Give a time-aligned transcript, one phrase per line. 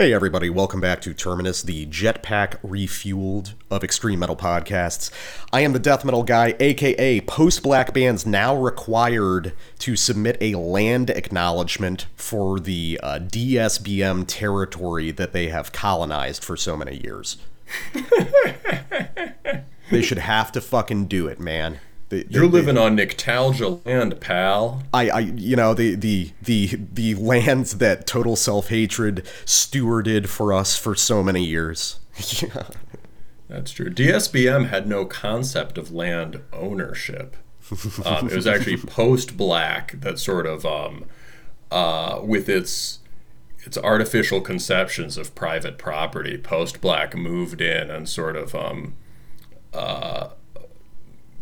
[0.00, 5.10] Hey, everybody, welcome back to Terminus, the jetpack refueled of extreme metal podcasts.
[5.52, 10.54] I am the death metal guy, aka post black bands now required to submit a
[10.54, 17.38] land acknowledgement for the uh, DSBM territory that they have colonized for so many years.
[19.90, 21.80] they should have to fucking do it, man.
[22.08, 24.82] They, You're living they, on Nyktalgia land, pal.
[24.94, 30.52] I, I, you know, the the the the lands that total self hatred stewarded for
[30.52, 32.00] us for so many years.
[32.42, 32.64] yeah.
[33.48, 33.90] That's true.
[33.90, 37.36] DSBM had no concept of land ownership.
[38.04, 41.04] Um, it was actually post Black that sort of, um,
[41.70, 43.00] uh, with its
[43.60, 48.94] its artificial conceptions of private property, post Black moved in and sort of um,
[49.74, 50.28] uh,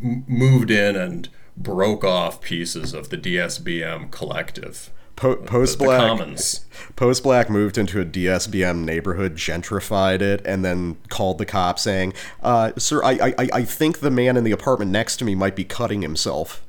[0.01, 4.91] moved in and broke off pieces of the DSBM collective.
[5.17, 6.21] Po- post black,
[6.97, 12.13] post black moved into a DSBM neighborhood, gentrified it, and then called the cop saying,
[12.43, 15.57] uh, "Sir, I, I, I think the man in the apartment next to me might
[15.57, 16.63] be cutting himself."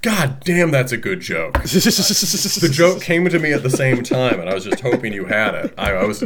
[0.00, 1.62] God damn, that's a good joke.
[1.62, 5.26] the joke came to me at the same time, and I was just hoping you
[5.26, 5.74] had it.
[5.76, 6.24] I, I was,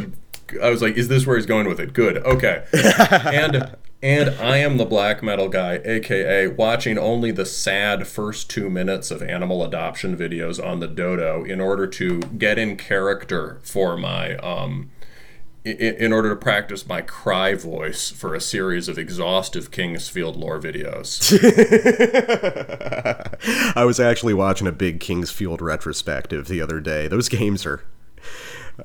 [0.63, 2.63] I was like, "Is this where he's going with it?" Good, okay.
[2.73, 8.69] And and I am the black metal guy, aka watching only the sad first two
[8.69, 13.97] minutes of animal adoption videos on the dodo in order to get in character for
[13.97, 14.91] my um,
[15.65, 20.35] in, in order to practice my cry voice for a series of exhaustive King's Field
[20.35, 21.33] lore videos.
[23.75, 27.07] I was actually watching a big King's Field retrospective the other day.
[27.07, 27.83] Those games are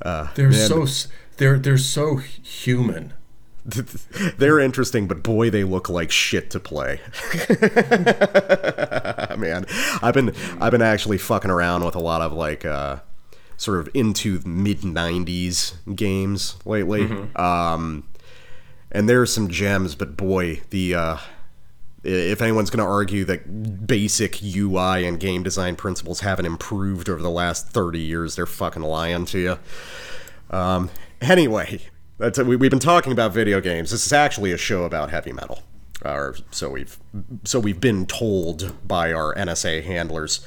[0.00, 0.68] uh, they're man.
[0.68, 0.86] so
[1.36, 3.12] they're they're so human.
[4.38, 7.00] They're interesting, but boy, they look like shit to play.
[9.36, 9.66] Man,
[10.02, 13.00] I've been I've been actually fucking around with a lot of like uh,
[13.56, 17.06] sort of into mid '90s games lately.
[17.06, 17.40] Mm-hmm.
[17.40, 18.08] Um,
[18.90, 21.16] and there are some gems, but boy, the uh,
[22.04, 27.22] if anyone's going to argue that basic UI and game design principles haven't improved over
[27.22, 29.58] the last 30 years, they're fucking lying to you.
[30.50, 31.80] Um, anyway,
[32.22, 33.90] that's we, we've been talking about video games.
[33.90, 35.62] This is actually a show about heavy metal,
[36.04, 36.96] or so we've
[37.44, 40.44] so we've been told by our NSA handlers.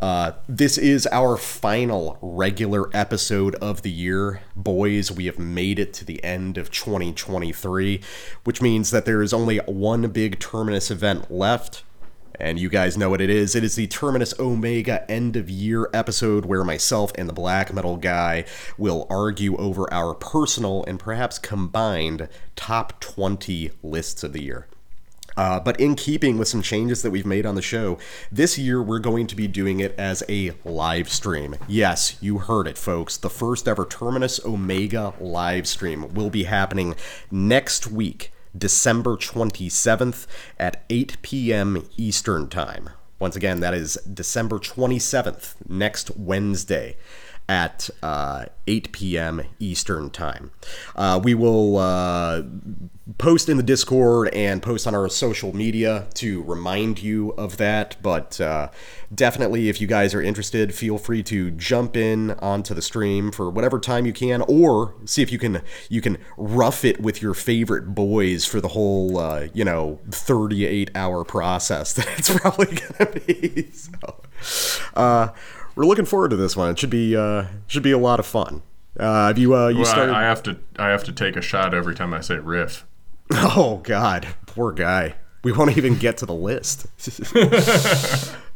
[0.00, 4.40] Uh, this is our final regular episode of the year.
[4.54, 8.00] Boys, we have made it to the end of 2023,
[8.44, 11.82] which means that there is only one big Terminus event left,
[12.38, 13.54] and you guys know what it is.
[13.54, 17.96] It is the Terminus Omega end of year episode where myself and the black metal
[17.96, 18.44] guy
[18.76, 24.66] will argue over our personal and perhaps combined top 20 lists of the year.
[25.36, 27.96] Uh, but in keeping with some changes that we've made on the show,
[28.32, 31.54] this year we're going to be doing it as a live stream.
[31.68, 33.16] Yes, you heard it, folks.
[33.16, 36.96] The first ever Terminus Omega live stream will be happening
[37.30, 40.26] next week December 27th
[40.58, 41.88] at 8 p.m.
[41.96, 42.90] Eastern Time.
[43.18, 46.96] Once again, that is December 27th, next Wednesday
[47.48, 49.42] at uh, 8 p.m.
[49.58, 50.50] Eastern Time.
[50.94, 52.42] Uh, we will uh,
[53.16, 57.96] post in the Discord and post on our social media to remind you of that.
[58.02, 58.68] But uh,
[59.14, 63.48] definitely, if you guys are interested, feel free to jump in onto the stream for
[63.48, 67.32] whatever time you can, or see if you can you can rough it with your
[67.32, 73.10] favorite boys for the whole uh, you know 38 hour process that it's probably gonna
[73.26, 73.70] be.
[73.72, 74.22] So,
[74.94, 75.28] uh,
[75.78, 76.70] we're looking forward to this one.
[76.70, 78.62] It should be uh, should be a lot of fun.
[78.98, 80.12] Uh, have you uh, you well, started?
[80.12, 82.84] I, I have to I have to take a shot every time I say riff.
[83.30, 85.14] Oh God, poor guy.
[85.44, 86.86] We won't even get to the list.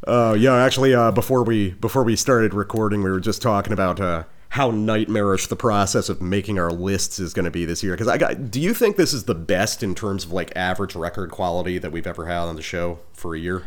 [0.07, 4.01] uh, yeah, actually, uh, before we before we started recording, we were just talking about
[4.01, 7.93] uh, how nightmarish the process of making our lists is going to be this year.
[7.93, 10.97] Because I got, do you think this is the best in terms of like average
[10.97, 13.65] record quality that we've ever had on the show for a year?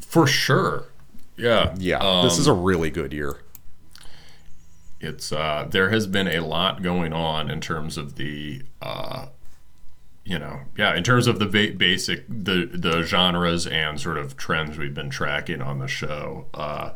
[0.00, 0.86] For sure.
[1.36, 1.74] Yeah.
[1.78, 1.98] Yeah.
[1.98, 3.38] Um, this is a really good year.
[5.00, 9.26] It's uh, there has been a lot going on in terms of the uh,
[10.26, 14.36] you know, yeah, in terms of the ba- basic the the genres and sort of
[14.36, 16.46] trends we've been tracking on the show.
[16.52, 16.90] Uh,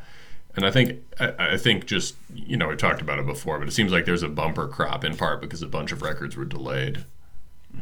[0.56, 3.68] and I think I, I, think just you know we talked about it before, but
[3.68, 6.44] it seems like there's a bumper crop in part because a bunch of records were
[6.44, 7.04] delayed.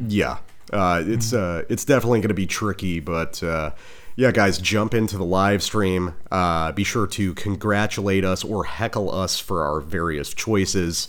[0.07, 0.39] Yeah,
[0.73, 3.71] uh, it's uh, it's definitely going to be tricky, but uh,
[4.19, 6.15] yeah, guys, jump into the live stream.
[6.31, 11.07] Uh, be sure to congratulate us or heckle us for our various choices.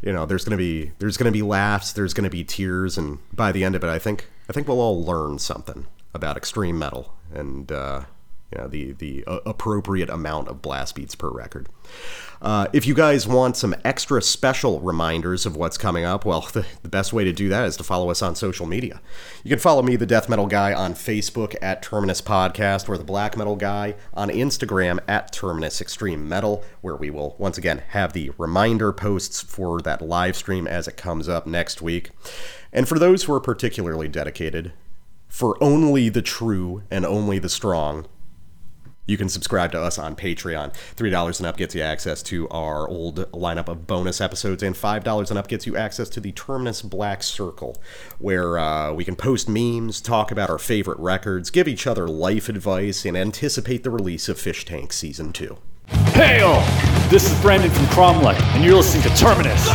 [0.00, 3.50] You know, there's gonna be there's gonna be laughs, there's gonna be tears, and by
[3.50, 7.14] the end of it, I think I think we'll all learn something about extreme metal.
[7.34, 8.02] And uh,
[8.52, 11.68] you know, the the uh, appropriate amount of blast beats per record.
[12.42, 16.66] Uh, if you guys want some extra special reminders of what's coming up, well, the,
[16.82, 19.00] the, best way to do that is to follow us on social media.
[19.44, 23.04] You can follow me, the Death Metal Guy, on Facebook at Terminus Podcast, or the
[23.04, 28.12] Black Metal Guy on Instagram at Terminus Extreme Metal, where we will once again have
[28.12, 32.10] the reminder posts for that live stream as it comes up next week.
[32.72, 34.72] And for those who are particularly dedicated,
[35.28, 38.06] for only the true and only the strong,
[39.06, 40.72] you can subscribe to us on Patreon.
[40.94, 45.30] $3 and up gets you access to our old lineup of bonus episodes, and $5
[45.30, 47.82] and up gets you access to the Terminus Black Circle,
[48.18, 52.48] where uh, we can post memes, talk about our favorite records, give each other life
[52.48, 55.56] advice, and anticipate the release of Fish Tank Season 2.
[56.14, 56.60] Hail!
[57.10, 59.68] This is Brandon from Cromlech, and you're listening to Terminus.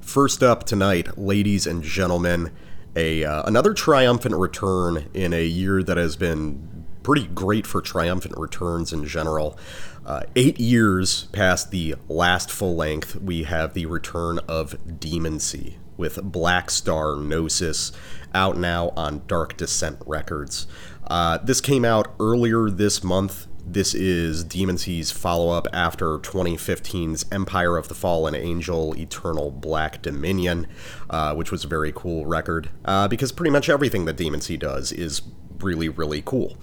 [0.00, 2.50] First up tonight, ladies and gentlemen,
[2.96, 8.36] a uh, another triumphant return in a year that has been pretty great for triumphant
[8.36, 9.56] returns in general.
[10.04, 16.22] Uh, eight years past the last full length, we have the return of Demoncy with
[16.22, 17.92] Black Star Gnosis
[18.34, 20.66] out now on Dark Descent Records.
[21.06, 27.76] Uh, this came out earlier this month this is Demoncy's follow up after 2015's Empire
[27.76, 30.68] of the Fallen Angel Eternal Black Dominion,
[31.10, 34.92] uh, which was a very cool record uh, because pretty much everything that Demoncy does
[34.92, 35.22] is
[35.58, 36.56] really, really cool.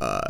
[0.00, 0.20] Uh,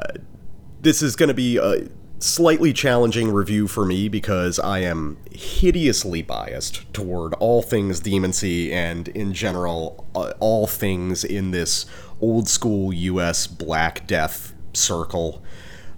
[0.83, 6.21] this is going to be a slightly challenging review for me because I am hideously
[6.21, 11.87] biased toward all things Demoncy and, in general, uh, all things in this
[12.21, 15.43] old school US Black Death circle.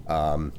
[0.09, 0.53] Um,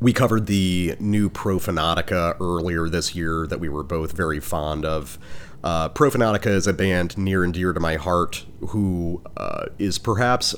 [0.00, 5.18] we covered the new Profanatica earlier this year that we were both very fond of.
[5.62, 10.54] Uh, Profanatica is a band near and dear to my heart who uh, is perhaps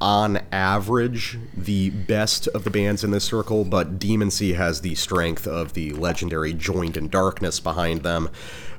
[0.00, 5.46] on average the best of the bands in this circle, but Demoncy has the strength
[5.46, 8.28] of the legendary Joined in Darkness behind them,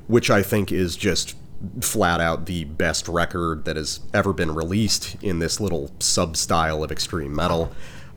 [0.06, 1.34] which I think is just
[1.80, 6.84] flat out the best record that has ever been released in this little sub style
[6.84, 7.72] of extreme metal.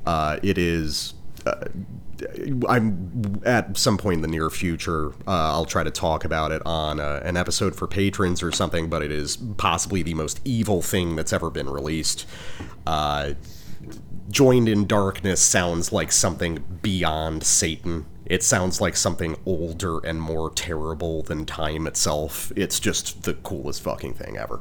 [0.08, 1.14] Uh, it is.
[1.46, 1.66] Uh,
[2.68, 5.10] I'm at some point in the near future.
[5.28, 8.90] Uh, I'll try to talk about it on uh, an episode for patrons or something.
[8.90, 12.26] But it is possibly the most evil thing that's ever been released.
[12.86, 13.34] Uh,
[14.30, 18.06] Joined in darkness sounds like something beyond Satan.
[18.26, 22.52] It sounds like something older and more terrible than time itself.
[22.58, 24.60] It's just the coolest fucking thing ever.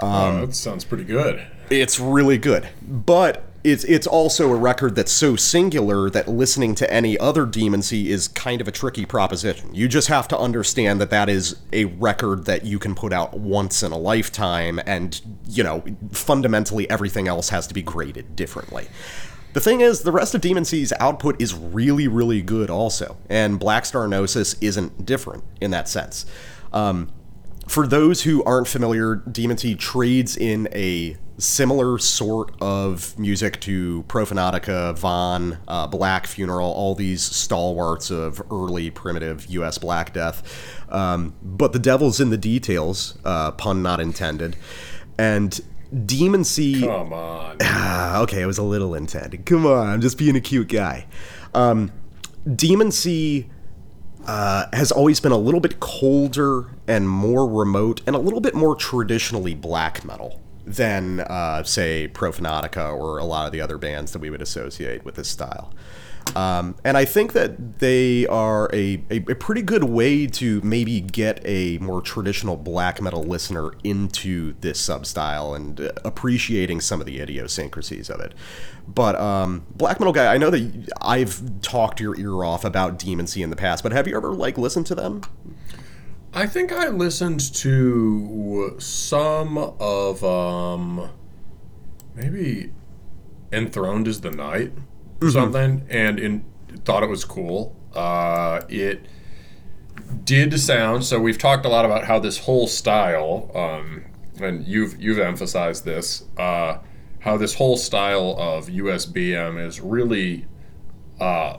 [0.00, 1.46] Um, that sounds pretty good.
[1.70, 6.92] It's really good, but it's it's also a record that's so singular that listening to
[6.92, 9.74] any other Demoncy is kind of a tricky proposition.
[9.74, 13.38] You just have to understand that that is a record that you can put out
[13.38, 15.82] once in a lifetime, and you know
[16.12, 18.88] fundamentally everything else has to be graded differently.
[19.54, 23.86] The thing is, the rest of Demoncy's output is really, really good also, and Black
[23.86, 26.26] Star Gnosis isn't different in that sense.
[26.72, 27.10] Um,
[27.66, 34.98] for those who aren't familiar, Demoncy trades in a similar sort of music to Profanatica,
[34.98, 39.78] Von, uh, Black Funeral, all these stalwarts of early primitive U.S.
[39.78, 40.42] Black Death.
[40.88, 44.56] Um, but the devil's in the details, uh, pun not intended.
[45.16, 45.58] And
[45.94, 46.84] Demoncy.
[46.84, 47.56] Come on.
[47.62, 49.46] Ah, okay, it was a little intended.
[49.46, 51.06] Come on, I'm just being a cute guy.
[51.54, 51.92] Um,
[52.46, 53.48] Demoncy.
[54.26, 58.54] Uh, has always been a little bit colder and more remote and a little bit
[58.54, 64.12] more traditionally black metal than, uh, say, Profanatica or a lot of the other bands
[64.12, 65.72] that we would associate with this style.
[66.36, 71.00] Um, and I think that they are a, a, a, pretty good way to maybe
[71.00, 77.06] get a more traditional black metal listener into this substyle and uh, appreciating some of
[77.06, 78.34] the idiosyncrasies of it.
[78.86, 83.42] But um, black metal guy, I know that I've talked your ear off about Demoncy
[83.42, 85.22] in the past, but have you ever like listened to them?
[86.38, 91.10] I think I listened to some of um
[92.14, 92.70] maybe
[93.50, 94.70] Enthroned is the Night
[95.20, 95.30] or mm-hmm.
[95.30, 96.44] something and in
[96.84, 97.74] thought it was cool.
[97.92, 99.06] Uh it
[100.22, 104.04] did sound so we've talked a lot about how this whole style um
[104.40, 106.78] and you've you've emphasized this uh
[107.18, 110.46] how this whole style of USBM is really
[111.18, 111.56] uh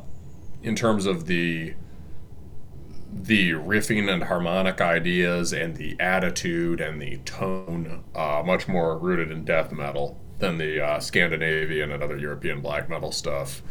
[0.63, 1.73] in terms of the
[3.11, 9.31] the riffing and harmonic ideas and the attitude and the tone uh, much more rooted
[9.31, 13.61] in death metal than the uh, Scandinavian and other European black metal stuff,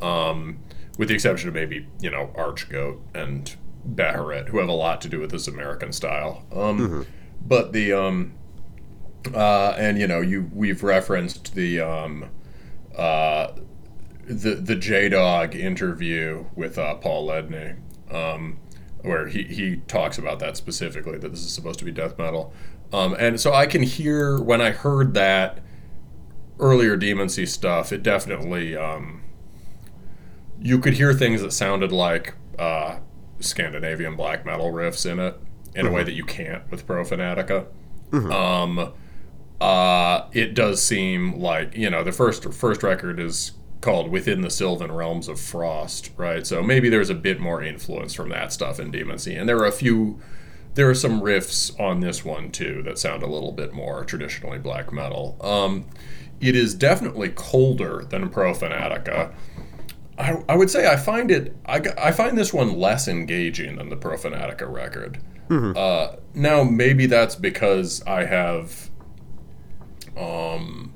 [0.00, 0.58] um,
[0.98, 3.56] with the exception of maybe you know Archgoat and
[3.94, 6.44] Beharit, who have a lot to do with this American style.
[6.52, 7.02] Um, mm-hmm.
[7.46, 8.34] But the um,
[9.34, 12.28] Uh, and you know, you we've referenced the um,
[12.98, 13.52] uh,
[14.26, 17.76] the the J Dog interview with uh, Paul Ledney,
[18.10, 18.58] um,
[19.02, 22.52] where he he talks about that specifically that this is supposed to be death metal,
[22.92, 25.58] um, and so I can hear when I heard that
[26.58, 29.22] earlier Demoncy stuff, it definitely um,
[30.60, 32.98] you could hear things that sounded like uh,
[33.40, 35.36] Scandinavian black metal riffs in it
[35.74, 37.66] in a way that you can't with Profanatica.
[38.30, 38.92] Um,
[39.60, 43.52] uh, it does seem like you know the first first record is
[43.82, 46.46] called "Within the Sylvan Realms of Frost," right?
[46.46, 49.66] So maybe there's a bit more influence from that stuff in Demoncy, and there are
[49.66, 50.18] a few.
[50.74, 54.58] There are some riffs on this one too that sound a little bit more traditionally
[54.58, 55.36] black metal.
[55.42, 55.84] Um,
[56.40, 59.34] it is definitely colder than Profanatica.
[60.18, 63.90] I, I would say I find it I, I find this one less engaging than
[63.90, 65.18] the Profanatica record.
[65.76, 68.88] Uh, now maybe that's because I have
[70.16, 70.91] um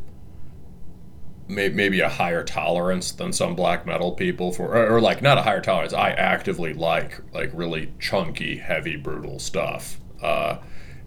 [1.48, 5.38] may, maybe a higher tolerance than some black metal people for or, or like not
[5.38, 5.92] a higher tolerance.
[5.92, 9.98] I actively like like really chunky, heavy, brutal stuff.
[10.22, 10.58] Uh,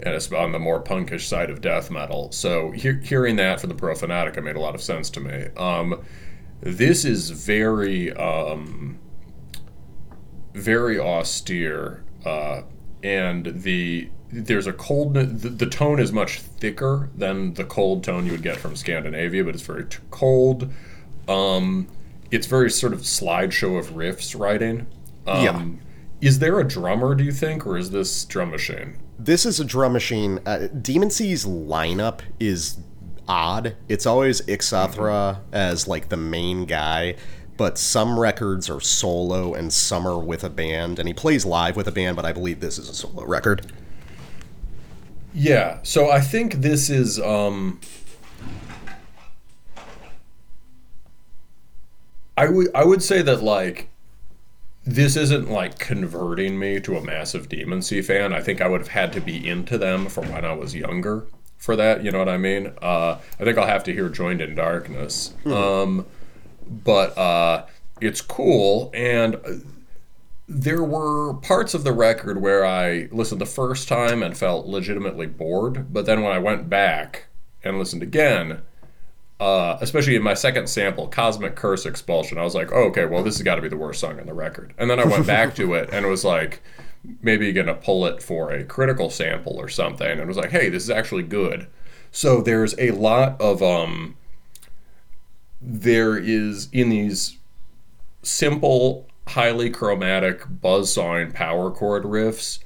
[0.02, 2.32] and it's on the more punkish side of death metal.
[2.32, 5.48] So he- hearing that from the Profanatica made a lot of sense to me.
[5.58, 6.02] Um,
[6.62, 9.00] this is very um,
[10.54, 12.62] very austere uh,
[13.04, 18.26] and the there's a cold the, the tone is much thicker than the cold tone
[18.26, 20.72] you would get from scandinavia but it's very t- cold
[21.28, 21.88] um,
[22.32, 24.86] it's very sort of slideshow of riffs writing
[25.28, 26.28] um, Yeah.
[26.28, 29.66] is there a drummer do you think or is this drum machine This is a
[29.66, 30.40] drum machine.
[30.46, 32.78] Uh, Demoncy's lineup is
[33.28, 33.76] odd.
[33.90, 37.16] It's always Ixithra as like the main guy,
[37.58, 41.00] but some records are solo and some are with a band.
[41.00, 43.72] And he plays live with a band, but I believe this is a solo record.
[45.34, 47.80] Yeah, so I think this is um
[52.38, 53.90] I would I would say that like
[54.86, 58.34] this isn't like converting me to a massive Demoncy fan.
[58.34, 61.26] I think I would have had to be into them from when I was younger
[61.58, 62.74] for that, you know what I mean?
[62.82, 65.34] Uh I think I'll have to hear Joined in Darkness.
[65.46, 66.06] Um
[66.68, 67.66] but uh
[68.02, 69.54] it's cool and uh,
[70.50, 75.28] there were parts of the record where I listened the first time and felt legitimately
[75.28, 77.28] bored, but then when I went back
[77.64, 78.64] and listened again,
[79.40, 83.24] uh, especially in my second sample, Cosmic Curse Expulsion, I was like, oh, okay, well,
[83.24, 84.74] this has got to be the worst song on the record.
[84.80, 86.64] And then I went back to it and it was like,
[87.22, 90.10] maybe going to pull it for a critical sample or something.
[90.10, 91.68] And it was like, hey, this is actually good.
[92.12, 94.18] So there's a lot of, um,
[95.62, 97.38] there is in these
[98.24, 102.60] simple, highly chromatic buzzsawing power chord riffs.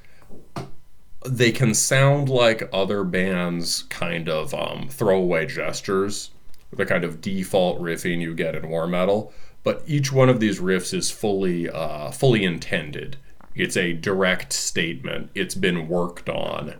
[1.25, 6.31] They can sound like other bands' kind of um, throwaway gestures,
[6.71, 9.33] the kind of default riffing you get in war metal.
[9.63, 13.17] But each one of these riffs is fully, uh, fully intended.
[13.55, 15.31] It's a direct statement.
[15.35, 16.75] It's been worked on,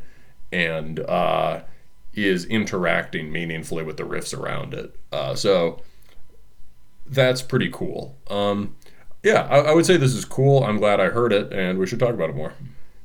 [0.52, 1.62] and uh,
[2.13, 4.96] is interacting meaningfully with the riffs around it.
[5.12, 5.82] Uh, so
[7.06, 8.18] that's pretty cool.
[8.30, 8.75] Um,
[9.24, 10.63] yeah, I, I would say this is cool.
[10.63, 12.53] I'm glad I heard it, and we should talk about it more.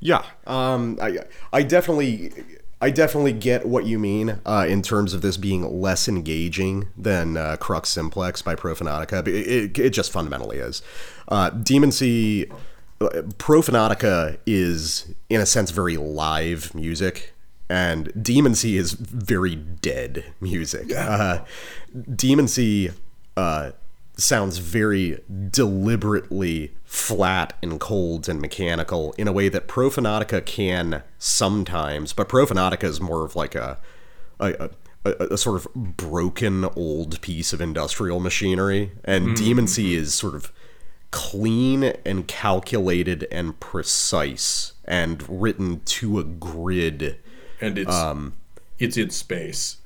[0.01, 1.19] Yeah, um, I,
[1.53, 2.33] I definitely,
[2.81, 7.37] I definitely get what you mean uh, in terms of this being less engaging than
[7.37, 9.27] uh, Crux Simplex by Profanatica.
[9.27, 10.83] It, it, it just fundamentally is.
[11.29, 12.51] Uh, Demoncy,
[13.01, 13.09] uh,
[13.39, 17.35] Profanatica is in a sense very live music.
[17.71, 20.91] And Demon Demoncy is very dead music.
[20.91, 21.45] Uh,
[21.95, 22.95] Demoncy
[23.37, 23.73] uh,
[24.19, 32.13] sounds very deliberately flat and cold and mechanical in a way that Profanatica can sometimes,
[32.13, 33.79] but Profanatica is more of like a
[34.41, 34.71] a,
[35.05, 39.37] a, a sort of broken old piece of industrial machinery, and mm.
[39.37, 40.53] Demoncy is sort of
[41.11, 47.19] clean and calculated and precise and written to a grid.
[47.61, 48.35] And it's um,
[48.79, 49.79] it's in space.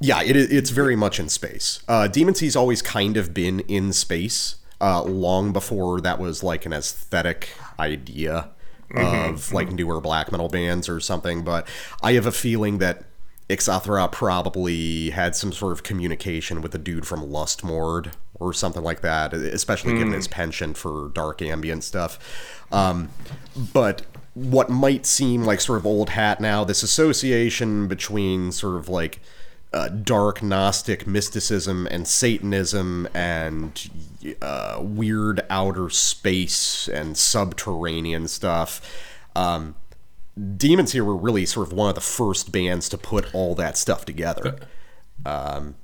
[0.00, 1.82] Yeah, it, it's very much in space.
[1.86, 6.72] Uh, Demoncy's always kind of been in space, uh, long before that was like an
[6.72, 8.50] aesthetic idea
[8.96, 11.44] of like newer black metal bands or something.
[11.44, 11.68] But
[12.02, 13.04] I have a feeling that
[13.48, 19.02] Ixithra probably had some sort of communication with the dude from Lustmord or something like
[19.02, 22.64] that, especially given his penchant for dark ambient stuff.
[22.72, 23.10] Um,
[23.72, 24.02] but
[24.34, 29.20] what might seem like sort of old hat now, this association between sort of like
[29.72, 33.90] uh, dark Gnostic mysticism and Satanism and
[34.42, 38.80] uh, weird outer space and subterranean stuff.
[39.36, 39.76] Um,
[40.38, 44.04] Demoncy were really sort of one of the first bands to put all that stuff
[44.04, 44.58] together.
[45.24, 45.74] Um,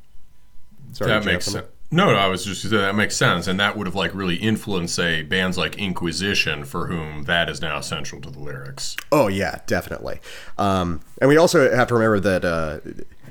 [0.92, 1.66] sorry, that makes sense.
[1.90, 4.96] No, no, I was just that makes sense, and that would have like really influenced,
[4.96, 8.96] say, bands like Inquisition, for whom that is now central to the lyrics.
[9.12, 10.20] Oh yeah, definitely.
[10.58, 12.80] Um, and we also have to remember that uh,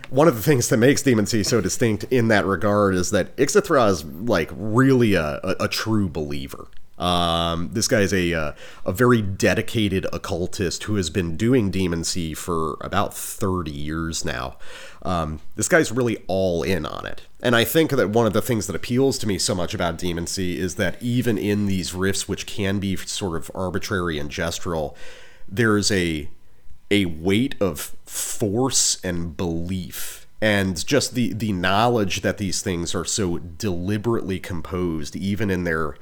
[0.09, 3.89] one of the things that makes Demoncy so distinct in that regard is that Ixithra
[3.89, 6.67] is like really a, a, a true believer.
[6.97, 8.51] Um, this guy is a uh,
[8.85, 14.57] a very dedicated occultist who has been doing Demoncy for about thirty years now.
[15.01, 18.41] Um, this guy's really all in on it, and I think that one of the
[18.41, 22.29] things that appeals to me so much about Demoncy is that even in these riffs,
[22.29, 24.95] which can be sort of arbitrary and gestural,
[25.49, 26.29] there's a
[26.95, 30.25] a weight of force and belief.
[30.41, 35.95] And just the the knowledge that these things are so deliberately composed even in their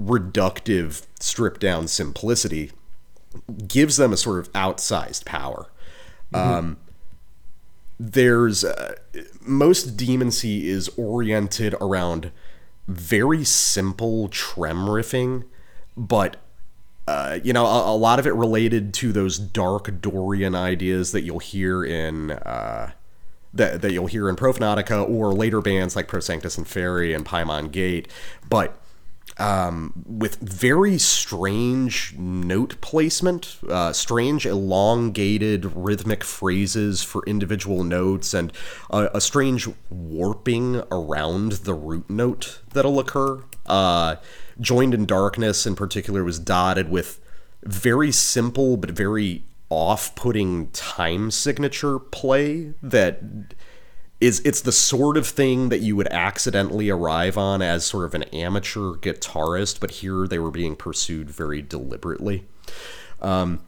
[0.00, 2.72] reductive stripped down simplicity
[3.66, 5.70] gives them a sort of outsized power.
[6.32, 6.78] Um,
[8.00, 8.94] there's uh,
[9.42, 12.32] most demoncy is oriented around
[12.88, 15.44] very simple trem riffing
[15.94, 16.36] but
[17.06, 21.22] uh, you know, a, a, lot of it related to those dark Dorian ideas that
[21.22, 22.92] you'll hear in uh,
[23.52, 27.72] that that you'll hear in Profanatica or later bands like Prosanctus and Fairy and Paimon
[27.72, 28.08] Gate,
[28.48, 28.78] but
[29.38, 38.52] um, with very strange note placement, uh, strange elongated rhythmic phrases for individual notes, and
[38.90, 43.42] a, a strange warping around the root note that'll occur.
[43.66, 44.16] Uh,
[44.62, 47.20] Joined in Darkness, in particular, was dotted with
[47.62, 53.22] very simple but very off putting time signature play that
[54.20, 58.14] is it's the sort of thing that you would accidentally arrive on as sort of
[58.14, 62.46] an amateur guitarist, but here they were being pursued very deliberately.
[63.20, 63.62] Um,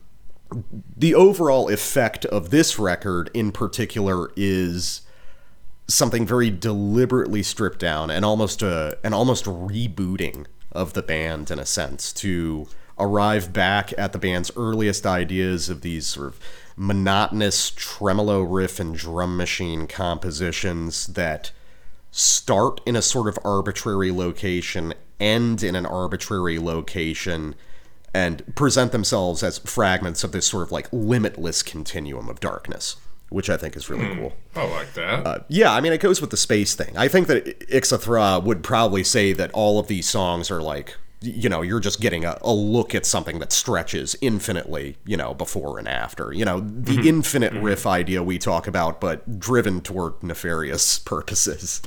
[0.97, 5.01] the overall effect of this record in particular is
[5.89, 11.59] something very deliberately stripped down and almost a an almost rebooting of the band in
[11.59, 12.67] a sense to
[12.99, 16.41] arrive back at the band's earliest ideas of these sort of
[16.77, 21.51] monotonous tremolo riff and drum machine compositions that
[22.11, 27.55] start in a sort of arbitrary location, end in an arbitrary location,
[28.13, 32.97] and present themselves as fragments of this sort of like limitless continuum of darkness,
[33.35, 34.33] which I think is really cool.
[34.55, 35.27] I like that.
[35.27, 36.97] Uh, yeah, I mean, it goes with the space thing.
[36.97, 41.49] I think that Ixithra would probably say that all of these songs are like, you
[41.49, 45.81] know, you're just getting a, a look at something that stretches infinitely, you know, before
[45.81, 46.33] and after.
[46.33, 51.83] You know, the infinite riff idea we talk about, but driven toward nefarious purposes.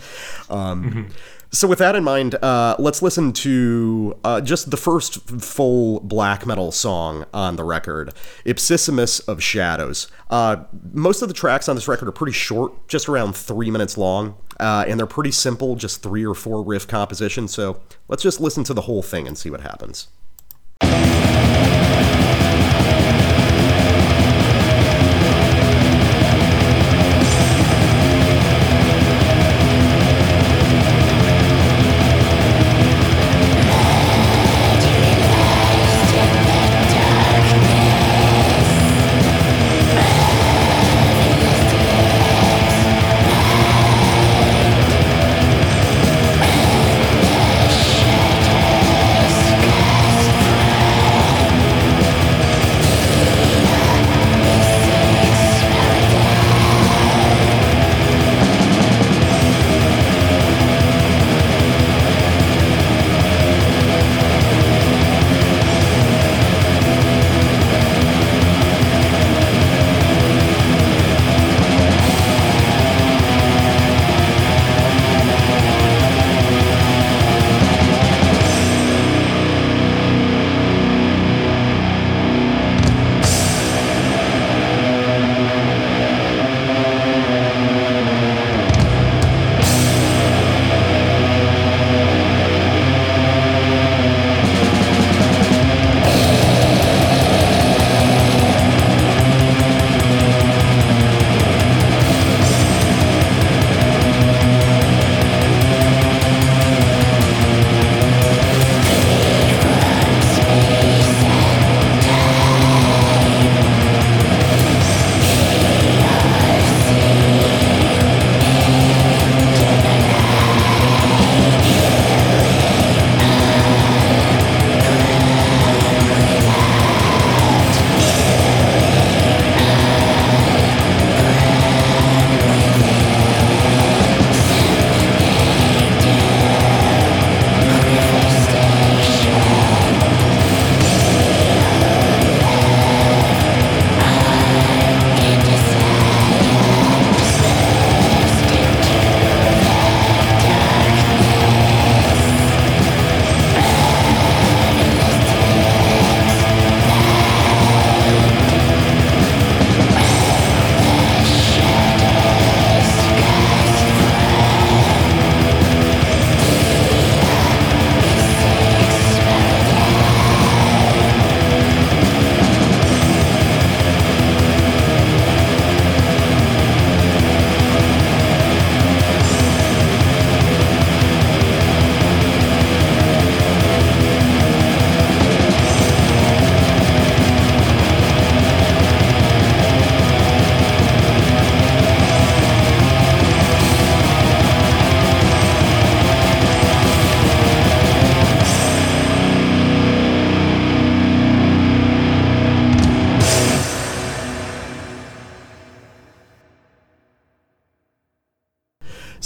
[0.49, 1.09] Um,
[1.49, 6.45] So, with that in mind, uh, let's listen to uh, just the first full black
[6.45, 8.13] metal song on the record,
[8.45, 10.09] Ipsissimus of Shadows.
[10.29, 13.97] Uh, most of the tracks on this record are pretty short, just around three minutes
[13.97, 17.53] long, uh, and they're pretty simple, just three or four riff compositions.
[17.53, 17.79] So,
[18.09, 20.09] let's just listen to the whole thing and see what happens.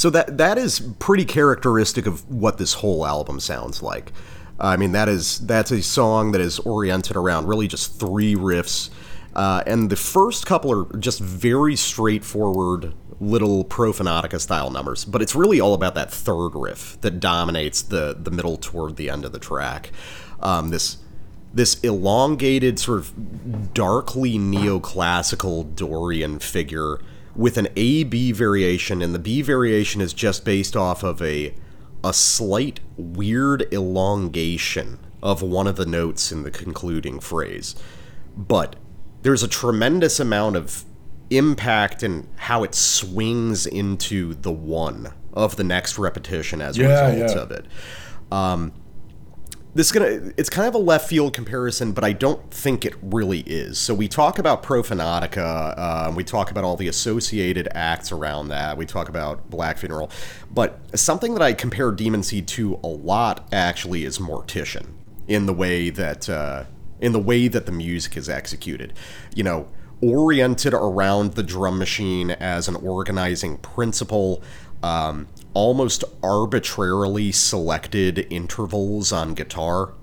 [0.01, 4.11] So that that is pretty characteristic of what this whole album sounds like.
[4.59, 8.89] I mean, that is that's a song that is oriented around really just three riffs,
[9.35, 15.05] uh, and the first couple are just very straightforward little Profanatica style numbers.
[15.05, 19.07] But it's really all about that third riff that dominates the the middle toward the
[19.07, 19.91] end of the track.
[20.39, 20.97] Um, this
[21.53, 27.01] this elongated sort of darkly neoclassical Dorian figure
[27.35, 31.53] with an A B variation, and the B variation is just based off of a
[32.03, 37.75] a slight weird elongation of one of the notes in the concluding phrase.
[38.35, 38.75] But
[39.21, 40.83] there's a tremendous amount of
[41.29, 47.09] impact and how it swings into the one of the next repetition as a Yeah,
[47.11, 47.41] result yeah.
[47.43, 47.65] of it.
[48.31, 48.73] Um,
[49.73, 52.93] this is gonna it's kind of a left field comparison but i don't think it
[53.01, 53.77] really is.
[53.77, 58.77] So we talk about profanatica uh, we talk about all the associated acts around that
[58.77, 60.11] we talk about black funeral
[60.49, 64.87] but something that i compare Demoncy to a lot actually is mortician
[65.27, 66.65] in the way that uh,
[66.99, 68.93] in the way that the music is executed.
[69.35, 69.67] You know
[70.03, 74.41] oriented around the drum machine as an organizing principle
[74.81, 79.93] um, almost arbitrarily selected intervals on guitar.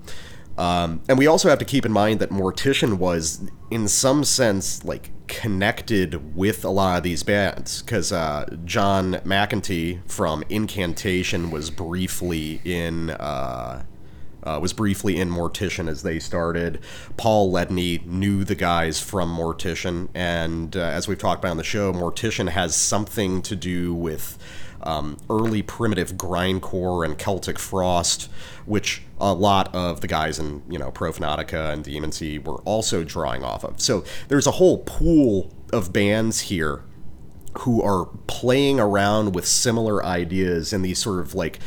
[0.57, 4.83] Um, and we also have to keep in mind that Mortician was, in some sense,
[4.83, 11.69] like connected with a lot of these bands because uh, John McEntee from Incantation was
[11.69, 13.11] briefly in.
[13.11, 13.83] Uh,
[14.41, 16.79] uh, was briefly in Mortician as they started.
[17.17, 21.63] Paul Ledney knew the guys from Mortician, and uh, as we've talked about on the
[21.63, 24.37] show, Mortician has something to do with
[24.83, 28.29] um, early primitive grindcore and Celtic Frost,
[28.65, 33.43] which a lot of the guys in you know Profanatica and Seed were also drawing
[33.43, 33.79] off of.
[33.81, 36.83] So there's a whole pool of bands here
[37.59, 41.59] who are playing around with similar ideas in these sort of like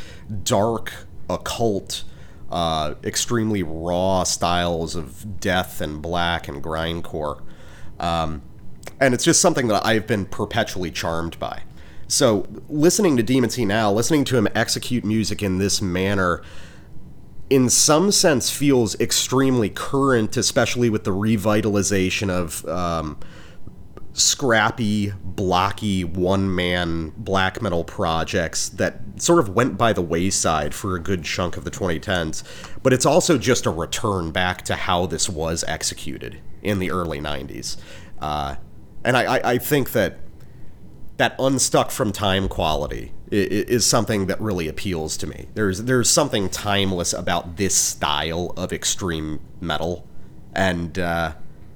[0.43, 0.93] dark
[1.29, 2.03] occult
[2.51, 7.41] uh, extremely raw styles of death and black and grindcore
[7.99, 8.41] um,
[8.99, 11.63] and it's just something that i've been perpetually charmed by
[12.07, 16.41] so listening to Demoncy now listening to him execute music in this manner
[17.49, 23.17] in some sense feels extremely current especially with the revitalization of um,
[24.13, 30.95] scrappy, blocky, one man black metal projects that sort of went by the wayside for
[30.95, 32.43] a good chunk of the 2010s.
[32.81, 37.19] But it's also just a return back to how this was executed in the early
[37.19, 37.77] 90s.
[38.19, 38.55] Uh,
[39.03, 40.19] and I, I, I think that
[41.23, 45.47] that unstuck from time quality is something that really appeals to me.
[45.53, 50.05] There's there's something timeless about this style of extreme metal,
[50.53, 51.31] and uh,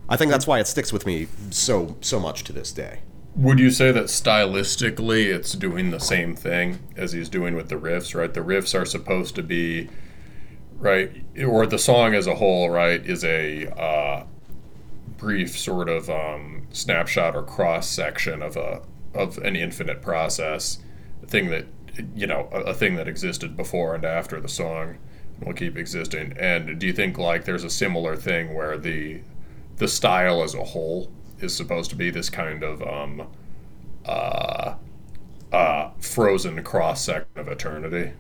[0.10, 3.00] I think that's why it sticks with me so so much to this day.
[3.38, 7.76] Would you say that stylistically it's doing the same thing as he's doing with the
[7.76, 8.34] riffs, right?
[8.34, 9.88] The riffs are supposed to be,
[10.78, 14.26] right, or the song as a whole, right, is a uh,
[15.16, 18.82] brief sort of um, snapshot or cross section of a
[19.18, 20.80] of an infinite process,
[21.24, 21.66] a thing that
[22.16, 24.98] you know, a, a thing that existed before and after the song
[25.42, 26.34] will keep existing.
[26.38, 29.22] And do you think like there's a similar thing where the
[29.78, 33.28] the style as a whole is supposed to be this kind of um,
[34.06, 34.74] uh,
[35.52, 38.12] uh, frozen cross section of eternity?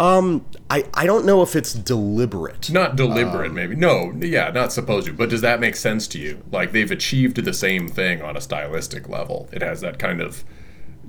[0.00, 2.70] I, I don't know if it's deliberate.
[2.70, 3.74] Not deliberate, maybe.
[3.74, 5.12] No, yeah, not supposed to.
[5.12, 6.42] But does that make sense to you?
[6.52, 9.48] Like they've achieved the same thing on a stylistic level.
[9.52, 10.44] It has that kind of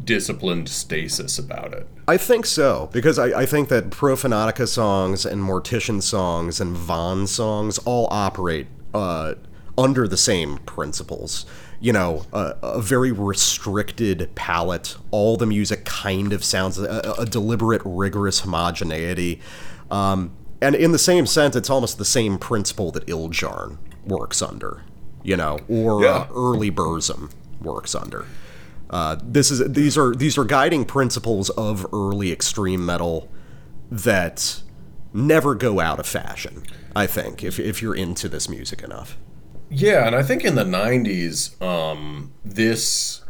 [0.04, 1.88] disciplined stasis about it.
[2.08, 7.28] I think so because I, I think that Profanatica songs and Mortician songs and Von
[7.28, 9.36] songs all operate uh,
[9.78, 11.45] under the same principles.
[11.82, 14.98] You know, a, a very restricted palette.
[15.12, 19.39] All the music kind of sounds a, a deliberate, rigorous homogeneity.
[19.89, 24.84] Um, and in the same sense, it's almost the same principle that Ildjarn works under.
[25.24, 26.10] You know, or Yeah.
[26.10, 28.26] uh, early Burzum works under.
[28.89, 33.30] Uh, this is these are these are guiding principles of early extreme metal
[33.92, 34.62] that
[35.13, 36.63] never go out of fashion.
[36.96, 39.18] I think if if you're into this music enough.
[39.70, 43.22] Yeah, and I think in the '90s, um, this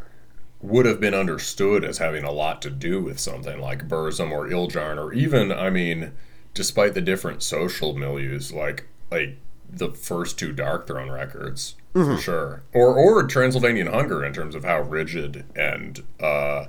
[0.61, 4.47] would have been understood as having a lot to do with something like Burzum or
[4.47, 6.11] Ildjarn, or even, I mean,
[6.53, 9.37] despite the different social milieus, like like
[9.69, 14.81] the first two Darkthrone records, for sure, or or Transylvanian Hunger in terms of how
[14.81, 16.65] rigid and uh,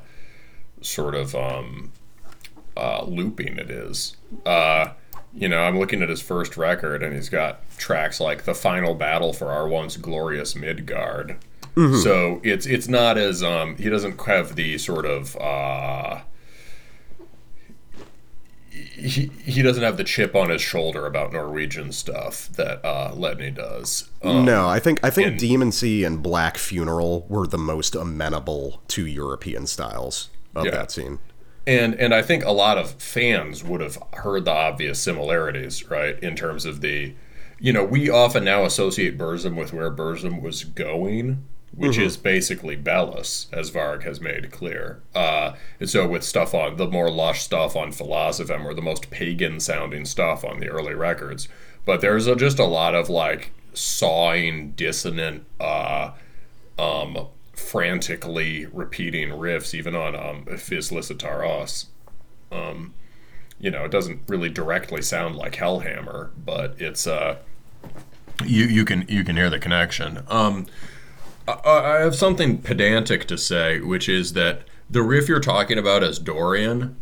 [0.81, 1.93] sort of um,
[2.77, 4.17] uh, looping it is.
[4.45, 4.91] Uh,
[5.35, 8.95] you know, I'm looking at his first record, and he's got tracks like "The Final
[8.95, 11.37] Battle for Our Once Glorious Midgard,"
[11.77, 16.21] So it's it's not as um, he doesn't have the sort of uh,
[18.71, 23.55] he he doesn't have the chip on his shoulder about Norwegian stuff that uh, Ledney
[23.55, 24.09] does.
[24.23, 28.83] Um, no, I think I think and- Demoncy and Black Funeral were the most amenable
[28.88, 30.73] to European styles of Yeah.
[30.73, 31.19] that scene.
[31.66, 36.18] And and I think a lot of fans would have heard the obvious similarities, right?
[36.20, 37.14] In terms of the,
[37.59, 41.44] you know, we often now associate Burzum with where Burzum was going,
[41.75, 45.01] which is basically Belus, as Varg has made clear.
[45.14, 49.11] Uh, and so with stuff on the more lush stuff on Filosofem or the most
[49.11, 51.46] pagan sounding stuff on the early records,
[51.85, 55.44] but there's a, just a lot of like sawing, dissonant.
[55.61, 56.12] Uh,
[56.79, 57.29] um,
[57.61, 61.87] frantically repeating riffs, even on um, Hvis lyset tar oss.
[62.51, 62.94] Um,
[63.59, 67.37] you know, it doesn't really directly sound like Hellhammer, but it's uh,
[68.44, 70.20] you you can you can hear the connection.
[70.29, 70.66] Um,
[71.46, 76.03] I, I have something pedantic to say, which is that the riff you're talking about
[76.03, 76.96] as Dorian,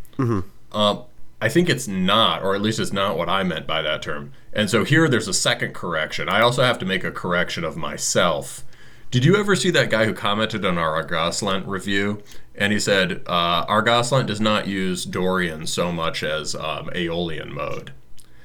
[0.73, 1.05] um,
[1.41, 4.33] I think it's not, or at least it's not what I meant by that term.
[4.53, 6.29] And so here there's a second correction.
[6.29, 8.65] I also have to make a correction of myself.
[9.11, 12.23] Did you ever see that guy who commented on our Argoslent review?
[12.55, 17.93] And he said, uh, Argoslent does not use Dorian so much as um, Aeolian mode.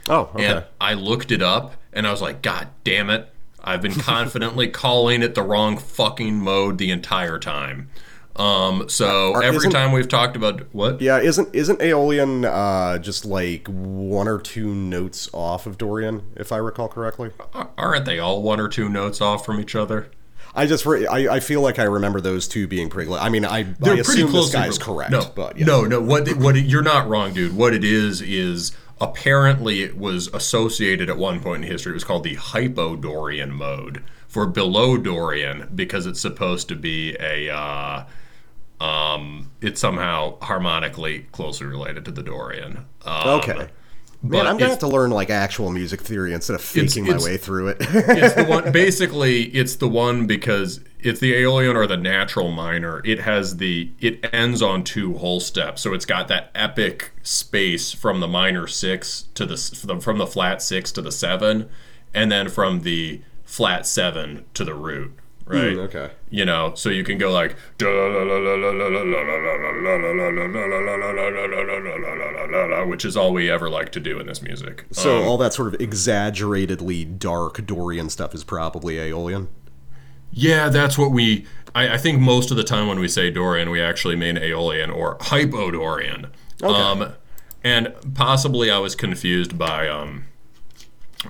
[0.07, 0.45] Oh, okay.
[0.45, 3.29] And I looked it up and I was like, God damn it.
[3.61, 7.89] I've been confidently calling it the wrong fucking mode the entire time.
[8.35, 11.01] Um, so Are- every time we've talked about what?
[11.01, 16.51] yeah, isn't isn't Aeolian uh, just like one or two notes off of Dorian, if
[16.51, 17.29] I recall correctly?
[17.77, 20.09] Aren't they all one or two notes off from each other?
[20.55, 23.11] I just re- I, I feel like I remember those two being pretty.
[23.11, 24.51] I mean, I, I They're pretty assume close.
[24.51, 25.65] this guy's correct, No, but yeah.
[25.65, 25.99] no, no.
[25.99, 27.55] What what you're not wrong, dude.
[27.55, 31.91] What it is is apparently it was associated at one point in history.
[31.91, 37.49] It was called the hypodorian mode for below Dorian because it's supposed to be a.
[37.49, 38.05] Uh,
[38.79, 42.85] um, it's somehow harmonically closely related to the Dorian.
[43.05, 43.69] Um, Okay.
[44.23, 47.09] But Man, I'm gonna have to learn like actual music theory instead of faking my
[47.09, 47.77] it's- way through it.
[47.81, 53.01] it's the one basically it's the one because it's the aeolian or the natural minor
[53.03, 57.91] it has the it ends on two whole steps so it's got that epic space
[57.91, 59.57] from the minor six to the
[60.01, 61.69] from the flat six to the seven
[62.13, 65.11] and then from the flat seven to the root
[65.53, 66.11] right Mm, okay.
[66.29, 67.55] you know so you can go like
[72.85, 75.53] which is all we ever like to do in this music so Um, all that
[75.53, 79.47] sort of exaggeratedly dark Dorian stuff is probably Aeolian.
[80.35, 81.45] Yeah, that's what we.
[81.75, 84.89] I, I think most of the time when we say Dorian, we actually mean Aeolian
[84.89, 86.29] or Hypodorian.
[86.63, 87.13] Um,
[87.63, 90.25] and possibly I was confused by um,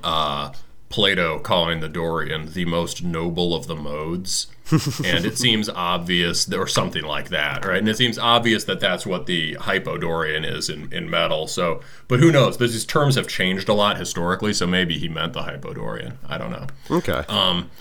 [0.04, 0.54] uh,
[0.94, 4.46] Plato calling the Dorian the most noble of the modes.
[5.04, 7.80] and it seems obvious, or something like that, right?
[7.80, 11.48] And it seems obvious that that's what the Hypodorian is in, in metal.
[11.48, 12.60] So, but who knows?
[12.60, 16.18] These terms have changed a lot historically, so maybe he meant the Hypodorian.
[16.30, 16.68] I don't know.
[16.92, 17.24] Okay.
[17.28, 17.72] Um,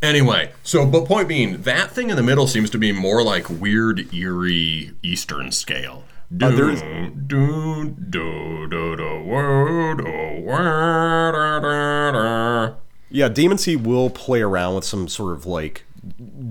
[0.00, 3.50] anyway, so but point being, that thing in the middle seems to be more like
[3.50, 6.04] weird, eerie Eastern scale.
[6.34, 6.80] Do, there's-
[7.26, 12.74] do, do, do, do, wo, do, wa, da, da, da.
[13.10, 15.84] yeah, Demoncy will play around with some sort of like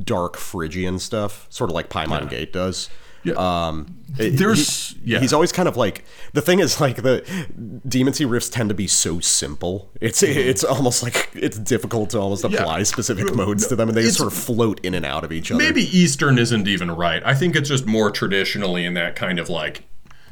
[0.04, 2.90] dark Phrygian stuff, sort of like Paimon Gate does.
[3.24, 3.34] Yeah.
[3.36, 5.20] Um, There's- he- yeah.
[5.20, 6.04] he's always kind of like
[6.34, 7.22] the thing is like the
[7.88, 9.90] Demoncy riffs tend to be so simple.
[10.02, 14.02] It's it's almost like it's difficult to almost apply specific modes to them, and they
[14.02, 15.64] It's- sort of float in and out of each other.
[15.64, 17.22] Maybe Eastern isn't even right.
[17.26, 19.84] I think it's just more traditionally in that kind of like,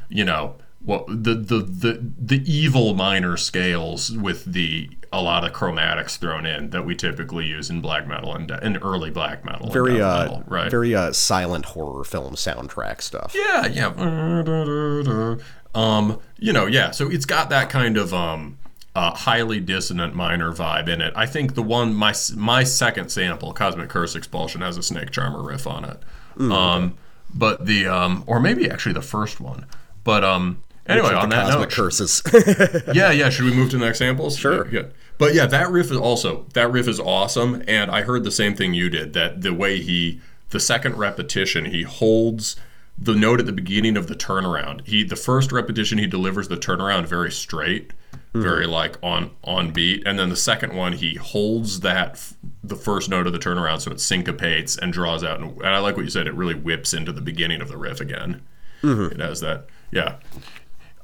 [0.08, 5.52] you know, well, the the the the evil minor scales with the a lot of
[5.52, 9.64] chromatics thrown in that we typically use in black metal and in early black metal.
[9.64, 10.70] and very uh metal, right?
[10.70, 13.34] very uh silent horror film soundtrack stuff.
[13.34, 15.36] Yeah, yeah.
[15.74, 16.90] Um, you know, yeah.
[16.90, 18.58] So it's got that kind of um,
[18.94, 21.12] uh, highly dissonant minor vibe in it.
[21.14, 25.42] I think the one my my second sample, Cosmic Curse Expulsion, has a Snake Charmer
[25.42, 25.98] riff on it.
[26.36, 26.94] Mm, um,
[27.32, 29.66] but the um, or maybe actually the first one.
[30.02, 32.22] But um, anyway, on that note, curses.
[32.94, 33.30] yeah, yeah.
[33.30, 34.36] Should we move to the next samples?
[34.36, 34.68] Sure.
[34.68, 34.84] Yeah.
[35.18, 38.54] But yeah, that riff is also that riff is awesome, and I heard the same
[38.54, 39.12] thing you did.
[39.12, 42.56] That the way he, the second repetition, he holds
[42.96, 44.86] the note at the beginning of the turnaround.
[44.86, 47.92] He the first repetition he delivers the turnaround very straight,
[48.32, 52.76] very like on on beat, and then the second one he holds that f- the
[52.76, 55.40] first note of the turnaround so it syncopates and draws out.
[55.40, 56.26] And, and I like what you said.
[56.26, 58.42] It really whips into the beginning of the riff again.
[58.82, 59.66] It has that.
[59.90, 60.16] Yeah.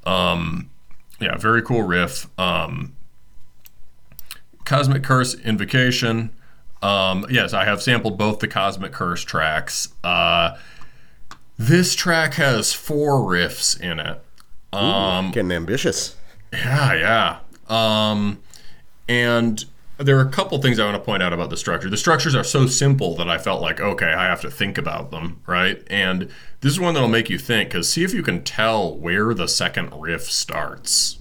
[0.07, 0.69] Um,
[1.19, 2.27] yeah, very cool riff.
[2.39, 2.95] Um,
[4.65, 6.31] Cosmic Curse Invocation.
[6.81, 9.89] Um, yes, I have sampled both the Cosmic Curse tracks.
[10.03, 10.57] Uh,
[11.57, 14.21] this track has four riffs in it.
[14.71, 16.15] Um, Getting ambitious.
[16.53, 17.39] yeah, yeah.
[17.69, 18.39] Um,
[19.09, 19.65] and
[19.97, 21.89] there are a couple things I want to point out about the structure.
[21.89, 25.09] The structures are so simple that I felt like, okay, I have to think about
[25.11, 25.81] them, right?
[25.87, 26.29] And
[26.61, 29.47] this is one that'll make you think, because see if you can tell where the
[29.47, 31.19] second riff starts.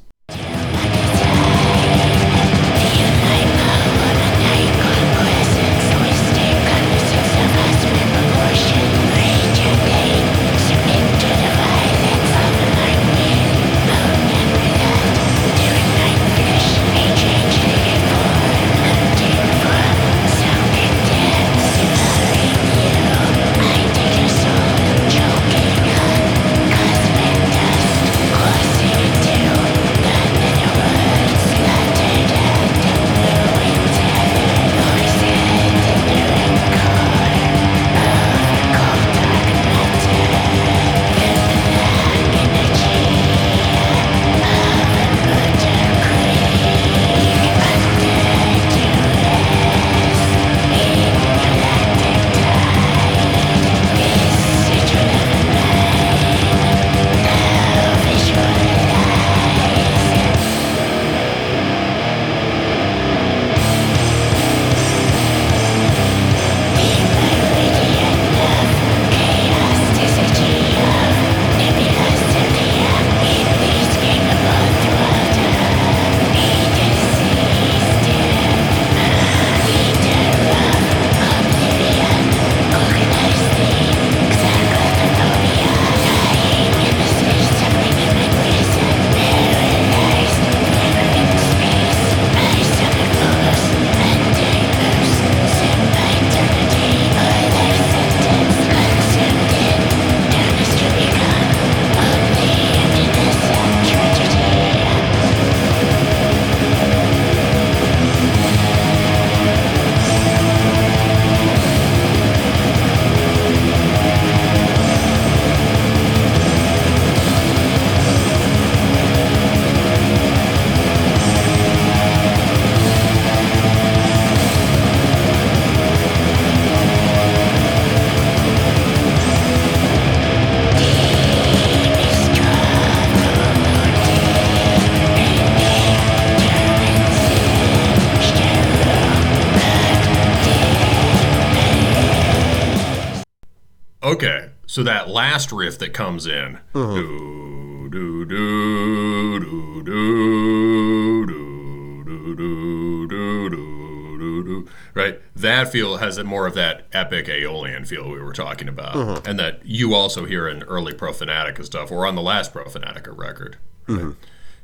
[144.76, 153.08] So that last riff that comes in, do do do do do do do do
[153.08, 155.18] do do do do, right?
[155.34, 159.38] That feel has a more of that epic Aeolian feel we were talking about, and
[159.38, 163.56] that you also hear in early Profanatica stuff, or on the last Profanatica record.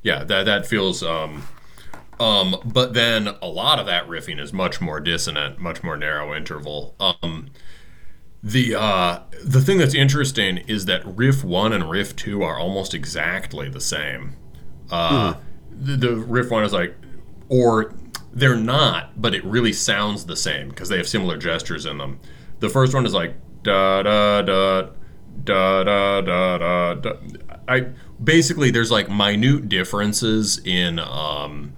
[0.02, 1.02] Yeah, that that feels.
[1.02, 1.44] Um,
[2.20, 6.36] um, but then a lot of that riffing is much more dissonant, much more narrow
[6.36, 6.94] interval.
[7.00, 7.48] Um,
[8.42, 9.20] the uh,
[9.52, 13.80] the thing that's interesting is that riff one and riff two are almost exactly the
[13.80, 14.34] same.
[14.90, 15.34] Uh,
[15.70, 16.94] the, the riff one is like,
[17.50, 17.94] or
[18.32, 22.18] they're not, but it really sounds the same because they have similar gestures in them.
[22.60, 24.88] The first one is like da da da
[25.44, 26.94] da da da da.
[26.94, 27.12] da.
[27.68, 27.88] I
[28.22, 31.74] basically there's like minute differences in um,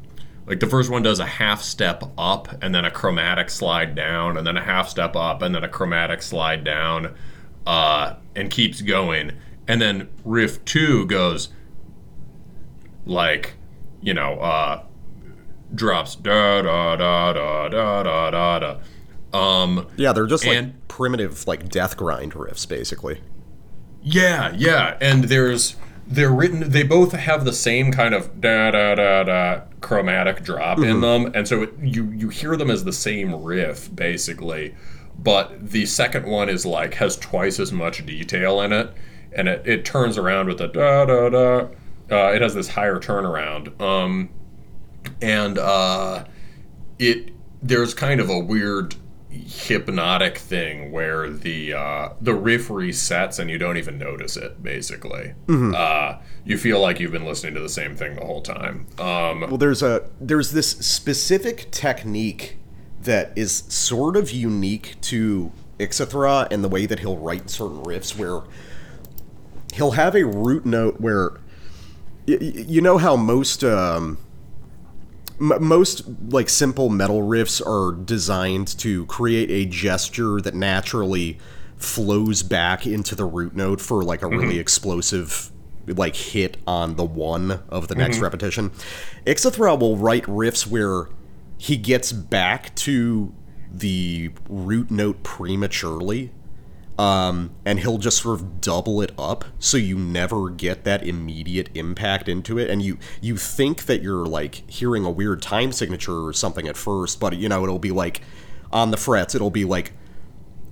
[0.46, 4.36] like the first one does a half step up and then a chromatic slide down
[4.36, 7.16] and then a half step up and then a chromatic slide down
[7.66, 9.32] uh, and keeps going.
[9.66, 11.48] And then riff two goes
[13.06, 13.54] like
[14.02, 14.82] you know uh,
[15.74, 18.76] drops da da da da da da da da.
[19.32, 23.20] Um Yeah, they're just like primitive, like death grind riffs, basically.
[24.02, 26.70] Yeah, yeah, and there's they're written.
[26.70, 31.32] They both have the same kind of da da da da chromatic drop in them,
[31.34, 34.74] and so it, you you hear them as the same riff basically,
[35.24, 38.92] but the second one is like has twice as much detail in it,
[39.32, 41.68] and it, it turns around with the da da da.
[42.10, 44.28] Uh, it has this higher turnaround, um,
[45.22, 46.24] and uh,
[46.98, 47.30] it
[47.62, 48.94] there's kind of a weird
[49.30, 54.62] hypnotic thing where the uh, the riff resets and you don't even notice it.
[54.62, 58.86] Basically, uh, you feel like you've been listening to the same thing the whole time.
[58.98, 62.58] Um, Well, there's a there's this specific technique
[63.04, 68.16] that is sort of unique to Ixithra and the way that he'll write certain riffs,
[68.16, 68.42] where
[69.74, 71.30] he'll have a root note where
[72.28, 74.18] y- you know how most um,
[75.40, 81.38] m- most like simple metal riffs are designed to create a gesture that naturally
[81.76, 85.50] flows back into the root note for like a really explosive
[85.86, 88.70] like hit on the one of the next repetition.
[89.26, 91.08] Ixithra will write riffs where
[91.64, 93.32] he gets back to
[93.72, 96.30] the root note prematurely
[96.98, 101.70] um, and he'll just sort of double it up so you never get that immediate
[101.74, 102.68] impact into it.
[102.68, 106.76] And you you think that you're like hearing a weird time signature or something at
[106.76, 108.20] first but you know it'll be like
[108.70, 109.92] on the frets it'll be like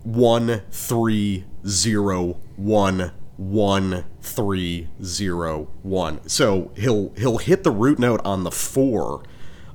[0.02, 6.28] one three zero one one three zero one.
[6.28, 9.22] So he'll he'll hit the root note on the four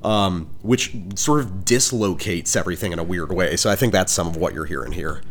[0.04, 4.26] um, which sort of dislocates everything in a weird way so i think that's some
[4.26, 5.22] of what you're hearing here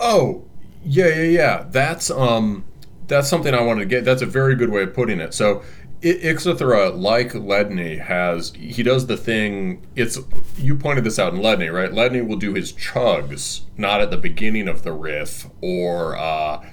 [0.00, 0.44] Oh,
[0.84, 1.64] yeah, yeah, yeah.
[1.70, 2.64] That's um,
[3.08, 4.04] that's something I wanted to get.
[4.04, 5.34] That's a very good way of putting it.
[5.34, 5.62] So,
[6.04, 9.84] I- Ixithra, like Ledney, has he does the thing.
[9.96, 10.16] It's
[10.56, 11.90] you pointed this out in Ledney, right?
[11.90, 16.64] Ledney will do his chugs not at the beginning of the riff, or uh,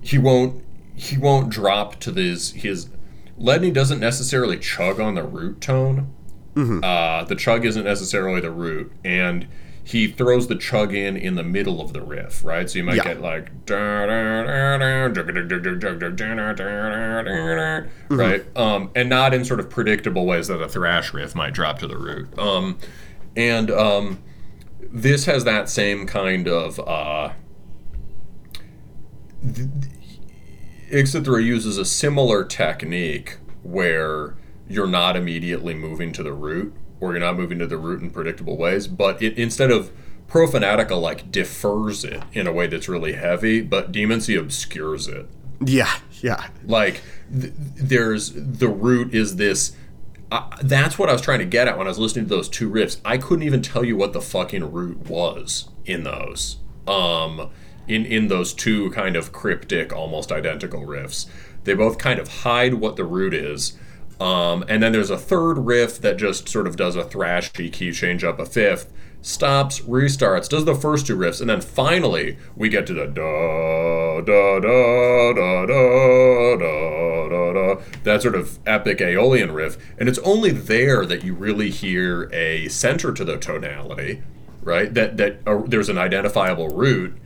[0.00, 0.62] he won't
[0.94, 2.88] he won't drop to his his.
[3.40, 6.12] Ledney doesn't necessarily chug on the root tone.
[6.84, 9.46] Uh, the chug isn't necessarily the root, and
[9.82, 12.68] he throws the chug in in the middle of the riff, right?
[12.68, 13.04] So you might Yeah.
[13.04, 13.50] get like
[18.10, 21.78] right, um, and not in sort of predictable ways that a thrash riff might drop
[21.78, 22.36] to the root.
[22.38, 22.76] Um,
[23.36, 24.18] and um,
[24.92, 26.78] this has that same kind of.
[26.80, 27.30] Uh,
[30.90, 34.36] Ixithra uses a similar technique where
[34.68, 38.10] you're not immediately moving to the root, or you're not moving to the root in
[38.10, 39.90] predictable ways, but it instead of
[40.28, 45.26] Profanatica like defers it in a way that's really heavy, but Demoncy obscures it.
[45.64, 49.76] yeah yeah Like th- there's the root is this.
[50.30, 52.48] Uh, that's what I was trying to get at when I was listening to those
[52.48, 53.00] two riffs.
[53.04, 56.58] I couldn't even tell you what the fucking root was in those.
[56.86, 57.50] Um,
[57.90, 61.26] in in those two kind of cryptic, almost identical riffs.
[61.64, 63.76] They both kind of hide what the root is.
[64.20, 67.90] Um, and then there's a third riff that just sort of does a thrashy key
[67.90, 72.68] change up a fifth, stops, restarts, does the first two riffs, and then finally we
[72.68, 79.00] get to the da da da da da da da da that sort of epic
[79.00, 84.22] Aeolian riff, and it's only there that you really hear a center to the tonality,
[84.62, 84.92] right?
[84.92, 87.16] That that uh, there's an identifiable root.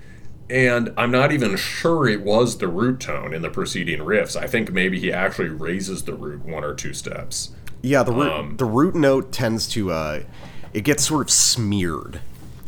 [0.51, 4.37] And I'm not even sure it was the root tone in the preceding riffs.
[4.37, 7.53] I think maybe he actually raises the root one or two steps.
[7.81, 10.23] Yeah, the root, Um, the root note tends to uh,
[10.73, 12.21] it gets sort of smeared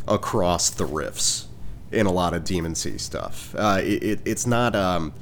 [0.09, 1.47] across the riffs
[1.93, 3.55] in a lot of Demoncy stuff.
[3.57, 5.13] Uh, it, it, it's not um,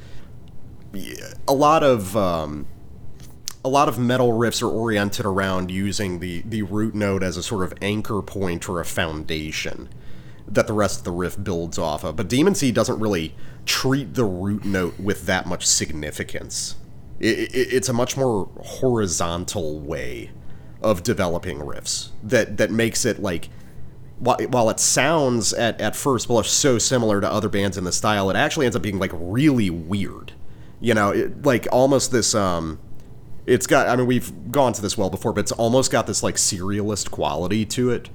[1.49, 2.67] a lot of um,
[3.65, 7.43] a lot of metal riffs are oriented around using the the root note as a
[7.43, 9.89] sort of anchor point or a foundation
[10.47, 12.17] that the rest of the riff builds off of.
[12.17, 13.35] But Demoncy doesn't really
[13.65, 16.77] treat the root note with that much significance.
[17.21, 20.31] It, it, it's a much more horizontal way
[20.83, 23.49] of developing riffs that that makes it like
[24.19, 27.93] while, while it sounds at, at first blush so similar to other bands in the
[27.93, 30.33] style, it actually ends up being like really weird.
[30.81, 32.79] You know, it, like almost this um
[33.47, 36.23] it's got I mean we've gone to this well before, but it's almost got this
[36.23, 38.11] like serialist quality to it.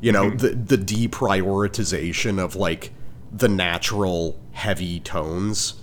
[0.00, 2.92] You know, the the deprioritization of like
[3.32, 5.74] the natural heavy tones.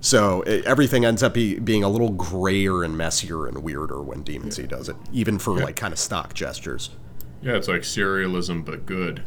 [0.00, 4.22] So it, everything ends up be, being a little grayer and messier and weirder when
[4.22, 6.90] Demoncy does it, even for like kind of stock gestures.
[7.42, 9.24] Yeah, it's like serialism, but good.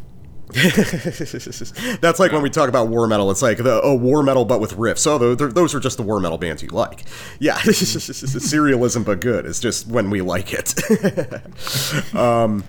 [2.02, 3.32] That's like when we talk about war metal.
[3.32, 5.08] It's like the oh war metal, but with riffs.
[5.08, 7.06] Oh, tho- tho- those are just the war metal bands you like.
[7.40, 9.46] Yeah, serialism, but good.
[9.46, 12.16] It's just when we like it.
[12.16, 12.66] um,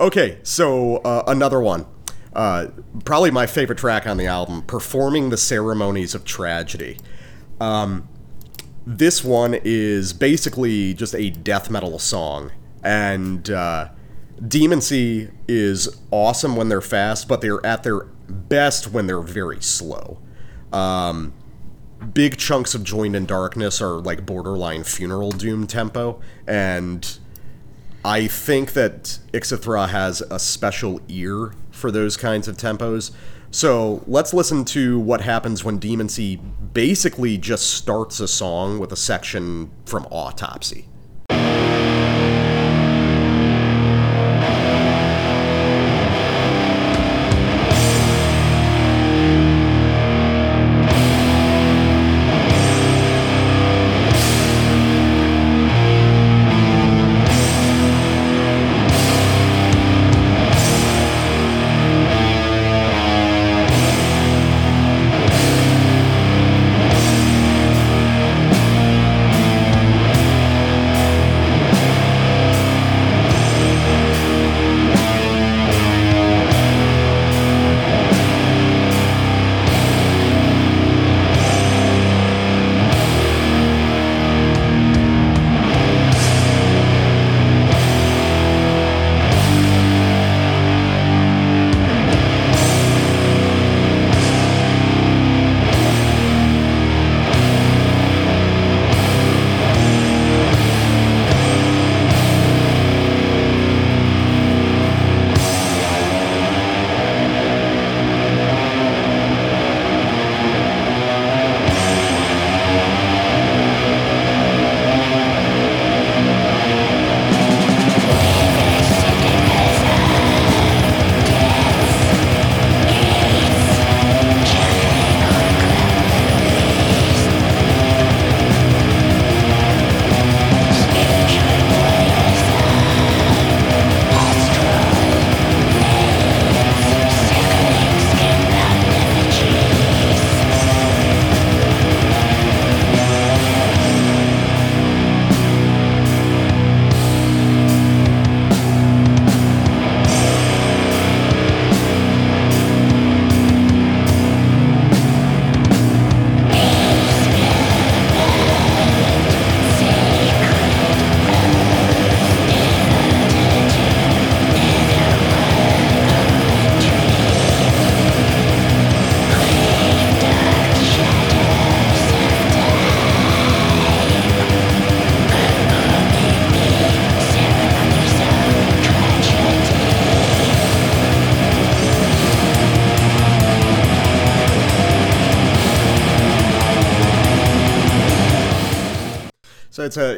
[0.00, 1.86] okay, so uh, another one.
[2.34, 2.68] Uh,
[3.04, 6.98] probably my favorite track on the album, "Performing the Ceremonies of Tragedy."
[7.60, 8.08] Um,
[8.86, 13.88] this one is basically just a death metal song, and uh,
[14.40, 20.18] Demoncy is awesome when they're fast, but they're at their best when they're very slow.
[20.72, 21.34] Um,
[22.12, 27.18] big chunks of Joined in Darkness are like borderline funeral doom tempo, and
[28.04, 33.10] I think that Ixithra has a special ear for those kinds of tempos.
[33.50, 36.40] So let's listen to what happens when Demoncy
[36.72, 40.88] basically just starts a song with a section from Autopsy.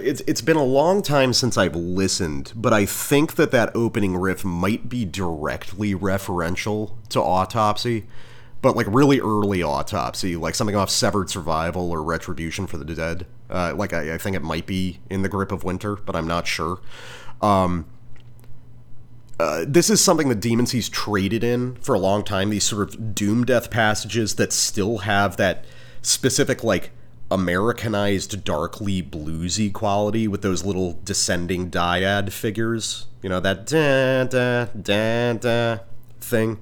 [0.02, 4.16] It's it's been a long time since I've listened, but I think that that opening
[4.16, 8.06] riff might be directly referential to Autopsy,
[8.62, 13.26] but like really early Autopsy, like something off Severed Survival or Retribution for the Dead.
[13.48, 16.26] Uh, like I, I think it might be in the Grip of Winter, but I'm
[16.26, 16.80] not sure.
[17.42, 17.86] Um,
[19.40, 22.50] uh, this is something that Demoncy's traded in for a long time.
[22.50, 25.64] These sort of doom death passages that still have that
[26.02, 26.90] specific like
[27.30, 33.06] Americanized, darkly bluesy quality with those little descending dyad figures.
[33.22, 35.82] You know that da da da da
[36.20, 36.60] thing.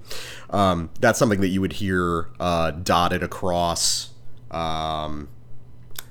[0.50, 4.10] Um, that's something that you would hear uh, dotted across.
[4.50, 5.28] Um,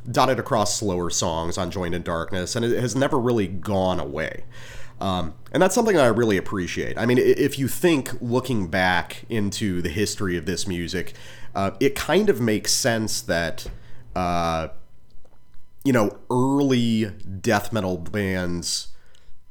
[0.09, 4.45] dotted across slower songs on Joined in Darkness, and it has never really gone away.
[4.99, 6.97] Um, and that's something I really appreciate.
[6.97, 11.13] I mean, if you think looking back into the history of this music,
[11.53, 13.67] uh, it kind of makes sense that,
[14.17, 14.69] uh,
[15.83, 17.05] you know, early
[17.39, 18.87] death metal bands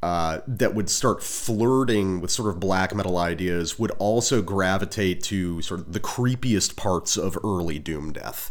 [0.03, 5.63] uh, that would start flirting with sort of black metal ideas would also gravitate to
[5.63, 8.51] sort of the creepiest parts of early doom death.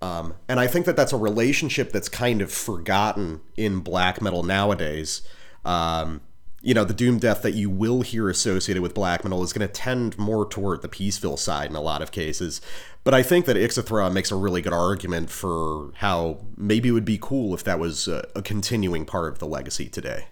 [0.00, 4.42] Um, and I think that that's a relationship that's kind of forgotten in black metal
[4.42, 5.20] nowadays.
[5.62, 6.22] Um,
[6.62, 9.66] you know, the doom death that you will hear associated with black metal is going
[9.66, 12.60] to tend more toward the Peaceville side in a lot of cases.
[13.02, 17.06] But I think that Ixithra makes a really good argument for how maybe it would
[17.06, 20.26] be cool if that was a, a continuing part of the legacy today.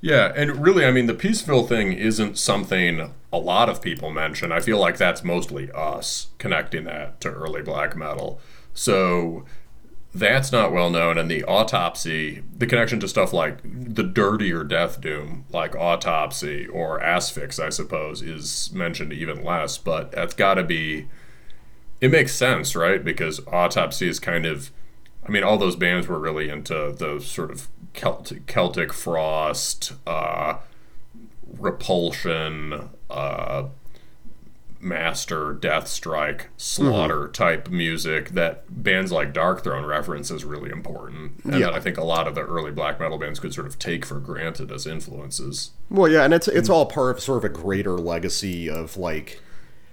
[0.00, 4.52] Yeah, and really, I mean, the Peaceville thing isn't something a lot of people mention.
[4.52, 8.40] I feel like that's mostly us connecting that to early black metal.
[8.72, 9.44] So
[10.18, 15.00] that's not well known and the autopsy the connection to stuff like the dirtier death
[15.00, 20.64] doom like autopsy or asphyx i suppose is mentioned even less but that's got to
[20.64, 21.06] be
[22.00, 23.02] it makes sense right?
[23.02, 24.70] Because autopsy is kind of
[25.26, 30.58] i mean all those bands were really into those sort of celtic, celtic frost uh,
[31.58, 33.64] repulsion uh,
[34.80, 37.32] master death strike slaughter mm-hmm.
[37.32, 41.66] type music that bands like Darkthrone reference is really important and yeah.
[41.66, 44.04] that i think a lot of the early black metal bands could sort of take
[44.04, 47.52] for granted as influences well yeah and it's it's all part of sort of a
[47.52, 49.40] greater legacy of like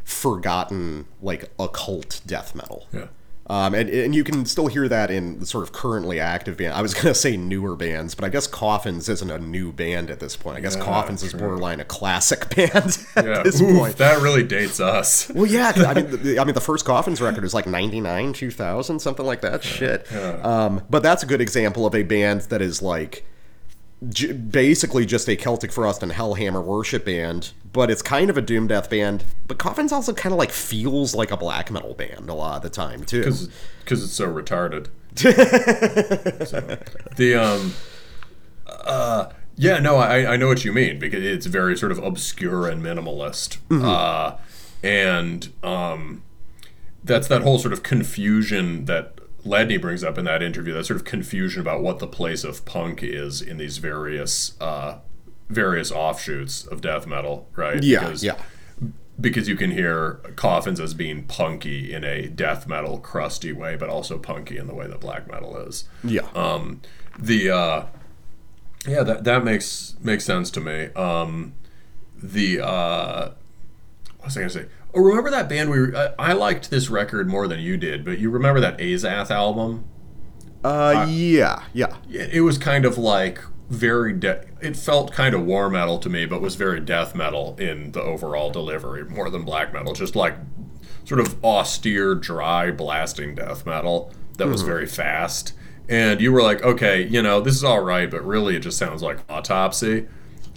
[0.03, 3.07] forgotten like occult death metal yeah
[3.47, 6.73] um, and, and you can still hear that in the sort of currently active band.
[6.73, 10.09] I was going to say newer bands, but I guess Coffins isn't a new band
[10.09, 10.57] at this point.
[10.57, 11.27] I guess yeah, Coffins true.
[11.27, 13.43] is borderline a classic band at yeah.
[13.43, 13.97] this Oof, point.
[13.97, 15.29] That really dates us.
[15.33, 15.73] Well, yeah.
[15.75, 19.41] I mean, the, I mean, the first Coffins record is like '99, 2000, something like
[19.41, 19.65] that.
[19.65, 20.13] Yeah, Shit.
[20.13, 23.25] Um, but that's a good example of a band that is like
[24.09, 28.41] j- basically just a Celtic Frost and Hellhammer worship band, but it's kind of a
[28.41, 29.23] doom death band.
[29.47, 32.63] But Coffins also kind of like feels like a black metal band a lot of
[32.63, 34.87] the time too, because it's so retarded.
[35.15, 36.77] so,
[37.17, 37.73] the um,
[38.67, 42.67] uh, yeah, no, I I know what you mean because it's very sort of obscure
[42.67, 43.85] and minimalist, mm-hmm.
[43.85, 44.37] uh,
[44.81, 46.23] and um,
[47.03, 49.12] that's that whole sort of confusion that
[49.45, 52.63] Ledney brings up in that interview that sort of confusion about what the place of
[52.65, 54.99] punk is in these various uh,
[55.49, 57.83] various offshoots of death metal, right?
[57.83, 58.41] Yeah, because, yeah.
[59.19, 63.89] Because you can hear Coffins as being punky in a death metal crusty way, but
[63.89, 65.87] also punky in the way that black metal is.
[66.03, 66.27] Yeah.
[66.33, 66.81] Um,
[67.19, 67.85] the uh,
[68.87, 70.85] yeah that that makes makes sense to me.
[70.95, 71.53] Um,
[72.15, 73.31] the uh,
[74.17, 74.65] what was I gonna say?
[74.93, 75.79] Oh, remember that band we?
[75.79, 79.31] Were, uh, I liked this record more than you did, but you remember that Azath
[79.31, 79.85] album?
[80.63, 81.95] Uh, uh yeah, yeah.
[82.09, 83.39] It, it was kind of like
[83.69, 84.13] very.
[84.13, 87.91] De- it felt kind of war metal to me, but was very death metal in
[87.91, 89.93] the overall delivery, more than black metal.
[89.93, 90.35] Just like
[91.05, 94.69] sort of austere, dry, blasting death metal that was mm-hmm.
[94.71, 95.53] very fast.
[95.89, 98.77] And you were like, okay, you know, this is all right, but really it just
[98.77, 100.07] sounds like autopsy.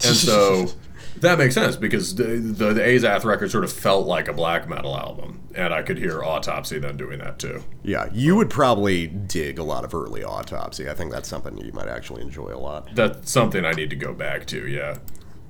[0.05, 0.69] And so
[1.21, 4.69] that makes sense because the, the, the Azath record sort of felt like a black
[4.69, 7.65] metal album, and I could hear Autopsy then doing that too.
[7.83, 10.89] Yeah, you would probably dig a lot of early Autopsy.
[10.89, 12.95] I think that's something you might actually enjoy a lot.
[12.95, 14.67] That's something I need to go back to.
[14.67, 14.99] Yeah.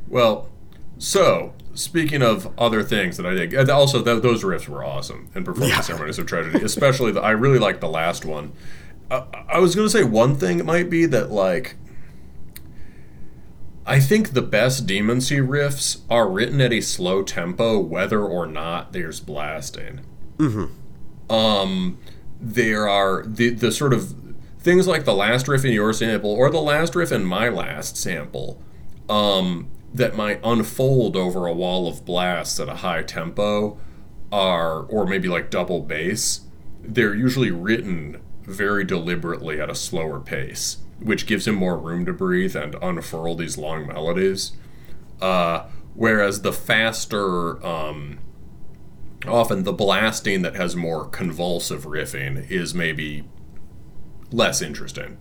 [0.08, 0.48] Well,
[0.98, 5.44] so speaking of other things that I dig, also th- those riffs were awesome in
[5.44, 5.80] Performing yeah.
[5.80, 8.52] Ceremonies of Tragedy, especially the, I really like the last one.
[9.10, 11.76] Uh, I was going to say one thing it might be that like
[13.86, 18.92] I think the best Demoncy riffs are written at a slow tempo, whether or not
[18.92, 20.00] there's blasting.
[20.38, 21.32] Mm-hmm.
[21.32, 21.98] Um,
[22.40, 24.14] there are the the sort of
[24.58, 27.96] things like the last riff in your sample or the last riff in my last
[27.96, 28.60] sample,
[29.08, 33.78] um, that might unfold over a wall of blasts at a high tempo,
[34.32, 36.40] are or maybe like double bass.
[36.82, 42.12] They're usually written very deliberately at a slower pace, which gives him more room to
[42.12, 44.52] breathe and unfurl these long melodies.
[45.20, 48.18] Uh, whereas the faster, um,
[49.26, 53.24] often the blasting that has more convulsive riffing is maybe
[54.30, 55.18] less interesting.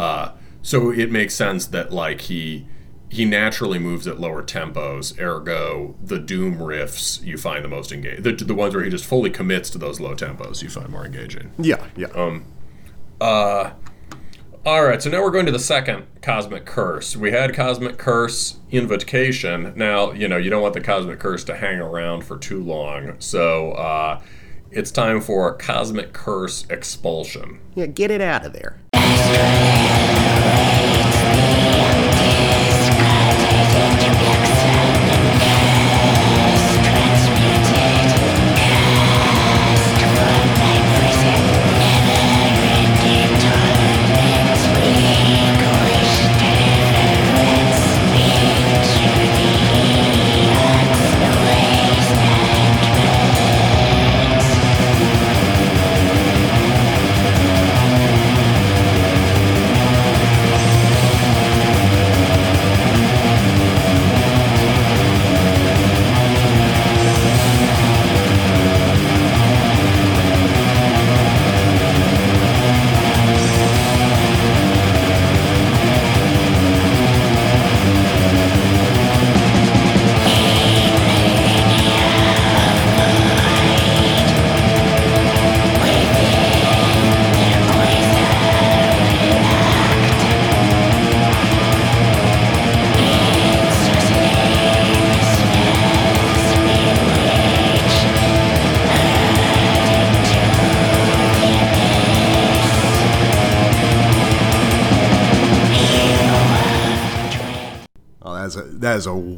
[0.00, 2.66] Uh, so it makes sense that like he
[3.10, 5.18] he naturally moves at lower tempos.
[5.20, 8.22] Ergo, the doom riffs you find the most engaging.
[8.22, 11.04] The, the ones where he just fully commits to those low tempos you find more
[11.04, 11.52] engaging.
[11.58, 12.08] Yeah, yeah.
[12.08, 12.44] Um,
[14.66, 17.14] All right, so now we're going to the second cosmic curse.
[17.14, 19.74] We had cosmic curse invocation.
[19.76, 23.16] Now you know you don't want the cosmic curse to hang around for too long,
[23.18, 24.22] so uh,
[24.70, 27.60] it's time for cosmic curse expulsion.
[27.74, 28.78] yeah, get it out of there.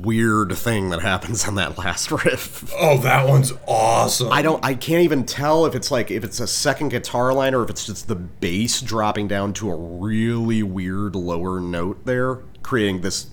[0.07, 2.73] Weird thing that happens on that last riff.
[2.79, 4.31] Oh, that one's awesome.
[4.33, 4.65] I don't.
[4.65, 7.71] I can't even tell if it's like if it's a second guitar line or if
[7.71, 13.29] it's just the bass dropping down to a really weird lower note there, creating this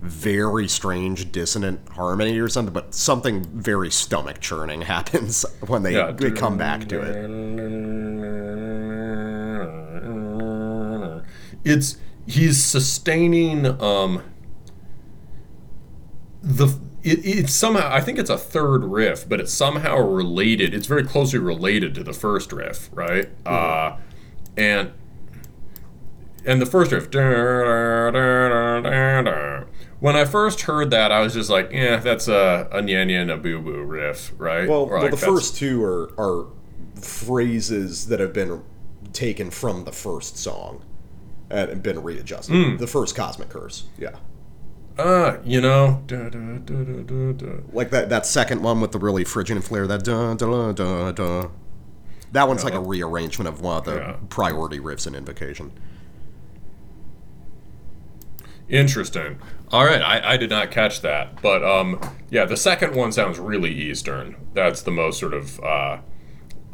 [0.00, 2.72] very strange dissonant harmony or something.
[2.74, 6.12] But something very stomach churning happens when they, Yeah.
[6.12, 7.14] they come back to it.
[11.64, 11.96] It's
[12.26, 14.22] he's sustaining um
[16.44, 20.74] the it, it's somehow I think it's a third riff, but it's somehow related.
[20.74, 23.28] It's very closely related to the first riff, right?
[23.46, 23.96] Uh,
[24.56, 24.92] and
[26.44, 27.08] and the first riff.
[30.00, 33.30] When I first heard that, I was just like, "Yeah, that's a a Nyanya and
[33.30, 36.46] a Boo Boo riff, right?" Well, well like, the first two are are
[37.00, 38.62] phrases that have been
[39.12, 40.82] taken from the first song
[41.50, 42.54] and been readjusted.
[42.54, 42.76] Hmm.
[42.76, 44.16] The first Cosmic Curse, yeah.
[44.98, 47.52] Uh, you know, da, da, da, da, da, da.
[47.72, 51.48] Like that that second one with the really Phrygian flair, that da da da da.
[52.32, 54.16] That one's like a rearrangement of one of the Yeah.
[54.28, 55.72] priority riffs in Invocation.
[58.68, 59.38] Interesting.
[59.70, 63.38] All right, I, I did not catch that, but um, yeah, the second one sounds
[63.38, 64.36] really Eastern.
[64.54, 65.98] That's the most sort of uh,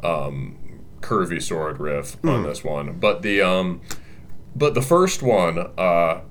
[0.03, 2.93] um, curvy sword riff on this one.
[2.99, 3.81] But the um,
[4.55, 6.21] but the first one, uh, yeah,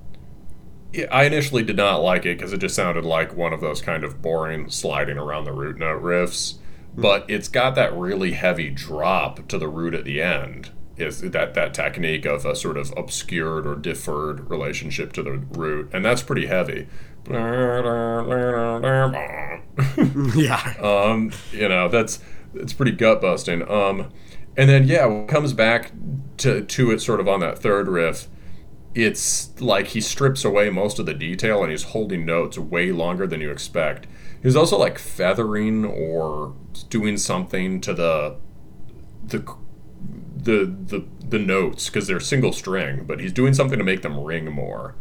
[1.11, 4.03] I initially did not like it because it just sounded like one of those kind
[4.03, 6.55] of boring sliding around the root note riffs.
[6.97, 10.71] But it's got that really heavy drop to the root at the end.
[10.97, 15.89] Is that that technique of a sort of obscured or deferred relationship to the root,
[15.93, 16.89] and that's pretty heavy.
[20.37, 20.75] yeah.
[20.83, 22.21] um, you know, that's
[22.55, 23.69] it's pretty gut busting.
[23.71, 24.11] Um,
[24.57, 25.93] and then yeah, comes back
[26.39, 28.29] to to it sort of on that third riff.
[28.95, 33.27] It's like he strips away most of the detail and he's holding notes way longer
[33.27, 34.07] than you expect.
[34.43, 36.55] He's also like feathering or
[36.89, 38.37] doing something to the
[39.25, 39.45] the
[40.37, 44.19] the the, the notes because they're single string, but he's doing something to make them
[44.19, 44.97] ring more.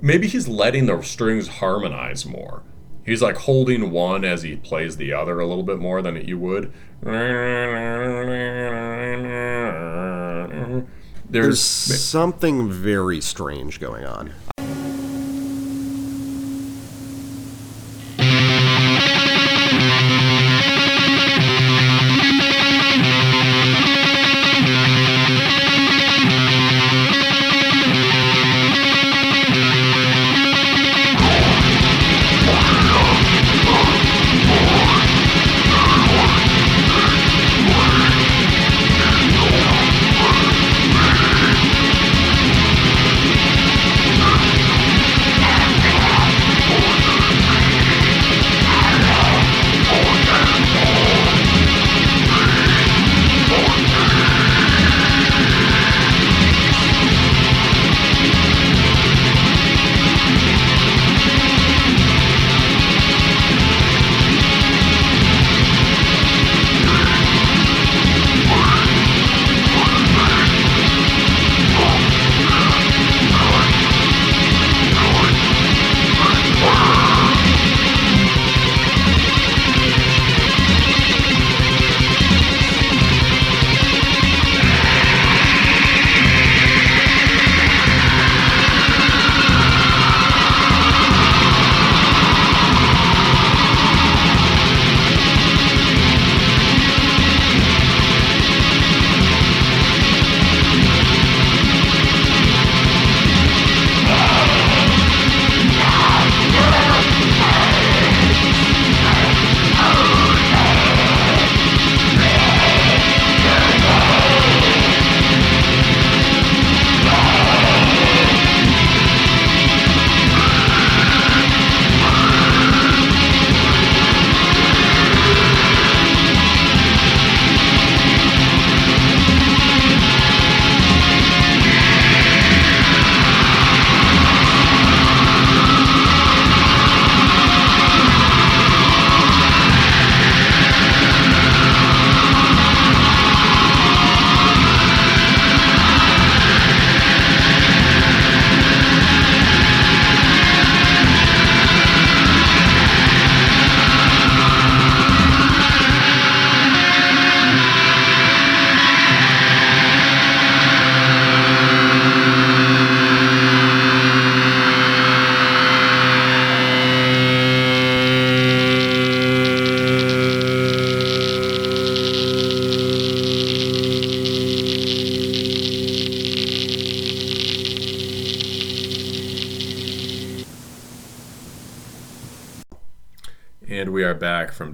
[0.00, 2.62] Maybe he's letting the strings harmonize more.
[3.04, 6.38] He's like holding one as he plays the other a little bit more than you
[6.38, 6.72] would.
[11.30, 14.32] There's There's something very strange going on.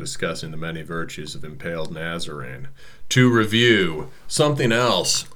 [0.07, 2.68] Discussing the many virtues of Impaled Nazarene
[3.09, 5.26] to review something else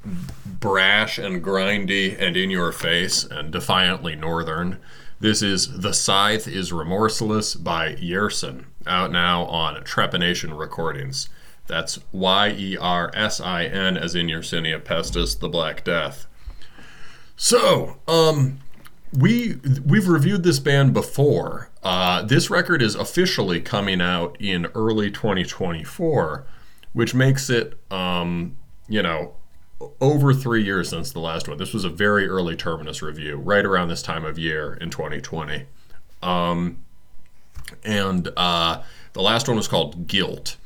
[0.47, 4.79] brash and grindy and in your face and defiantly northern.
[5.19, 11.29] This is The Scythe is Remorseless by Yersin, out now on Trepanation Recordings.
[11.67, 16.29] That's Y E R S I N, as in Yersinia Pestis, the Black Death.
[17.35, 18.61] So, um,
[19.13, 21.71] we we've reviewed this band before.
[21.83, 26.45] Uh, this record is officially coming out in early 2024,
[26.93, 28.57] which makes it, um,
[28.89, 29.35] you know,
[30.01, 31.59] over three years since the last one.
[31.59, 35.65] This was a very early Terminus review, right around this time of year in 2020.
[36.23, 36.79] Um,
[37.85, 38.83] and uh,
[39.15, 40.57] the last one was called Guilt.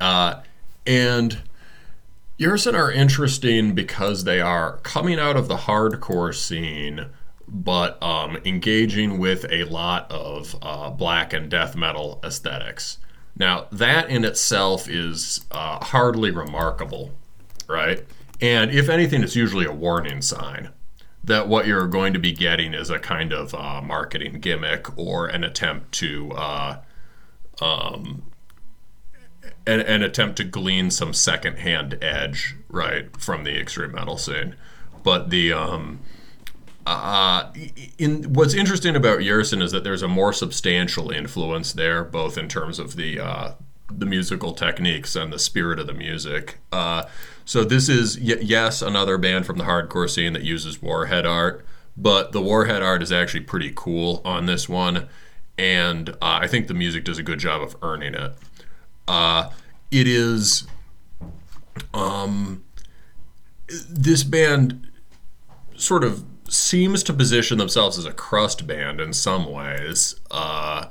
[0.00, 0.42] Uh,
[0.86, 1.42] and
[2.38, 7.06] Yersin are interesting because they are coming out of the hardcore scene,
[7.48, 12.98] but um, engaging with a lot of uh, black and death metal aesthetics.
[13.36, 17.12] Now, that in itself is uh, hardly remarkable,
[17.68, 18.04] right?
[18.40, 20.70] And if anything, it's usually a warning sign
[21.24, 25.26] that what you're going to be getting is a kind of uh, marketing gimmick or
[25.26, 26.76] an attempt to uh,
[27.62, 28.24] um,
[29.66, 34.54] an, an, attempt to glean some secondhand edge, right, from the extreme metal scene.
[35.02, 36.00] But the um,
[36.86, 37.50] uh,
[37.98, 42.48] in what's interesting about Yersin is that there's a more substantial influence there, both in
[42.48, 43.52] terms of the uh,
[43.90, 46.58] the musical techniques and the spirit of the music.
[46.72, 47.04] Uh,
[47.44, 51.64] so this is y- yes another band from the hardcore scene that uses warhead art,
[51.96, 55.08] but the warhead art is actually pretty cool on this one,
[55.56, 58.32] and uh, I think the music does a good job of earning it.
[59.08, 59.50] Uh,
[59.90, 60.66] it is
[61.92, 62.64] um,
[63.88, 64.86] this band
[65.76, 66.24] sort of
[66.54, 70.86] seems to position themselves as a crust band in some ways, uh,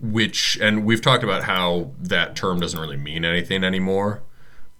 [0.00, 4.22] which, and we've talked about how that term doesn't really mean anything anymore.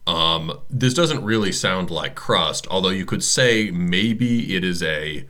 [0.06, 5.26] Um, this doesn't really sound like crust, although you could say maybe it is a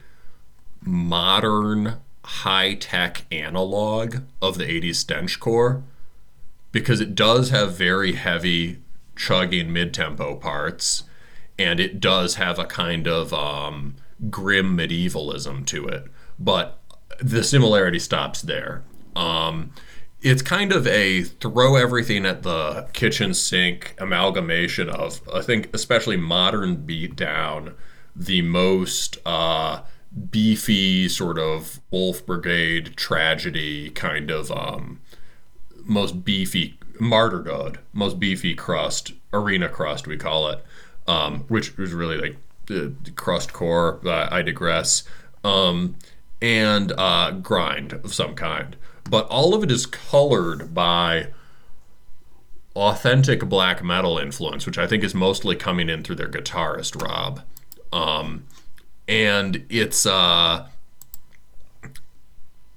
[0.83, 5.83] modern high tech analog of the 80s stenchcore
[6.73, 8.79] because it does have very heavy
[9.16, 11.05] chugging mid tempo parts
[11.59, 13.97] and it does have a kind of um,
[14.29, 16.05] grim medievalism to it,
[16.39, 16.79] but
[17.21, 18.83] the similarity stops there.
[19.16, 19.73] Um,
[20.23, 26.16] it's kind of a throw everything at the kitchen sink amalgamation of, I think, especially
[26.16, 27.75] modern beatdown,
[28.14, 29.83] the most uh,
[30.31, 35.01] beefy sort of Wolf Brigade tragedy kind of um,
[35.85, 40.62] most beefy Martyrdöd, most beefy crust, arena crust, we call it,
[41.07, 42.37] um, which was really like
[42.79, 44.01] the crust core.
[44.05, 45.05] Uh, I digress.
[45.43, 45.97] Um,
[46.43, 48.77] and uh, grind of some kind,
[49.09, 51.29] but all of it is colored by
[52.77, 57.43] authentic black metal influence, which I think is mostly coming in through their guitarist Rob.
[57.93, 58.47] Um,
[59.09, 60.68] and it's uh,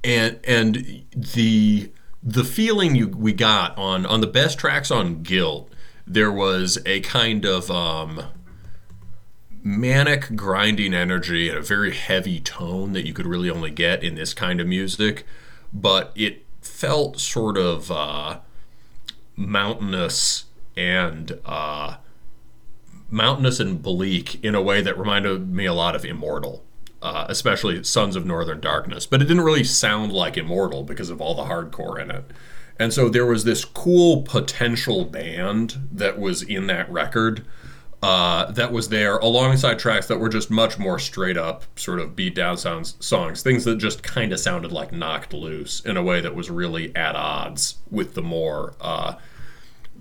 [0.04, 1.92] and and the
[2.22, 5.72] the feeling you we got on on the best tracks on Guilt,
[6.08, 8.24] there was a kind of um,
[9.64, 14.16] manic grinding energy and a very heavy tone that you could really only get in
[14.16, 15.26] this kind of music
[15.72, 18.40] but it felt sort of uh,
[19.36, 20.46] mountainous
[20.76, 21.96] and uh,
[23.10, 26.64] mountainous and bleak in a way that reminded me a lot of immortal
[27.02, 31.22] uh, especially sons of northern darkness but it didn't really sound like immortal because of
[31.22, 32.26] all the hardcore in it.
[32.80, 37.46] And so there was this cool potential band that was in that record
[38.04, 42.18] uh, that was there alongside tracks that were just much more straight up sort of
[42.18, 46.04] beat down sounds songs things that just kind of sounded like knocked loose in a
[46.04, 49.16] way that was really at odds with the more uh,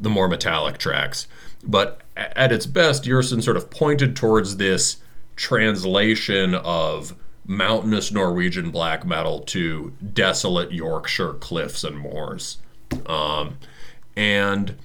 [0.00, 1.28] the more metallic tracks.
[1.64, 4.96] But at its best Yersin sort of pointed towards this
[5.36, 7.14] translation of
[7.46, 12.58] mountainous Norwegian black metal to desolate Yorkshire cliffs and moors.
[13.06, 13.58] Um,
[14.16, 14.76] and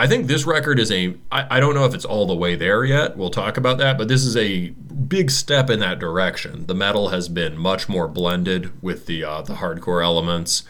[0.00, 1.14] I think this record is a.
[1.30, 3.18] I, I don't know if it's all the way there yet.
[3.18, 6.64] We'll talk about that, but this is a big step in that direction.
[6.64, 10.62] The metal has been much more blended with the uh, the hardcore elements,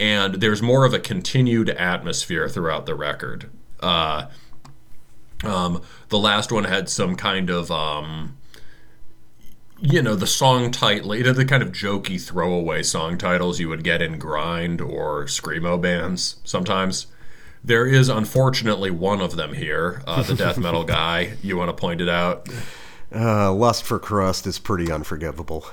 [0.00, 3.50] and there's more of a continued atmosphere throughout the record.
[3.80, 4.28] Uh,
[5.44, 8.38] um, the last one had some kind of um,
[9.78, 14.00] you know the song title the kind of jokey throwaway song titles you would get
[14.00, 17.06] in grind or screamo bands sometimes
[17.64, 21.34] there is unfortunately one of them here, uh, the death metal guy.
[21.42, 22.48] You want to point it out?
[23.14, 25.66] Uh, Lust for Crust is pretty unforgivable.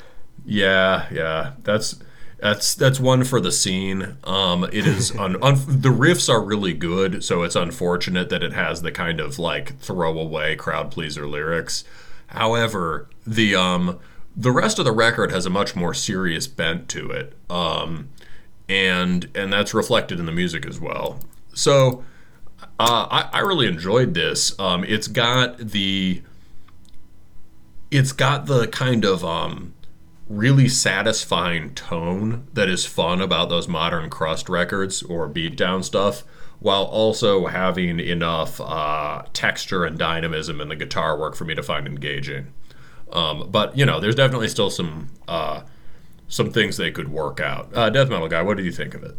[0.45, 1.53] Yeah, yeah.
[1.63, 1.95] That's
[2.39, 4.17] That's that's one for the scene.
[4.23, 8.53] Um, it is un, un, the riffs are really good, so it's unfortunate that it
[8.53, 11.83] has the kind of like throwaway crowd pleaser lyrics.
[12.27, 13.99] However, the um,
[14.35, 18.09] the rest of the record has a much more serious bent to it, um,
[18.67, 21.19] and and that's reflected in the music as well.
[21.55, 22.03] So
[22.79, 24.57] uh, I, I really enjoyed this.
[24.59, 26.21] Um, it's got the
[27.89, 29.73] it's got the kind of um,
[30.27, 36.23] really satisfying tone that is fun about those modern crust records or beatdown stuff
[36.59, 41.63] while also having enough uh, texture and dynamism in the guitar work for me to
[41.63, 42.51] find engaging.
[43.13, 45.61] Um, but you know there's definitely still some uh,
[46.27, 47.69] some things they could work out.
[47.73, 49.17] Uh, death metal guy what do you think of it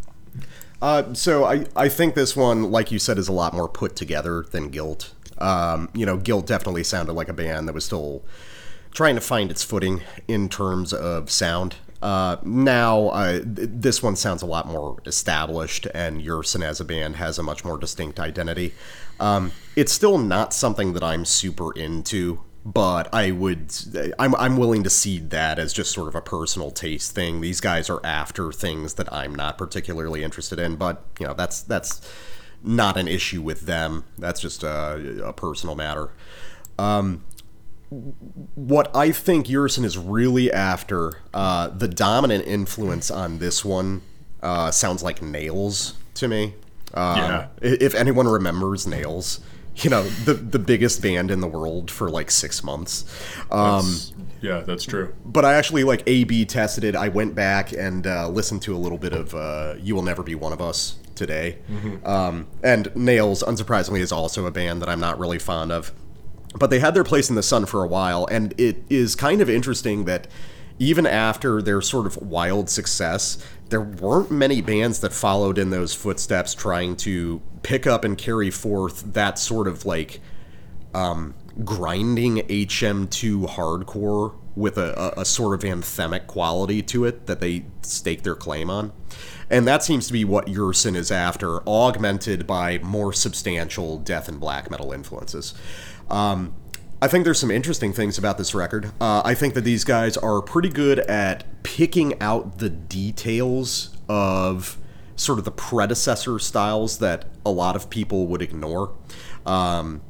[0.80, 3.96] Uh, so I, I think this one, like you said, is a lot more put
[3.96, 5.12] together than Guilt.
[5.38, 8.22] Um, you know, Guilt definitely sounded like a band that was still
[8.92, 11.76] trying to find its footing in terms of sound.
[12.02, 16.84] Uh, now, uh, th- this one sounds a lot more established, and Yersin as a
[16.84, 18.74] band has a much more distinct identity.
[19.18, 23.72] Um, it's still not something that I'm super into, but I would,
[24.18, 27.40] I'm, I'm willing to cede that as just sort of a personal taste thing.
[27.40, 31.62] These guys are after things that I'm not particularly interested in, but you know, that's
[31.62, 32.00] that's
[32.64, 34.04] not an issue with them.
[34.18, 36.10] That's just a, a personal matter.
[36.76, 37.22] Um,
[37.88, 44.02] what I think Yersin is really after, uh, the dominant influence on this one
[44.42, 46.54] uh, sounds like Nails to me.
[46.94, 47.46] Um, Yeah.
[47.62, 49.38] If anyone remembers Nails,
[49.76, 53.04] you know, the, the biggest band in the world for like six months.
[53.50, 53.94] Um,
[54.42, 56.94] yeah that's true but I actually like A/B tested it.
[56.94, 60.22] I went back and uh, listened to a little bit of uh, "You Will Never
[60.22, 61.58] Be One of Us" today,
[62.04, 65.92] um, and Nails, unsurprisingly, is also a band that I'm not really fond of.
[66.54, 69.40] But they had their place in the sun for a while, and it is kind
[69.40, 70.26] of interesting that
[70.78, 73.38] even after their sort of wild success,
[73.68, 78.50] there weren't many bands that followed in those footsteps, trying to pick up and carry
[78.50, 80.20] forth that sort of like
[80.94, 87.40] um, grinding HM2 hardcore with a, a, a sort of anthemic quality to it that
[87.40, 88.92] they stake their claim on.
[89.50, 94.40] And that seems to be what Yersin is after, augmented by more substantial death and
[94.40, 95.54] black metal influences.
[96.10, 96.54] Um,
[97.00, 98.86] I think there's some interesting things about this record.
[99.00, 104.78] Uh, I think that these guys are pretty good at picking out the details of
[105.14, 108.94] sort of the predecessor styles that a lot of people would ignore.
[109.44, 110.00] Um,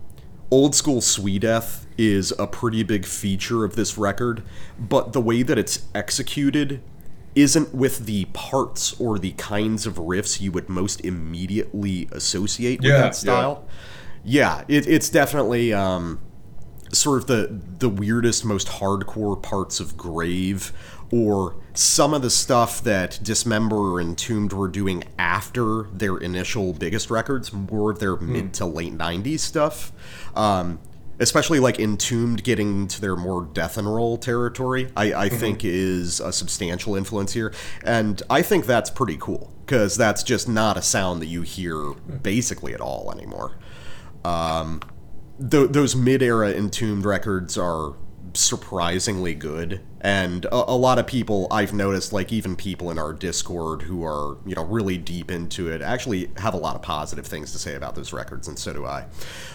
[0.50, 4.42] old school Swedeath is a pretty big feature of this record,
[4.78, 6.82] but the way that it's executed
[7.34, 12.90] isn't with the parts or the kinds of riffs you would most immediately associate with
[12.90, 13.64] Yeah, that style.
[14.24, 16.20] Yeah, it, it's definitely um,
[16.92, 20.72] sort of the the weirdest, most hardcore parts of Grave,
[21.10, 27.10] or some of the stuff that Dismember and Entombed were doing after their initial biggest
[27.10, 28.32] records, more of their hmm.
[28.32, 29.92] mid to late '90s stuff.
[30.34, 30.80] Um,
[31.18, 35.38] especially like Entombed getting to their more death and roll territory, I, I mm-hmm.
[35.38, 40.46] think is a substantial influence here, and I think that's pretty cool because that's just
[40.46, 42.18] not a sound that you hear hmm.
[42.18, 43.56] basically at all anymore
[44.26, 44.80] um,
[45.38, 47.94] th- those mid-era entombed records are
[48.34, 49.80] surprisingly good.
[50.00, 54.04] And a, a lot of people i've noticed like even people in our discord who
[54.04, 57.58] are you know really deep into it actually have a lot of positive things to
[57.58, 59.06] say about those records and so do i.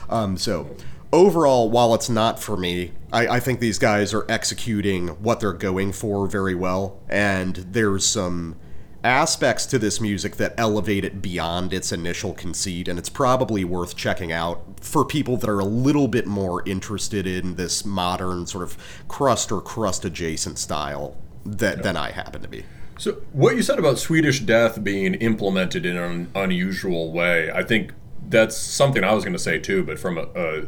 [0.09, 0.75] Um, so
[1.13, 5.53] overall while it's not for me I, I think these guys are executing what they're
[5.53, 8.57] going for very well and there's some
[9.03, 13.95] aspects to this music that elevate it beyond its initial conceit, and it's probably worth
[13.95, 18.63] checking out for people that are a little bit more interested in this modern sort
[18.63, 18.77] of
[19.07, 21.15] crust or crust adjacent style
[21.45, 22.65] that than I happen to be.
[22.97, 27.93] So, what you said about Swedish death being implemented in an unusual way, I think
[28.27, 30.63] that's something I was going to say too, but from a, a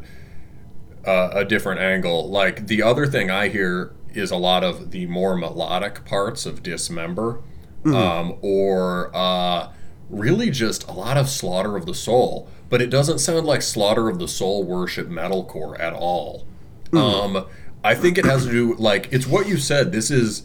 [1.06, 2.30] a a different angle.
[2.30, 6.64] Like the other thing I hear is a lot of the more melodic parts of
[6.64, 7.42] Dismember,
[7.86, 9.72] um, or uh,
[10.10, 12.50] really just a lot of Slaughter of the Soul.
[12.74, 16.48] But it doesn't sound like Slaughter of the Soul worship metalcore at all.
[16.92, 17.46] Um,
[17.84, 19.92] I think it has to do like it's what you said.
[19.92, 20.42] This is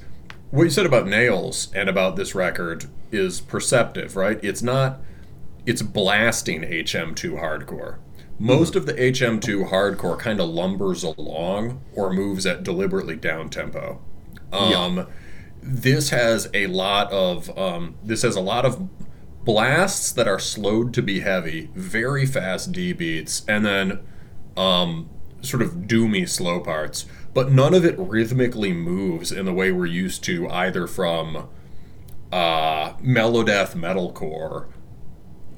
[0.51, 4.39] what you said about nails and about this record is perceptive, right?
[4.43, 5.01] It's not
[5.64, 7.97] it's blasting HM2 hardcore.
[8.39, 14.03] Most of the HM2 hardcore kind of lumbers along or moves at deliberately down tempo.
[14.53, 15.07] Um,
[15.62, 18.87] This has a lot of um, this has a lot of
[19.45, 24.01] blasts that are slowed to be heavy, very fast D beats, and then
[24.57, 25.09] um,
[25.41, 27.07] sort of doomy slow parts.
[27.34, 31.49] But none of it rhythmically moves in the way we're used to either from
[32.32, 34.66] uh, melodeath metalcore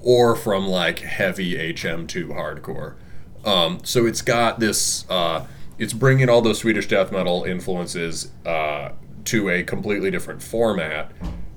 [0.00, 2.96] or from like heavy HM2 hardcore.
[3.44, 5.08] Um, so it's got this.
[5.08, 5.46] Uh,
[5.78, 8.90] it's bringing all those Swedish death metal influences uh,
[9.24, 11.10] to a completely different format.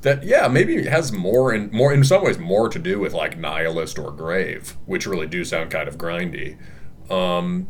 [0.03, 3.37] That yeah, maybe has more in more in some ways more to do with like
[3.37, 6.57] Nihilist or Grave, which really do sound kind of grindy.
[7.09, 7.67] Um,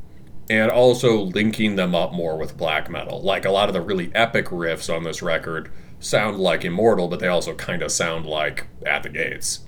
[0.50, 3.22] and also linking them up more with black metal.
[3.22, 7.20] Like a lot of the really epic riffs on this record sound like Immortal, but
[7.22, 9.62] they also kind of sound like At the Gates.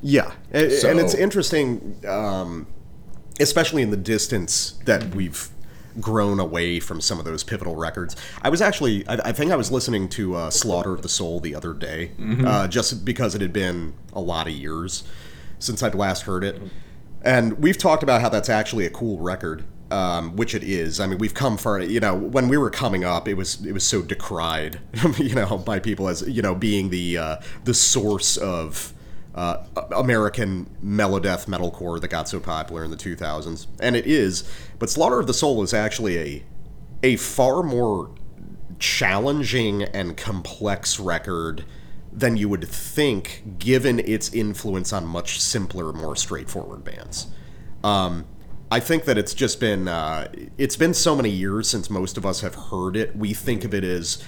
[0.00, 2.66] Yeah, and, So- and it's interesting, um,
[3.38, 5.48] especially in the distance that we've
[6.00, 8.16] grown away from some of those pivotal records.
[8.42, 11.40] I was actually, I, I think I was listening to uh, Slaughter of the Soul
[11.40, 12.12] the other day,
[12.46, 15.04] uh, just because it had been a lot of years
[15.58, 16.60] since I'd last heard it,
[17.22, 19.64] and we've talked about how that's actually a cool record.
[19.92, 21.00] Um, which it is.
[21.00, 21.80] I mean, we've come far.
[21.80, 24.78] You know, when we were coming up, it was it was so decried,
[25.18, 28.94] you know, by people as you know being the uh, the source of
[29.34, 29.64] uh,
[29.94, 34.50] American melodeath metalcore that got so popular in the 2000s, and it is.
[34.78, 36.44] But Slaughter of the Soul is actually a
[37.02, 38.10] a far more
[38.78, 41.64] challenging and complex record
[42.12, 47.28] than you would think, given its influence on much simpler, more straightforward bands.
[47.84, 48.26] Um,
[48.70, 52.24] I think that it's just been uh, it's been so many years since most of
[52.24, 53.16] us have heard it.
[53.16, 54.22] We think of it as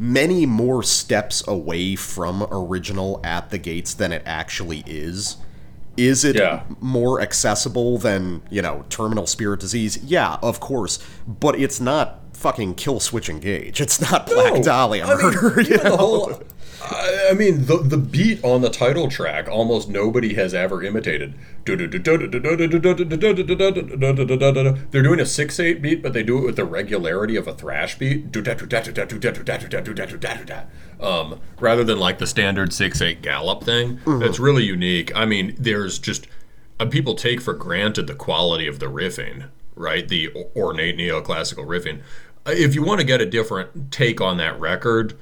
[0.00, 5.36] many more steps away from original at the gates than it actually is.
[5.98, 6.62] Is it Yeah.
[6.80, 9.98] more accessible than, you know, terminal spirit disease?
[10.02, 10.98] Yeah, of course.
[11.28, 13.78] But it's not fucking Killswitch Engage.
[13.82, 15.60] It's not Black No, Dahlia I mean, murder.
[15.60, 16.42] you even the whole-
[16.90, 21.34] I I mean, the the beat on the title track almost nobody has ever imitated.
[24.90, 27.54] They're doing a six eight beat, but they do it with the regularity of a
[27.54, 28.32] thrash beat,
[31.00, 34.00] um, rather than like the standard six eight gallop thing.
[34.20, 35.14] That's really unique.
[35.14, 36.26] I mean, there's just
[36.80, 40.06] uh, people take for granted the quality of the riffing, right?
[40.08, 42.00] The ornate neoclassical riffing.
[42.46, 45.14] Uh, If you want to get a different take on that record,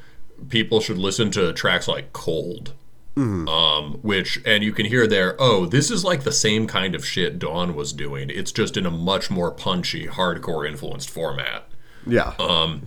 [0.48, 2.72] people should listen to tracks like Cold.
[3.16, 7.04] Um, which and you can hear there, oh, this is like the same kind of
[7.04, 8.30] shit Dawn was doing.
[8.30, 11.64] It's just in a much more punchy, hardcore influenced format.
[12.06, 12.34] yeah.
[12.38, 12.82] Um,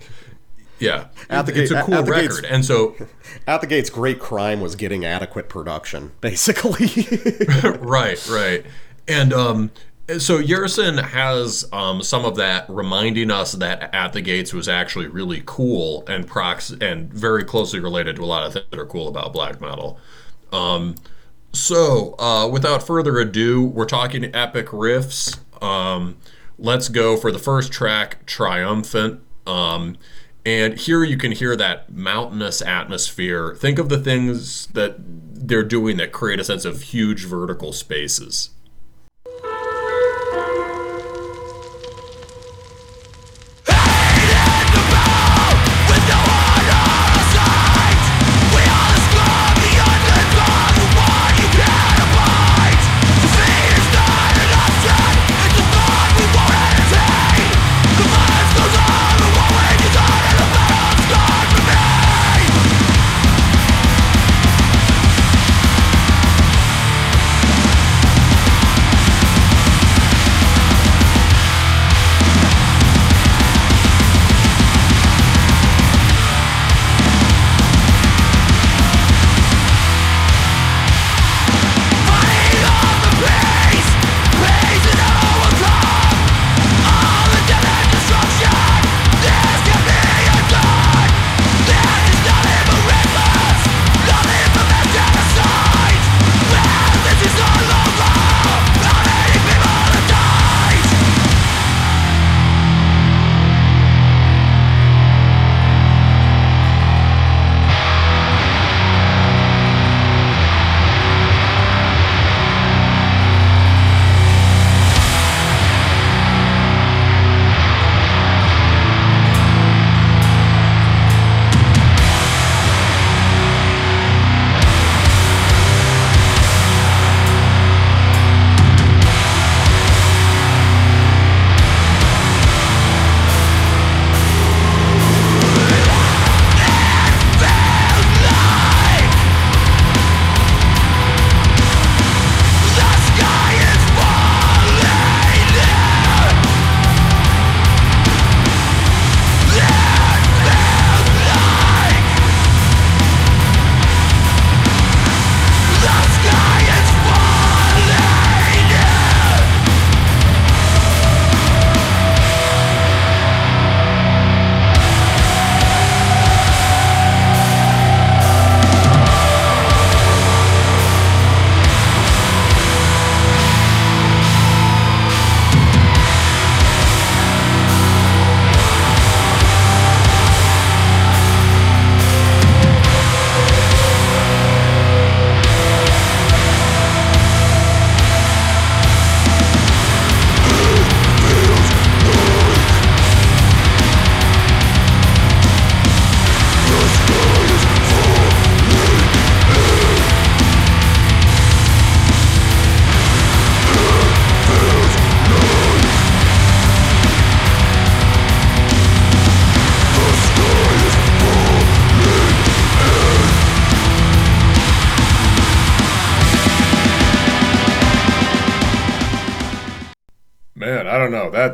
[0.78, 2.96] yeah, At the it's gate- a cool the gates- record, and so
[3.46, 7.06] At the Gates' great crime was getting adequate production, basically.
[7.78, 8.64] right, right.
[9.06, 9.70] And um,
[10.08, 15.06] so Yersin has um, some of that reminding us that At the Gates was actually
[15.06, 18.86] really cool and prox and very closely related to a lot of things that are
[18.86, 19.98] cool about black metal.
[20.52, 20.96] Um,
[21.52, 25.38] so uh, without further ado, we're talking epic riffs.
[25.62, 26.16] Um,
[26.58, 29.20] let's go for the first track, Triumphant.
[29.46, 29.96] Um,
[30.44, 33.54] and here you can hear that mountainous atmosphere.
[33.54, 38.50] Think of the things that they're doing that create a sense of huge vertical spaces.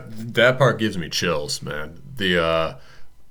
[0.06, 2.02] That that part gives me chills, man.
[2.16, 2.76] The uh,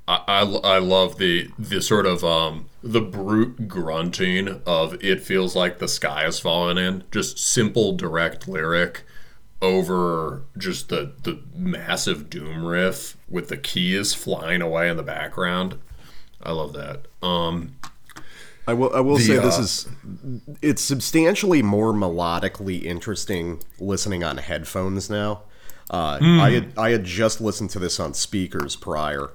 [0.07, 5.55] I, I, I love the the sort of um the brute grunting of it feels
[5.55, 7.03] like the sky is falling in.
[7.11, 9.03] Just simple, direct lyric
[9.61, 15.79] over just the the massive doom riff with the keys flying away in the background.
[16.41, 17.07] I love that.
[17.21, 17.75] Um,
[18.67, 18.93] I will.
[18.93, 19.89] I will The, say this uh, is.
[20.61, 25.43] It's substantially more melodically interesting listening on headphones now.
[25.89, 26.39] Uh, Hmm.
[26.39, 29.29] I had I had just listened to this on speakers prior,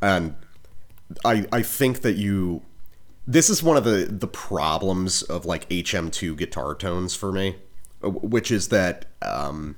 [0.00, 0.34] and
[1.24, 2.62] I I think that you.
[3.26, 7.56] This is one of the the problems of like HM2 guitar tones for me,
[8.02, 9.76] which is that um,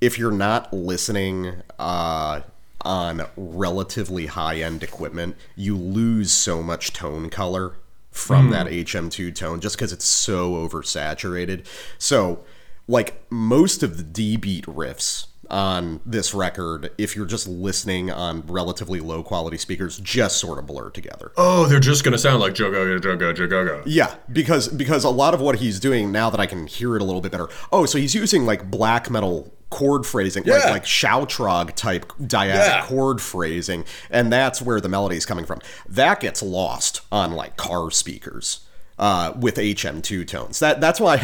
[0.00, 2.40] if you're not listening uh,
[2.82, 7.74] on relatively high end equipment, you lose so much tone color
[8.10, 11.64] from that HM2 tone just because it's so oversaturated.
[11.96, 12.44] So,
[12.92, 18.42] like most of the D beat riffs on this record, if you're just listening on
[18.46, 21.32] relatively low quality speakers, just sort of blur together.
[21.36, 23.82] oh, they're just gonna sound like Jogo Jogo Jogo.
[23.84, 27.02] Yeah, because because a lot of what he's doing now that I can hear it
[27.02, 27.48] a little bit better.
[27.70, 30.70] Oh, so he's using like black metal chord phrasing, like Yeah.
[30.70, 32.84] like Shoutrog type diatic Yeah.
[32.86, 35.60] chord phrasing, and that's where the melody is coming from.
[35.88, 38.60] That gets lost on like car speakers.
[39.02, 41.16] Uh, with HM2 tones, that that's why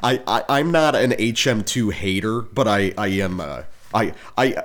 [0.00, 3.62] I, I, I am not an HM2 hater, but I I am uh,
[3.92, 4.62] I I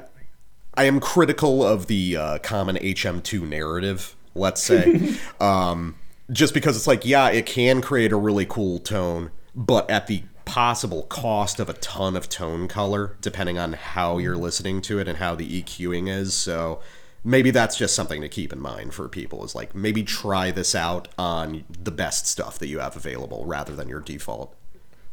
[0.75, 5.15] I am critical of the uh, common HM2 narrative, let's say.
[5.39, 5.95] um,
[6.31, 10.23] just because it's like, yeah, it can create a really cool tone, but at the
[10.45, 15.07] possible cost of a ton of tone color, depending on how you're listening to it
[15.07, 16.33] and how the EQing is.
[16.33, 16.81] So
[17.23, 20.73] maybe that's just something to keep in mind for people is like, maybe try this
[20.73, 24.55] out on the best stuff that you have available rather than your default.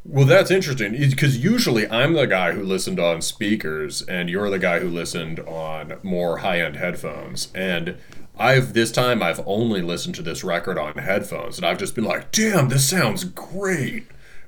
[0.05, 4.59] Well, that's interesting because usually I'm the guy who listened on speakers, and you're the
[4.59, 7.49] guy who listened on more high-end headphones.
[7.55, 7.99] And
[8.39, 12.05] I've this time I've only listened to this record on headphones, and I've just been
[12.05, 14.07] like, "Damn, this sounds great,"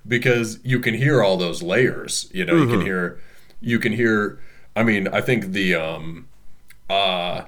[0.09, 2.31] because you can hear all those layers.
[2.33, 3.21] You know, you can hear,
[3.61, 4.39] you can hear.
[4.75, 6.29] I mean, I think the um,
[6.91, 7.47] uh,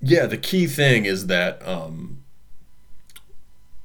[0.00, 2.22] yeah, the key thing is that um,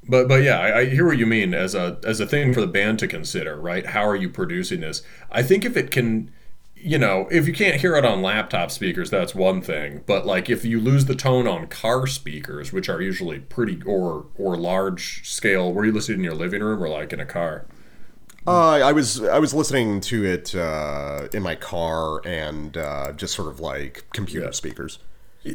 [0.10, 2.62] but but yeah, I, I hear what you mean as a as a thing for
[2.62, 3.86] the band to consider, right?
[3.86, 5.04] How are you producing this?
[5.32, 6.32] I think if it can,
[6.76, 10.02] you know, if you can't hear it on laptop speakers, that's one thing.
[10.08, 14.26] But like if you lose the tone on car speakers, which are usually pretty or
[14.36, 17.66] or large scale, were you listening in your living room or like in a car?
[18.48, 23.36] Uh, I was I was listening to it uh, in my car and uh, just
[23.36, 24.52] sort of like computer Yeah.
[24.52, 25.00] speakers.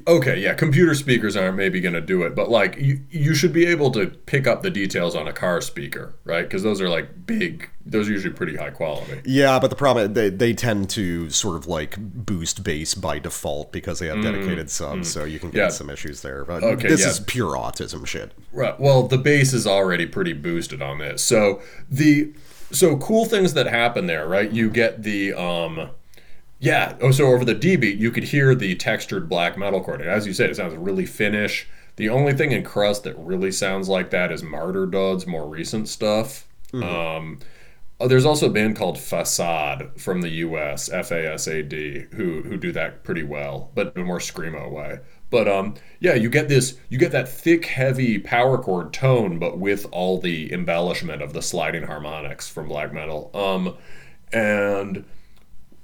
[0.08, 3.52] Okay, yeah, computer speakers aren't maybe going to do it, but like you, you should
[3.52, 6.42] be able to pick up the details on a car speaker, right?
[6.42, 9.20] Because those are like big, those are usually pretty high quality.
[9.26, 13.72] Yeah, but the problem they, they tend to sort of like boost bass by default
[13.72, 15.68] because they have dedicated subs, so you can get Mm, Yeah.
[15.68, 16.44] some issues there.
[16.46, 17.08] But Okay, this yeah.
[17.10, 18.32] is pure autism shit.
[18.54, 18.80] Right.
[18.80, 21.22] Well, the bass is already pretty boosted on this.
[21.22, 22.32] So the
[22.74, 24.50] so cool things that happen there, right?
[24.50, 25.90] You get the um
[26.60, 30.00] yeah, oh so over the D beat you could hear the textured black metal chord.
[30.00, 31.68] And As you said, it sounds really Finnish.
[31.96, 36.46] The only thing in Crust that really sounds like that is Martyrdöd's more recent stuff.
[36.82, 37.40] Um
[38.00, 40.88] oh, there's also a band called Facade from the U.S.
[40.90, 44.18] F A S A D who who do that pretty well, but in a more
[44.18, 45.00] screamo way.
[45.34, 49.58] But um, yeah, you get this, you get that thick, heavy power chord tone, but
[49.58, 53.32] with all the embellishment of the sliding harmonics from black metal.
[53.34, 53.76] Um,
[54.32, 55.04] and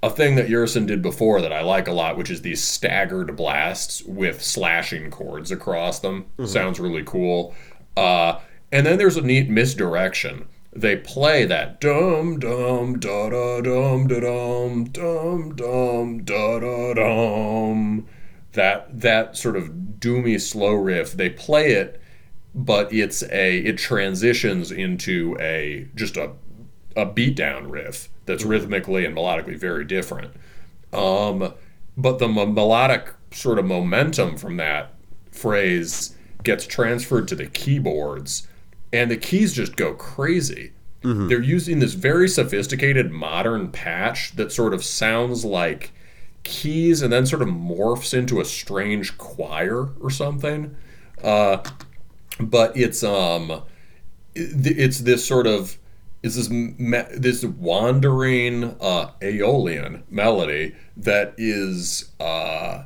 [0.05, 3.35] a thing that Yersin did before that I like a lot, which is these staggered
[3.35, 6.27] blasts with slashing chords across them.
[6.47, 7.53] Sounds really cool.
[7.97, 8.39] Uh,
[8.71, 10.47] and then there's a neat misdirection.
[10.73, 18.07] They play that dum dum da da dum da dum dum dum da da dum.
[18.53, 19.69] That that sort of
[19.99, 21.13] doomy slow riff.
[21.13, 22.01] They play it,
[22.55, 26.33] but it's a it transitions into a just a
[26.97, 30.33] a beatdown riff that's rhythmically and melodically very different.
[30.93, 31.55] Um,
[31.97, 34.95] but the m- melodic sort of momentum from that
[35.31, 38.49] phrase gets transferred to the keyboards,
[38.93, 40.73] and the keys just go crazy.
[41.29, 45.93] They're using this very sophisticated modern patch that sort of sounds like
[46.43, 50.77] keys and then sort of morphs into a strange choir or something.
[51.23, 51.59] Uh,
[52.39, 53.63] but it's um
[54.35, 55.77] it's this sort of
[56.23, 62.85] is this me- this wandering uh, Aeolian melody that is uh,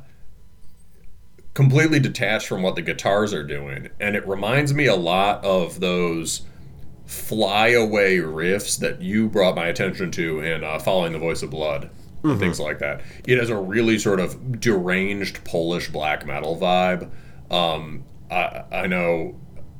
[1.53, 5.79] completely detached from what the guitars are doing, and it reminds me a lot of
[5.81, 6.43] those
[7.05, 11.89] flyaway riffs that you brought my attention to in uh, "Following the Voice of Blood."
[12.31, 13.01] And things like that.
[13.27, 17.09] It has a really sort of deranged Polish black metal vibe.
[17.51, 19.35] Um, I, I know,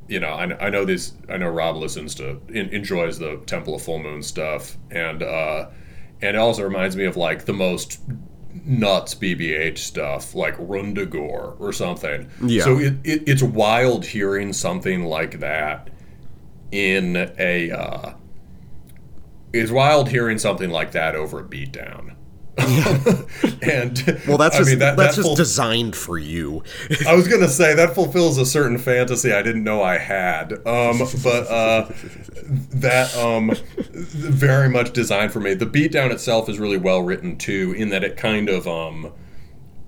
[0.08, 1.12] you know, I, I know this.
[1.28, 5.68] I know Rob listens to in, enjoys the Temple of Full Moon stuff, and uh,
[6.22, 8.00] and it also reminds me of like the most
[8.64, 12.30] nuts BBH stuff, like Rundagor or something.
[12.42, 12.64] Yeah.
[12.64, 15.90] So it, it it's wild hearing something like that
[16.70, 17.70] in a.
[17.70, 18.14] Uh,
[19.52, 22.15] it's wild hearing something like that over a beatdown.
[23.62, 26.62] and Well, that's I just mean, that, that's that just ful- designed for you.
[27.06, 30.52] I was gonna say that fulfills a certain fantasy I didn't know I had.
[30.66, 31.90] Um, but uh,
[32.44, 33.52] that um,
[33.92, 35.54] very much designed for me.
[35.54, 39.12] The beatdown itself is really well written too, in that it kind of um,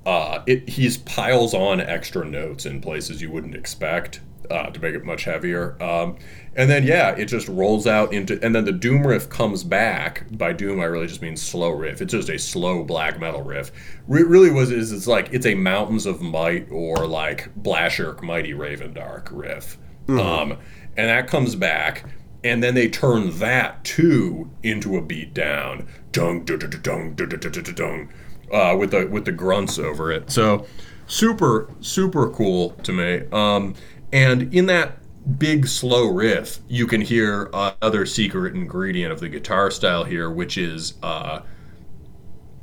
[0.05, 4.21] uh, it he's piles on extra notes in places you wouldn't expect
[4.51, 5.81] uh, to make it much heavier.
[5.83, 6.17] Um,
[6.55, 10.25] and then yeah, it just rolls out into, and then the doom riff comes back.
[10.37, 12.03] By doom, I really just mean slow riff.
[12.03, 13.71] It's just a slow black metal riff.
[14.09, 18.53] It really was is it's like it's a Mountains of Might or like Blashyrkh Mighty
[18.53, 19.79] Ravendark riff.
[20.07, 20.21] Mm-hmm.
[20.21, 20.59] Um,
[20.97, 22.07] and that comes back,
[22.43, 28.09] and then they turn that too into a beat down, dung dung dung dung dung,
[28.53, 30.31] uh, with the with the grunts over it.
[30.31, 30.67] So
[31.07, 33.23] super super cool to me.
[33.33, 33.75] Um,
[34.13, 34.99] and in that
[35.39, 40.31] big slow riff, you can hear uh, other secret ingredient of the guitar style here,
[40.31, 41.41] which is uh,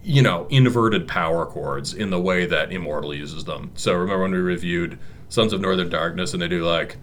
[0.03, 3.71] you know inverted power chords in the way that Immortal uses them.
[3.75, 4.97] So remember when we reviewed
[5.29, 6.97] Sons of Northern Darkness, and they do like,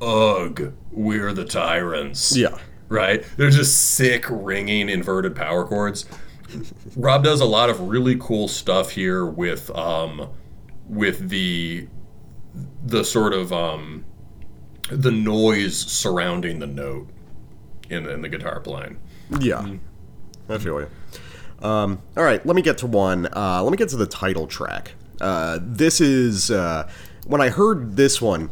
[0.00, 2.58] "Ugh, we're the tyrants." Yeah.
[2.88, 3.24] right?
[3.36, 6.04] They're just sick ringing inverted power chords.
[6.96, 10.30] Rob does a lot of really cool stuff here with um,
[10.88, 11.88] with the
[12.88, 14.04] the sort of um,
[14.90, 17.08] the noise surrounding the note
[17.90, 18.98] in the, in the guitar playing.
[19.40, 19.76] Yeah,
[20.48, 20.88] I feel you.
[21.60, 23.26] Um, all right, let me get to one.
[23.26, 24.92] Uh, let me get to the title track.
[25.20, 26.88] Uh, this is uh,
[27.26, 28.50] when I heard this one,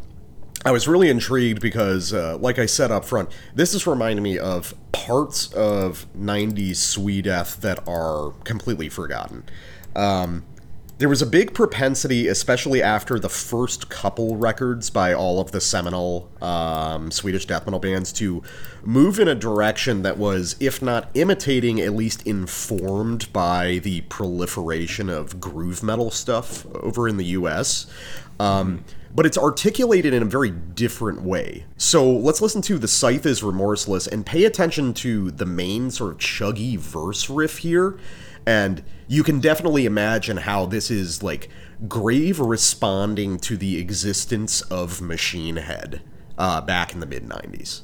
[0.64, 4.38] I was really intrigued because, uh, like I said up front, this is reminding me
[4.38, 9.44] of parts of '90s Swedeath that are completely forgotten.
[9.94, 10.44] Um,
[10.98, 15.60] there was a big propensity, especially after the first couple records by all of the
[15.60, 18.42] seminal um, Swedish death metal bands, to
[18.82, 25.10] move in a direction that was, if not imitating, at least informed by the proliferation
[25.10, 27.86] of groove metal stuff over in the US.
[28.40, 31.66] Um, but it's articulated in a very different way.
[31.76, 36.12] So let's listen to The Scythe is Remorseless and pay attention to the main sort
[36.12, 37.98] of chuggy verse riff here.
[38.46, 41.48] And you can definitely imagine how this is like
[41.88, 46.02] grave responding to the existence of Machine Head
[46.38, 47.82] uh, back in the mid 90s.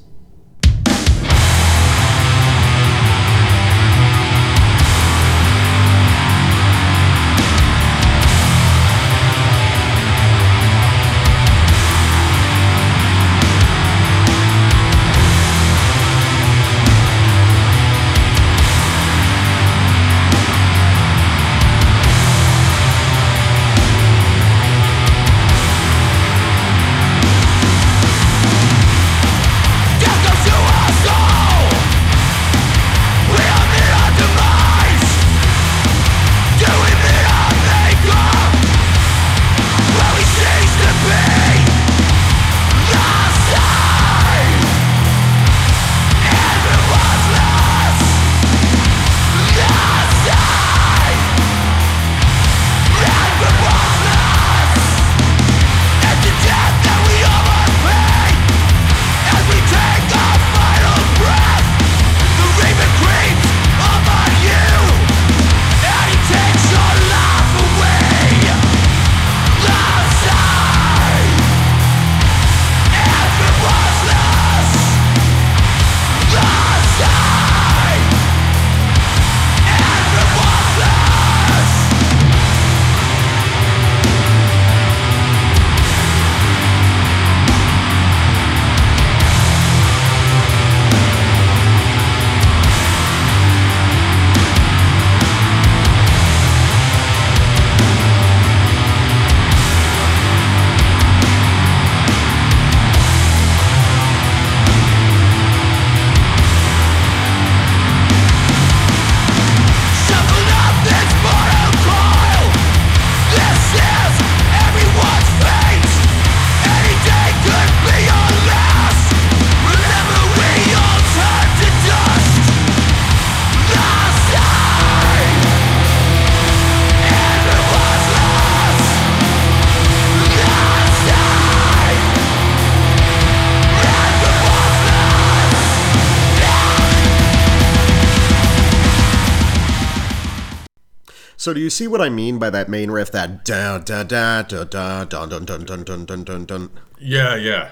[141.43, 143.11] So do you see what I mean by that main riff?
[143.11, 146.69] That da da da da da dun dun dun dun dun dun dun dun.
[146.97, 147.71] Yeah, yeah.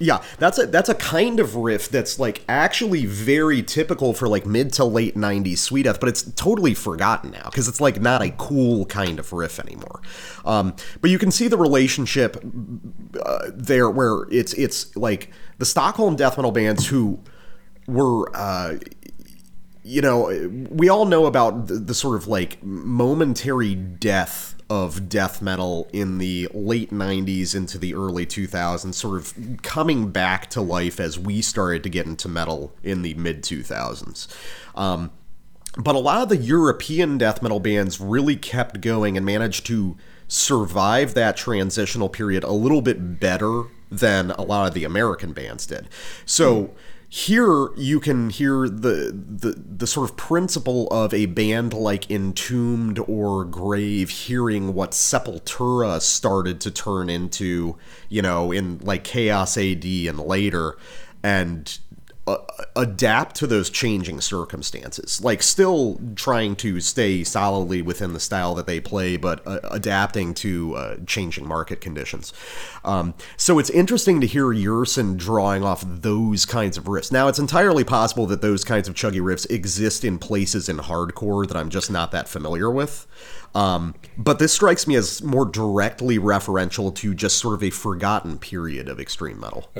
[0.00, 4.46] Yeah, that's a that's a kind of riff that's like actually very typical for like
[4.46, 8.30] mid to late '90s Swedeath, but it's totally forgotten now because it's like not a
[8.30, 10.02] cool kind of riff anymore.
[10.44, 12.44] Um, but you can see the relationship
[13.24, 17.20] uh, there, where it's it's like the Stockholm death metal bands who
[17.86, 18.28] were.
[18.36, 18.78] Uh,
[19.84, 25.42] you know, we all know about the, the sort of like momentary death of death
[25.42, 30.98] metal in the late 90s into the early 2000s, sort of coming back to life
[30.98, 34.26] as we started to get into metal in the mid 2000s.
[34.74, 35.10] Um,
[35.76, 39.98] but a lot of the European death metal bands really kept going and managed to
[40.28, 45.66] survive that transitional period a little bit better than a lot of the American bands
[45.66, 45.88] did.
[46.24, 46.74] So
[47.14, 52.98] here you can hear the, the the sort of principle of a band like Entombed
[53.06, 57.76] or Grave hearing what Sepultura started to turn into,
[58.08, 60.76] you know, in like Chaos AD and later,
[61.22, 61.78] and
[62.26, 62.38] uh,
[62.74, 65.22] adapt to those changing circumstances.
[65.22, 70.34] Like, still trying to stay solidly within the style that they play, but uh, adapting
[70.34, 72.32] to uh, changing market conditions.
[72.84, 77.12] Um, so it's interesting to hear Yersin drawing off those kinds of riffs.
[77.12, 81.46] Now, it's entirely possible that those kinds of chuggy riffs exist in places in hardcore
[81.46, 83.06] that I'm just not that familiar with.
[83.54, 88.38] Um, but this strikes me as more directly referential to just sort of a forgotten
[88.38, 89.70] period of extreme metal.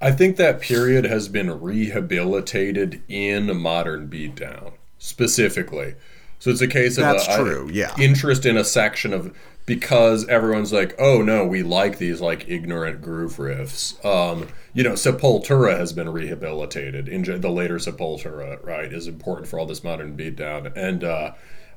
[0.00, 5.94] I think that period has been rehabilitated in modern beatdown specifically.
[6.38, 7.94] So it's a case of That's a, true, yeah.
[7.98, 13.02] interest in a section of because everyone's like, oh no, we like these like ignorant
[13.02, 14.02] groove riffs.
[14.04, 17.08] Um, you know, Sepultura has been rehabilitated.
[17.08, 21.32] In the later Sepultura, right, is important for all this modern beatdown, and uh,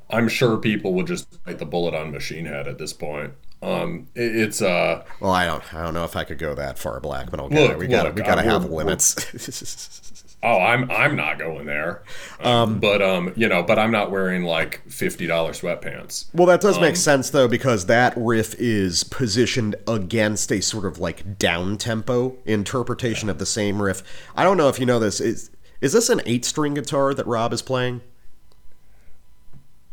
[0.09, 3.33] I'm sure people would just bite the bullet on Machine Head at this point.
[3.61, 6.79] Um, it, it's uh, Well, I don't, I don't know if I could go that
[6.79, 7.67] far, Black Metal guy.
[7.67, 10.17] Look, we gotta, look, we gotta uh, have limits.
[10.43, 12.01] Oh, I'm I'm not going there.
[12.39, 16.25] Um, but um, you know, but I'm not wearing like fifty dollar sweatpants.
[16.33, 20.85] Well, that does Um, make sense though, because that riff is positioned against a sort
[20.85, 24.01] of like down tempo interpretation of the same riff.
[24.35, 25.21] I don't know if you know this.
[25.21, 28.01] Is is this an eight string guitar that Rob is playing?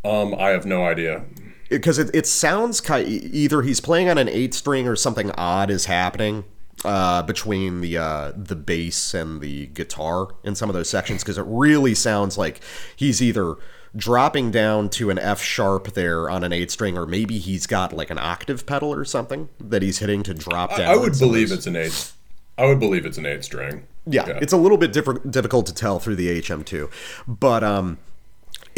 [0.02, 1.24] Um, I have no idea.
[1.68, 5.70] Because it, it sounds kind either he's playing on an eight string or something odd
[5.70, 6.44] is happening
[6.84, 11.22] uh, between the uh, the bass and the guitar in some of those sections.
[11.22, 12.60] Because it really sounds like
[12.96, 13.56] he's either
[13.96, 17.92] dropping down to an F sharp there on an eight string, or maybe he's got
[17.92, 20.88] like an octave pedal or something that he's hitting to drop down.
[20.88, 22.12] I on would believe it's an eight.
[22.56, 23.86] I would believe it's an eight string.
[24.06, 26.90] Yeah, it's a little bit different, difficult to tell through the HM2,
[27.26, 27.98] but um,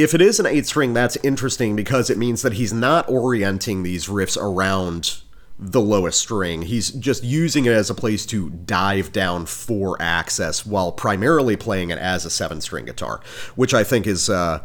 [0.03, 3.83] if it is an eight string, that's interesting because it means that he's not orienting
[3.83, 5.21] these riffs around
[5.59, 6.63] the lowest string.
[6.63, 11.91] He's just using it as a place to dive down for access while primarily playing
[11.91, 13.21] it as a seven string guitar,
[13.57, 14.65] which I think is uh,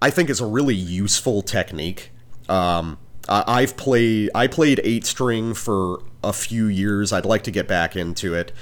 [0.00, 2.10] I think is a really useful technique.
[2.48, 2.98] Um,
[3.28, 7.12] I- I've played I played eight string for a few years.
[7.12, 8.52] I'd like to get back into it,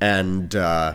[0.00, 0.94] and uh,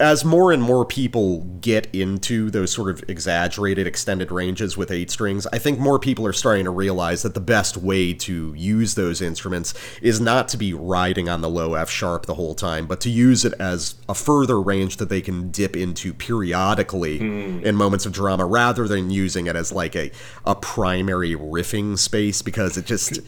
[0.00, 5.10] as more and more people get into those sort of exaggerated extended ranges with eight
[5.10, 8.94] strings, I think more people are starting to realize that the best way to use
[8.94, 12.86] those instruments is not to be riding on the low F sharp the whole time,
[12.86, 17.64] but to use it as a further range that they can dip into periodically hmm.
[17.64, 20.10] in moments of drama rather than using it as like a,
[20.46, 23.20] a primary riffing space because it just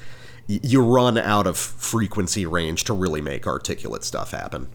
[0.48, 4.68] you run out of frequency range to really make articulate stuff happen.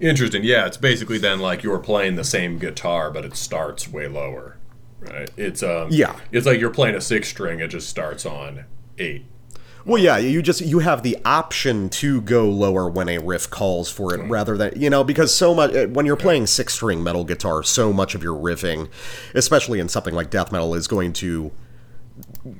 [0.00, 0.44] Interesting.
[0.44, 4.58] Yeah, it's basically then like you're playing the same guitar, but it starts way lower.
[5.00, 5.30] Right.
[5.36, 5.88] It's um.
[5.90, 6.18] Yeah.
[6.32, 7.60] It's like you're playing a six string.
[7.60, 8.64] It just starts on
[8.98, 9.24] eight.
[9.84, 13.90] Well, yeah, you just you have the option to go lower when a riff calls
[13.90, 17.24] for it, rather than you know because so much when you're playing six string metal
[17.24, 18.90] guitar, so much of your riffing,
[19.34, 21.52] especially in something like death metal, is going to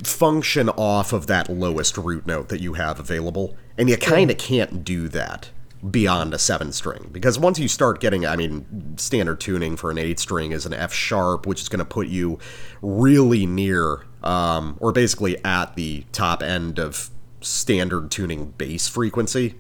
[0.05, 4.39] function off of that lowest root note that you have available, and you kind of
[4.39, 5.51] can't do that
[5.91, 7.09] beyond a seven string.
[7.13, 10.75] Because once you start getting i mean standard tuning for an eight string is an
[10.75, 12.39] f sharp which is going to put you
[12.83, 17.11] really near um, or basically at the top end of
[17.41, 19.55] standard tuning bass frequency.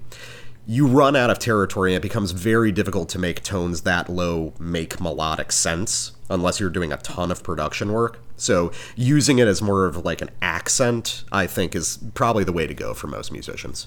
[0.66, 4.52] You run out of territory and it becomes very difficult to make tones that low
[4.58, 8.20] make melodic sense unless you're doing a ton of production work.
[8.36, 12.66] So using it as more of like an accent i think is probably the way
[12.66, 13.86] to go for most musicians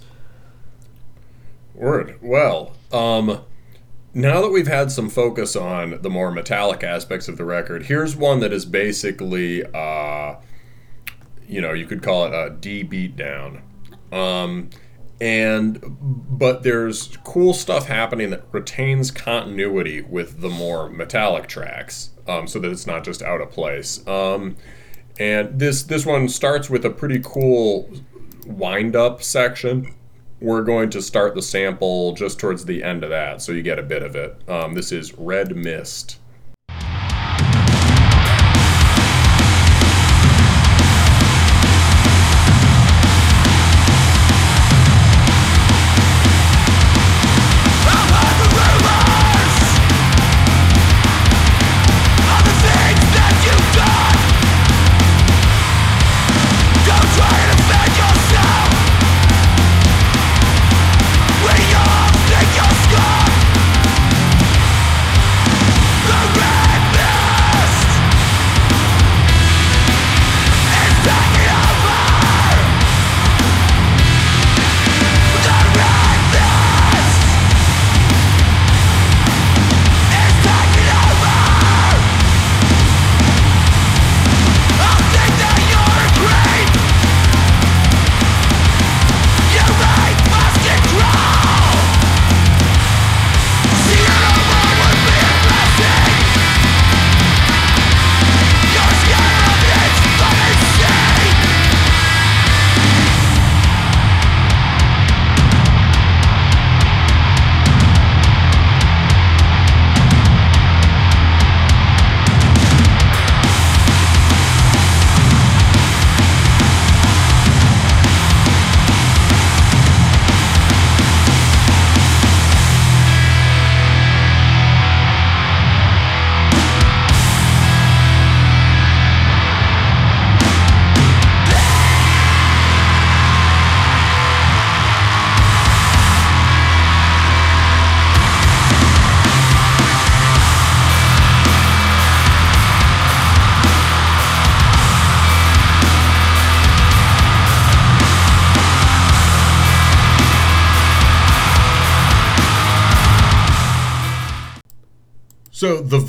[1.73, 2.17] Word.
[2.21, 3.41] Well, um,
[4.13, 8.15] now that we've had some focus on the more metallic aspects of the record, here's
[8.15, 10.35] one that is basically uh,
[11.51, 13.61] you know, you could call it a D beat down.
[14.11, 14.69] Um,
[15.19, 22.47] and but there's cool stuff happening that retains continuity with the more metallic tracks, um,
[22.47, 24.05] so that it's not just out of place.
[24.07, 24.55] Um,
[25.19, 27.91] and this this one starts with a pretty cool
[28.47, 29.93] wind up section.
[30.41, 33.77] We're going to start the sample just towards the end of that, so you get
[33.77, 34.41] a bit of it.
[34.49, 36.17] Um, this is Red Mist.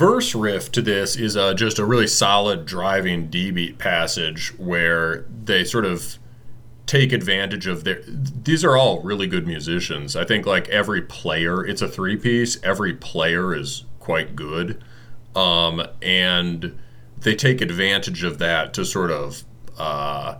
[0.03, 5.25] Verse riff to this is uh, just a really solid driving D beat passage where
[5.45, 6.19] they sort of
[6.87, 8.03] take advantage of their.
[8.05, 10.17] These are all really good musicians.
[10.17, 12.61] I think like every player, it's a three piece.
[12.65, 14.83] Every player is quite good,
[15.37, 16.77] um, and
[17.19, 19.45] they take advantage of that to sort of.
[19.79, 20.39] Uh,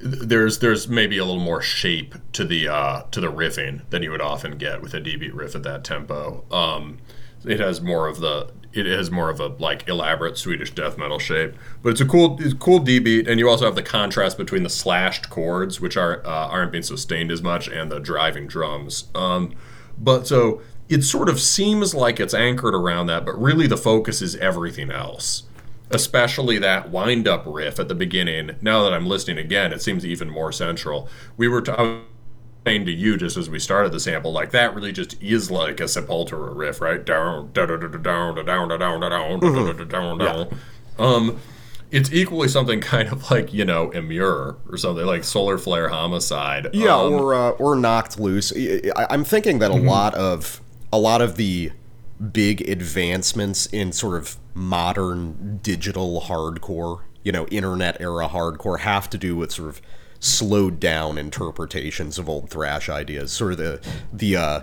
[0.00, 4.10] there's there's maybe a little more shape to the uh, to the riffing than you
[4.10, 6.44] would often get with a D beat riff at that tempo.
[6.50, 6.98] Um,
[7.44, 11.18] it has more of the it has more of a like elaborate Swedish death metal
[11.18, 13.82] shape, but it's a cool it's a cool D beat, and you also have the
[13.82, 17.98] contrast between the slashed chords, which are uh, aren't being sustained as much, and the
[17.98, 19.08] driving drums.
[19.14, 19.54] Um,
[19.98, 24.22] but so it sort of seems like it's anchored around that, but really the focus
[24.22, 25.44] is everything else,
[25.90, 28.52] especially that wind up riff at the beginning.
[28.60, 31.08] Now that I'm listening again, it seems even more central.
[31.36, 31.62] We were.
[31.62, 32.02] T-
[32.66, 35.80] saying to you just as we started the sample, like that really just is like
[35.80, 37.04] a Sepultura riff, right?
[37.04, 40.58] Down, down, down, down, down, down, down.
[40.98, 41.38] Um,
[41.90, 46.68] it's equally something kind of like you know Emmure or something like Solar Flare Homicide.
[46.72, 48.52] Yeah, um, or uh, or Knocked Loose.
[48.56, 50.60] I, I'm thinking that a lot of
[50.92, 51.72] a lot of the
[52.32, 59.18] big advancements in sort of modern digital hardcore, you know, internet era hardcore, have to
[59.18, 59.80] do with sort of
[60.20, 63.32] slowed down interpretations of old thrash ideas.
[63.32, 63.80] Sort of the
[64.12, 64.60] the uh,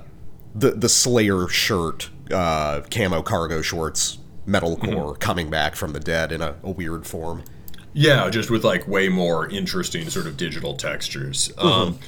[0.56, 5.20] the the Slayer shirt, uh, camo cargo shorts, metalcore mm-hmm.
[5.20, 7.44] coming back from the dead in a, a, weird form.
[7.94, 11.50] Yeah, just with like way more interesting sort of digital textures.
[11.58, 11.68] Mm-hmm.
[11.68, 12.00] Um,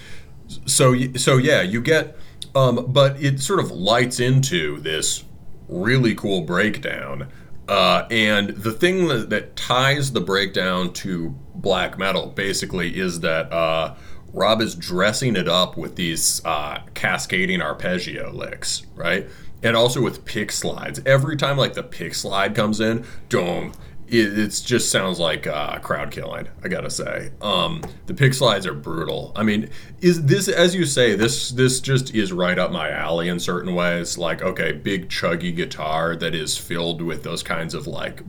[0.66, 2.18] so so yeah, you get,
[2.56, 5.24] um, but it sort of lights into this
[5.68, 7.28] really cool breakdown.
[7.68, 13.52] Uh, and the thing that, that, ties the breakdown to black metal basically is that
[13.52, 13.96] uh,
[14.34, 19.28] Rob is dressing it up with these uh, cascading arpeggio licks, right?
[19.62, 21.02] And also with pick slides.
[21.06, 23.74] Every time like the pick slide comes in, dome,
[24.08, 26.48] it it's just sounds like uh, crowd killing.
[26.64, 29.32] I gotta say, um, the pick slides are brutal.
[29.36, 29.70] I mean,
[30.02, 31.16] is this as you say?
[31.16, 34.18] This this just is right up my alley in certain ways.
[34.18, 38.24] Like, okay, big chuggy guitar that is filled with those kinds of like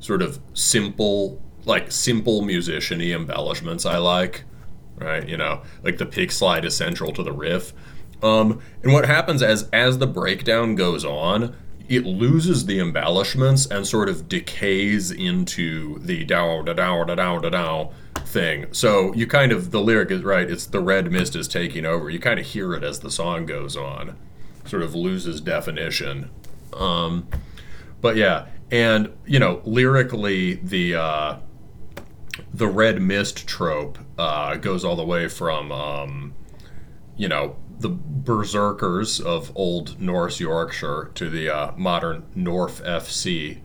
[0.00, 3.84] sort of simple, like simple musiciany embellishments.
[3.84, 4.44] I like,
[4.96, 5.28] right?
[5.28, 7.74] You know, like the pick slide is central to the riff.
[8.22, 11.54] Um, and what happens as as the breakdown goes on,
[11.88, 17.38] it loses the embellishments and sort of decays into the dow da dow da dow
[17.38, 17.92] da dow
[18.24, 18.66] thing.
[18.72, 20.50] So you kind of the lyric is right.
[20.50, 22.08] It's the red mist is taking over.
[22.08, 24.16] You kind of hear it as the song goes on,
[24.64, 26.30] sort of loses definition.
[26.72, 27.28] Um,
[28.00, 31.38] but yeah, and you know, lyrically, the uh,
[32.52, 36.34] the red mist trope uh, goes all the way from um,
[37.16, 43.60] you know the berserkers of old Norse Yorkshire to the uh, modern North FC.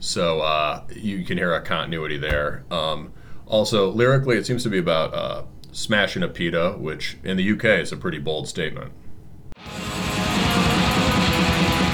[0.00, 2.64] So uh, you can hear a continuity there.
[2.70, 3.12] Um,
[3.46, 7.80] also, lyrically, it seems to be about uh, smashing a pita, which in the UK
[7.80, 8.92] is a pretty bold statement.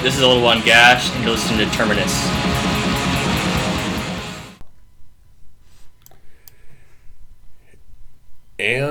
[0.03, 2.50] This is a little one Gash, and you're listening to Terminus.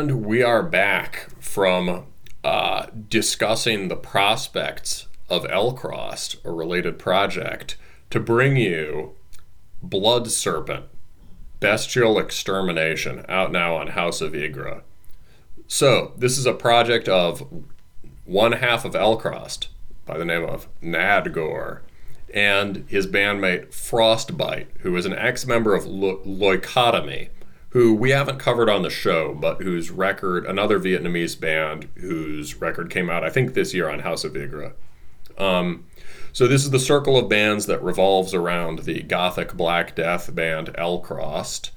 [0.00, 2.06] And we are back from
[2.42, 7.76] uh, discussing the prospects of Elcrost, a related project,
[8.08, 9.14] to bring you
[9.82, 10.86] Blood Serpent,
[11.60, 14.80] Bestial Extermination, out now on House of Ygra.
[15.68, 17.46] So, this is a project of
[18.24, 19.68] one half of Elcrost
[20.06, 21.80] by the name of Nadgor
[22.32, 27.28] and his bandmate Frostbite, who is an ex member of Lo- Leucotomy,
[27.70, 32.90] who we haven't covered on the show, but whose record, another Vietnamese band whose record
[32.90, 34.72] came out, I think, this year on House of Ygra.
[35.38, 35.86] Um,
[36.32, 40.68] so this is the circle of bands that revolves around the gothic Black Death band
[40.78, 41.70] Elcrost.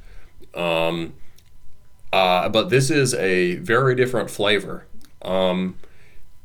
[0.56, 1.14] Um,
[2.12, 4.86] uh, but this is a very different flavor.
[5.22, 5.78] Um,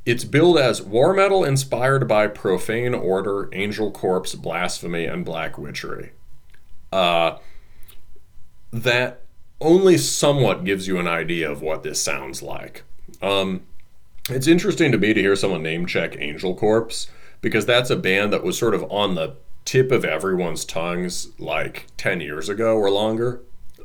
[0.06, 6.12] it's billed as war metal inspired by Profane Order, Angel Corpse, Blasphemy, and Black Witchery.
[6.90, 7.36] Uh,
[8.72, 9.22] that
[9.60, 12.82] only somewhat gives you an idea of what this sounds like.
[13.20, 13.62] Um,
[14.30, 17.08] it's interesting to me to hear someone name check Angel Corpse
[17.40, 21.86] because that's a band that was sort of on the tip of everyone's tongues like
[21.96, 23.40] 10 years ago or longer.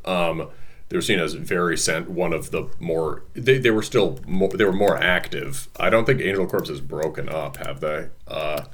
[0.06, 0.50] Um,
[0.90, 4.50] they were seen as very sent one of the more they, they were still more,
[4.50, 5.68] they were more active.
[5.80, 8.10] I don't think Angel Corpse has broken up, have they?
[8.28, 8.66] Uh,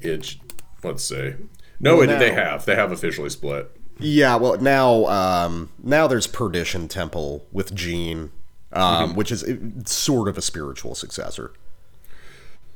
[0.00, 0.36] it
[0.82, 1.34] let's see.
[1.78, 2.64] No, Well, it, they have.
[2.64, 3.75] They have officially split.
[3.98, 8.30] Yeah, well now um, now there's Perdition Temple with Gene,
[8.72, 9.44] um, which is
[9.84, 11.52] sort of a spiritual successor.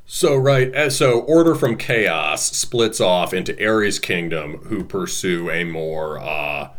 [0.07, 5.63] So right, uh, so Order from Chaos splits off into Ares Kingdom, who pursue a
[5.63, 6.71] more uh,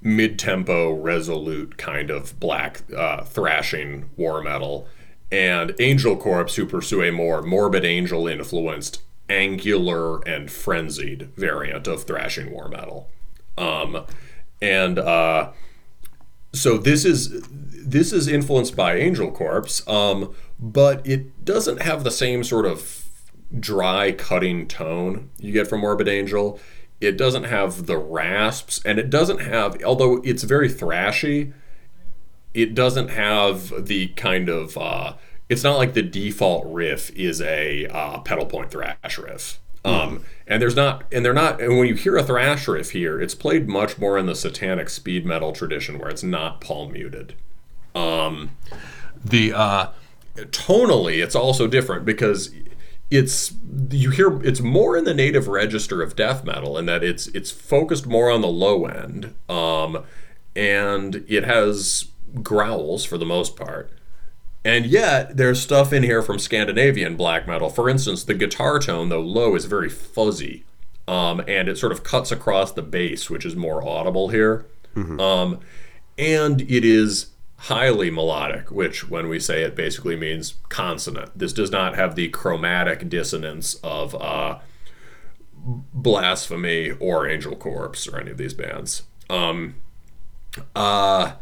[0.00, 4.88] mid-tempo, resolute kind of black uh, thrashing war metal,
[5.30, 12.02] and Angel Corpse, who pursue a more morbid angel influenced, angular and frenzied variant of
[12.02, 13.08] thrashing war metal.
[13.56, 14.06] Um,
[14.60, 15.52] and uh,
[16.52, 22.10] so this is this is influenced by Angel Corpse, um, but it doesn't have the
[22.10, 23.08] same sort of
[23.58, 26.58] dry cutting tone you get from Morbid Angel.
[27.00, 31.52] It doesn't have the rasps, and it doesn't have, although it's very thrashy,
[32.54, 34.78] it doesn't have the kind of.
[34.78, 35.14] Uh,
[35.48, 39.58] it's not like the default riff is a uh, pedal point thrash riff.
[39.84, 43.20] Um, and there's not, and they're not, and when you hear a thrash riff here,
[43.20, 47.34] it's played much more in the satanic speed metal tradition where it's not palm muted.
[47.94, 48.50] Um,
[49.24, 49.88] the uh,
[50.36, 52.50] tonally, it's also different because
[53.10, 53.54] it's
[53.90, 57.50] you hear it's more in the native register of death metal in that it's it's
[57.50, 60.02] focused more on the low end, um,
[60.56, 62.06] and it has
[62.42, 63.90] growls for the most part.
[64.64, 67.68] And yet, there's stuff in here from Scandinavian black metal.
[67.68, 70.64] For instance, the guitar tone, though low, is very fuzzy.
[71.08, 74.66] Um, and it sort of cuts across the bass, which is more audible here.
[75.20, 75.60] Um,
[76.16, 77.26] and it is
[77.56, 81.36] highly melodic, which, when we say it, basically means consonant.
[81.36, 84.58] This does not have the chromatic dissonance of uh,
[85.54, 89.02] Blasphemy or Angel Corpse or any of these bands.
[89.30, 89.76] Um,
[90.76, 91.32] uh,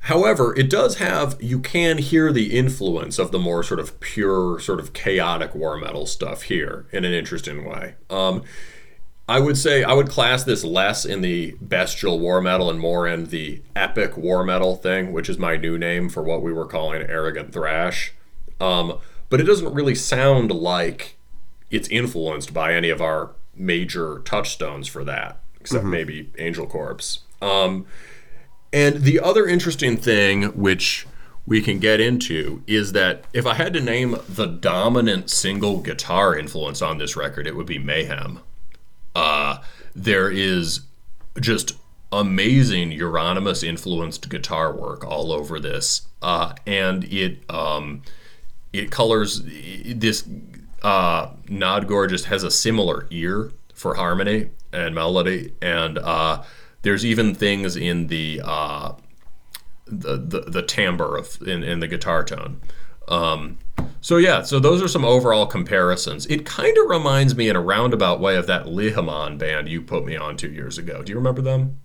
[0.00, 4.58] however, it does have, you can hear the influence of the more sort of pure,
[4.60, 7.94] sort of chaotic war metal stuff here in an interesting way.
[8.08, 8.42] Um,
[9.28, 13.06] I would say I would class this less in the bestial war metal and more
[13.06, 16.66] in the epic war metal thing, which is my new name for what we were
[16.66, 18.12] calling arrogant thrash.
[18.60, 18.98] Um,
[19.28, 21.16] but it doesn't really sound like
[21.70, 27.20] it's influenced by any of our major touchstones for that, except maybe Angel Corpse.
[27.40, 27.86] Um,
[28.72, 31.06] and the other interesting thing, which
[31.46, 36.36] we can get into, is that if I had to name the dominant single guitar
[36.36, 38.40] influence on this record, it would be Mayhem.
[39.14, 39.58] Uh,
[39.94, 40.80] there is
[41.40, 41.72] just
[42.12, 48.02] amazing Euronymous influenced guitar work all over this, uh, and it um,
[48.72, 50.28] it colors this.
[50.82, 56.42] Uh, Nodgor just has a similar ear for harmony and melody, and uh,
[56.82, 58.92] there's even things in the uh,
[59.86, 62.60] the, the the timbre of in, in the guitar tone.
[63.08, 63.58] Um,
[64.00, 66.26] so yeah, so those are some overall comparisons.
[66.26, 70.04] It kind of reminds me in a roundabout way of that Lihaman band you put
[70.04, 71.02] me on two years ago.
[71.02, 71.80] Do you remember them?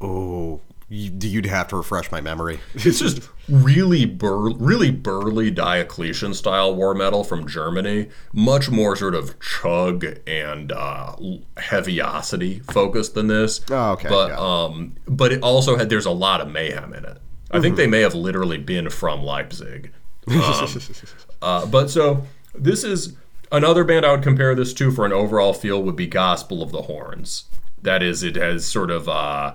[0.00, 2.60] Oh, you'd have to refresh my memory.
[2.74, 9.14] It's just really bur- really burly Diocletian style war metal from Germany, much more sort
[9.14, 11.14] of chug and uh,
[11.56, 13.60] heaviosity focused than this.
[13.70, 14.36] Oh, okay, But yeah.
[14.38, 17.18] um, but it also had there's a lot of mayhem in it.
[17.50, 19.92] I think they may have literally been from Leipzig.
[20.26, 20.68] Um,
[21.42, 23.14] uh, but so this is
[23.50, 26.72] another band I would compare this to for an overall feel would be Gospel of
[26.72, 27.44] the Horns.
[27.80, 29.54] That is, it has sort of uh,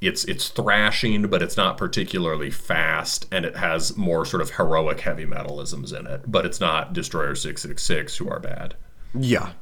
[0.00, 5.00] it's it's thrashing, but it's not particularly fast, and it has more sort of heroic
[5.00, 6.30] heavy metalisms in it.
[6.30, 8.76] But it's not Destroyer six six six, who are bad.
[9.14, 9.52] Yeah,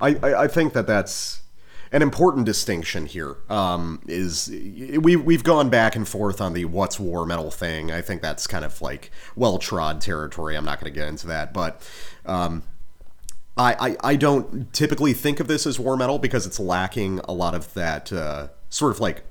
[0.00, 1.42] I, I, I think that that's
[1.90, 3.36] an important distinction here.
[3.48, 7.90] Um, is we we've gone back and forth on the what's war metal thing.
[7.90, 10.56] I think that's kind of like well trod territory.
[10.56, 11.86] I'm not going to get into that, but.
[12.26, 12.62] Um,
[13.56, 17.54] I, I, don't typically think of this as war metal because it's lacking a lot
[17.54, 19.22] of that uh, sort of like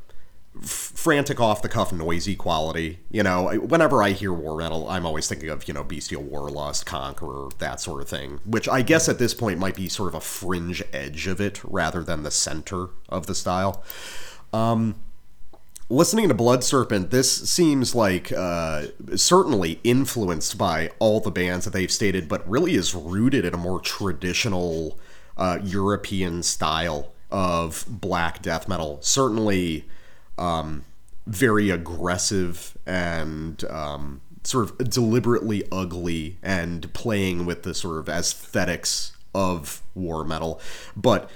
[0.61, 3.49] frantic off the cuff noisy quality you know?
[3.53, 7.79] Whenever i hear war metal i'm always thinking of you know bestial warlust conqueror that
[7.79, 10.83] sort of thing which i guess at this point might be sort of a fringe
[10.91, 13.83] edge of it rather than the center of the style.
[14.51, 14.95] Um,
[15.89, 21.71] listening to blood serpent this seems like uh, certainly influenced by all the bands that
[21.71, 24.99] they've stated but really is rooted in a more traditional
[25.37, 28.99] uh, european style of black death metal.
[29.01, 29.85] Certainly
[30.39, 30.85] um,
[31.27, 39.11] very aggressive and um, sort of deliberately ugly and playing with the sort of aesthetics
[39.35, 40.59] of war metal,
[40.95, 41.29] but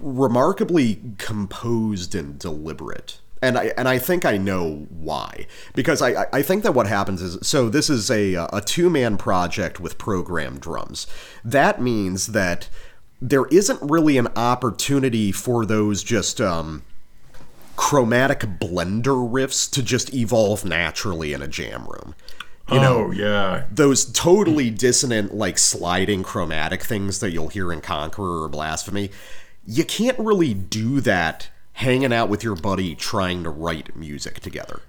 [0.00, 3.18] remarkably composed and deliberate.
[3.40, 7.20] And I and I think I know why because I I think that what happens
[7.20, 11.08] is so this is a a two man project with programmed drums.
[11.44, 12.68] That means that
[13.20, 16.84] there isn't really an opportunity for those just um,
[17.76, 22.14] chromatic blender riffs to just evolve naturally in a jam room.
[22.70, 27.80] You know, oh yeah, those totally dissonant, like sliding chromatic things that you'll hear in
[27.80, 29.10] Conqueror or Blasphemy,
[29.66, 34.80] you can't really do that hanging out with your buddy trying to write music together.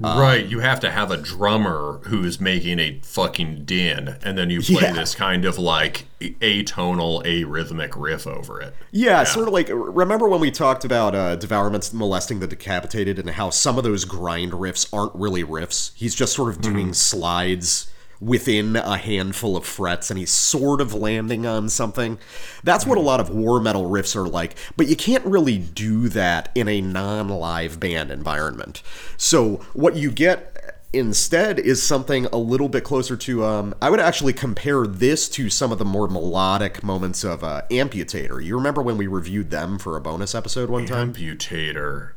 [0.00, 0.44] Right.
[0.46, 4.82] You have to have a drummer who's making a fucking din, and then you play
[4.82, 4.92] Yeah.
[4.92, 8.74] this kind of like atonal, arrhythmic riff over it.
[8.90, 13.30] Yeah, sort of like remember when we talked about uh, Devourment molesting the decapitated and
[13.30, 15.92] how some of those grind riffs aren't really riffs.
[15.94, 17.90] He's just sort of doing slides
[18.20, 22.18] within a handful of frets and he's sort of landing on something.
[22.62, 26.08] That's what a lot of war metal riffs are like, but you can't really do
[26.10, 28.82] that in a non-live band environment.
[29.16, 30.56] So what you get
[30.92, 35.48] instead is something a little bit closer to um, i would actually compare this to
[35.48, 39.78] some of the more melodic moments of uh, amputator you remember when we reviewed them
[39.78, 42.14] for a bonus episode one time Amputator.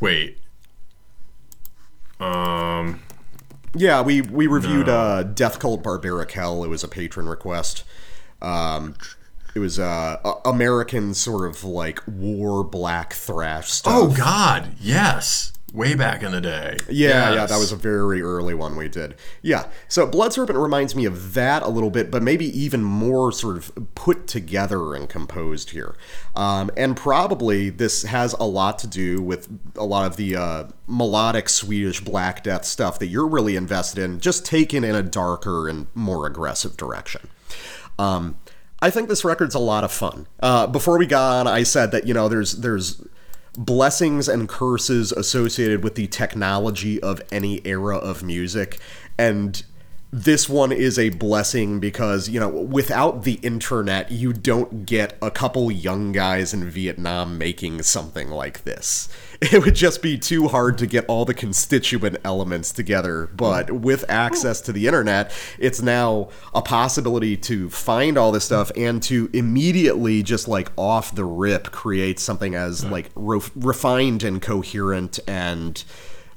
[0.00, 0.38] Wait.
[2.18, 3.02] Um.
[3.74, 6.64] Yeah we we reviewed uh, death cult barbaric hell.
[6.64, 7.84] It was a patron request.
[8.42, 8.94] Um,
[9.54, 13.92] it was uh, a- american sort of like war black thrash stuff.
[13.96, 15.52] Oh God, yes.
[15.72, 16.76] Way back in the day.
[16.88, 19.14] Yeah, yeah, that was a very early one we did.
[19.40, 23.30] Yeah, so Blood Serpent reminds me of that a little bit, but maybe even more
[23.30, 25.94] sort of put together and composed here.
[26.34, 30.64] Um, and probably this has a lot to do with a lot of the uh,
[30.88, 35.68] melodic Swedish Black Death stuff that you're really invested in, just taken in a darker
[35.68, 37.28] and more aggressive direction.
[37.96, 38.38] Um,
[38.82, 40.26] I think this record's a lot of fun.
[40.40, 43.02] Uh, before we got on, I said that you know there's there's
[43.56, 48.78] blessings and curses associated with the technology of any era of music,
[49.18, 49.62] and
[50.12, 55.30] this one is a blessing because you know without the internet you don't get a
[55.30, 59.08] couple young guys in Vietnam making something like this.
[59.52, 64.04] It would just be too hard to get all the constituent elements together, but with
[64.08, 69.30] access to the internet, it's now a possibility to find all this stuff and to
[69.32, 75.84] immediately just like off the rip create something as like re- refined and coherent and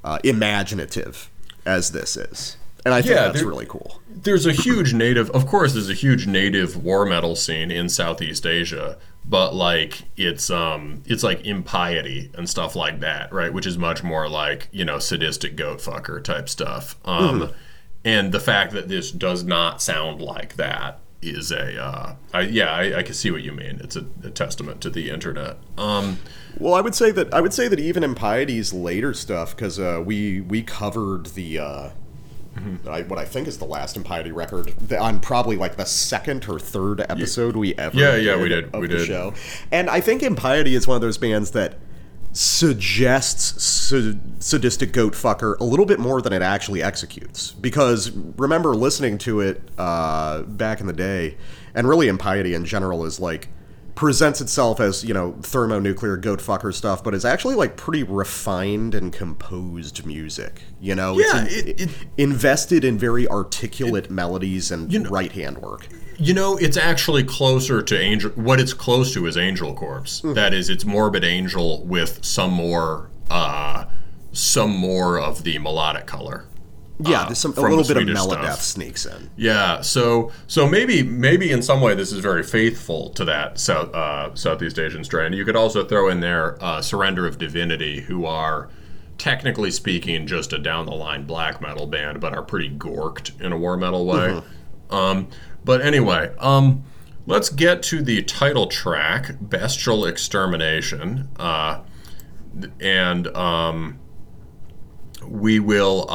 [0.02, 1.28] uh, imaginative
[1.66, 2.56] as this is.
[2.86, 4.00] And I think Yeah, that's there- really cool.
[4.08, 8.46] there's a huge native of course there's a huge native war metal scene in southeast
[8.46, 13.78] asia but like it's um it's like impiety and stuff like that right which is
[13.78, 17.50] much more like you know sadistic goat fucker type stuff um
[18.04, 22.70] and the fact that this does not sound like that is a uh, I, yeah
[22.70, 23.80] I, I can see what you mean.
[23.82, 25.56] It's a, a testament to the internet.
[25.78, 26.18] Um,
[26.58, 30.02] Well, I would say that I would say that even Impiety's later stuff, because uh,
[30.04, 31.88] we we covered the uh,
[32.88, 36.48] I, what I think is the last Impiety record the, on probably like the second
[36.48, 39.06] or third episode we ever Yeah, yeah, we did, of we the did.
[39.06, 39.34] show,
[39.72, 41.74] and I think Impiety is one of those bands that
[42.32, 47.52] suggests sa- sadistic goat fucker a little bit more than it actually executes.
[47.52, 51.36] Because remember listening to it uh, back in the day
[51.74, 53.48] and really impiety in general is like
[53.94, 58.94] presents itself as you know thermonuclear goat fucker stuff but it's actually like pretty refined
[58.94, 64.70] and composed music you know Yeah, it's in- it- it- invested in very articulate melodies
[64.72, 68.30] and know- right hand work You know, it's actually closer to Angel.
[68.36, 70.22] What it's close to is Angel Corpse.
[70.24, 73.86] That is, it's Morbid Angel with some more, uh,
[74.32, 76.44] some more of the melodic color.
[77.00, 78.62] Yeah uh, there's some a little bit of Swedish melodeath stuff.
[78.62, 83.24] sneaks in Yeah, so so maybe maybe in some way this is very faithful to
[83.24, 85.32] that South uh, Southeast Asian strain.
[85.32, 88.68] You could also throw in there uh, Surrender of Divinity, who are
[89.18, 93.52] technically speaking just a down the line black metal band, but are pretty gorked in
[93.52, 94.40] a war metal way.
[94.90, 95.28] Um,
[95.64, 96.84] but anyway, um,
[97.26, 101.80] let's get to the title track, Bestial Extermination, uh,
[102.80, 103.98] and um,
[105.26, 106.08] we will.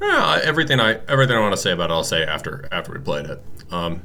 [0.00, 2.98] Yeah, everything I everything I want to say about it, I'll say after after we
[2.98, 3.42] played it.
[3.70, 4.02] Um,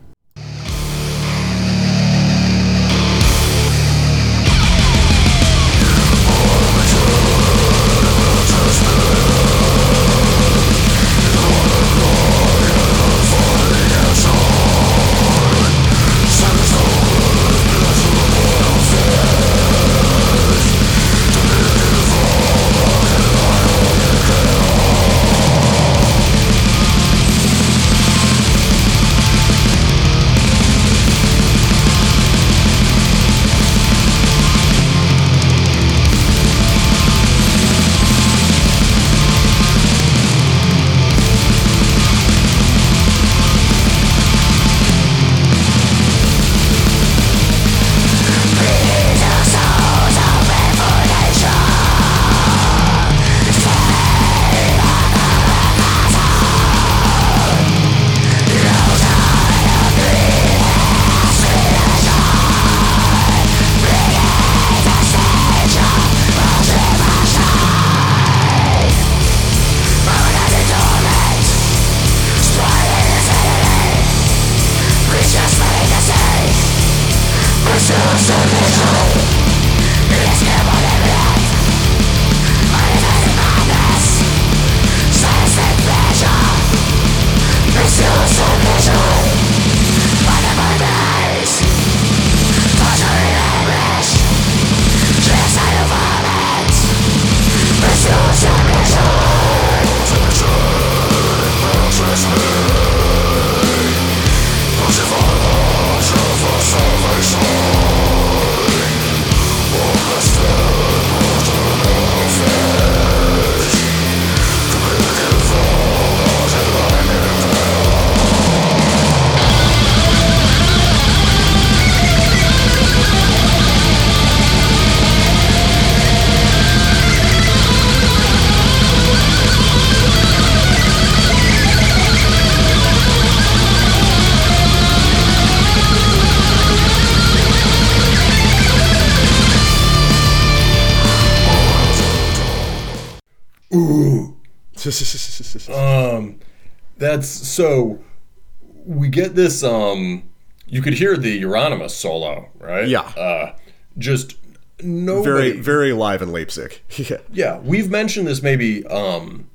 [149.36, 149.64] This.
[149.64, 150.24] Um,
[150.68, 152.88] you could hear the Euronymous solo, right?
[152.88, 153.02] Yeah.
[153.02, 153.56] Uh,
[153.98, 154.36] just
[154.84, 155.22] no.
[155.22, 159.49] very very live in Leipzig yeah Yeah, we've mentioned this maybe um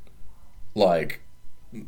[0.75, 1.21] like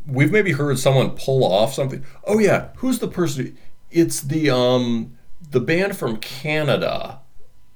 [0.07, 2.05] we've maybe heard someone pull off something.
[2.25, 3.57] Oh yeah, who's the person
[3.91, 5.17] it's the um
[5.51, 7.21] the band from Canada.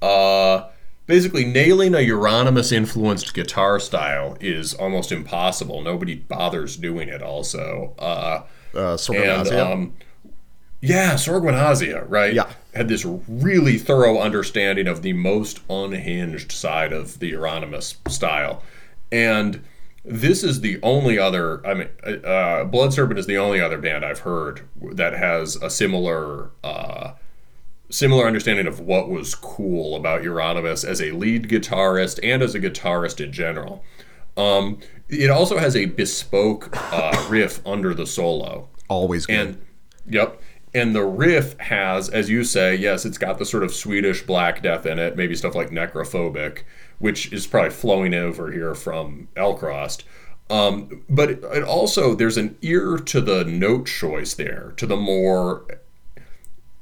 [0.01, 0.69] Uh
[1.05, 5.81] basically nailing a Euronymous influenced guitar style is almost impossible.
[5.81, 7.93] Nobody bothers doing it also.
[7.99, 8.43] Uh
[8.75, 9.93] uh, Sorghum um,
[10.83, 11.55] yeah, Sorghum
[12.09, 12.33] right?
[12.33, 12.51] Yeah.
[12.73, 18.61] had this really thorough understanding of the most unhinged side of the Euronymous style,
[19.09, 19.63] and
[20.03, 21.65] this is the only other.
[21.65, 21.89] I mean,
[22.25, 26.51] uh, Blood Serpent is the only other band I've heard that has a similar.
[26.63, 27.13] Uh,
[27.89, 32.59] Similar understanding of what was cool about Euronymous as a lead guitarist and as a
[32.59, 33.83] guitarist in general.
[34.35, 34.79] Um,
[35.13, 38.69] it also has a bespoke uh, riff under the solo.
[38.89, 39.65] always good And
[40.07, 40.41] yep,
[40.73, 44.63] and the riff has, as you say, yes, it's got the sort of Swedish Black
[44.63, 46.63] Death in it, maybe stuff like Necrophobic,
[46.99, 50.03] which is probably flowing over here from Elcrost.
[50.49, 54.97] Um, but it, it also, there's an ear to the note choice there, to the
[54.97, 55.65] more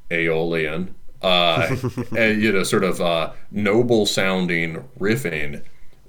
[0.10, 1.76] Aeolian, uh,
[2.12, 5.64] you know, sort of uh, noble sounding riffing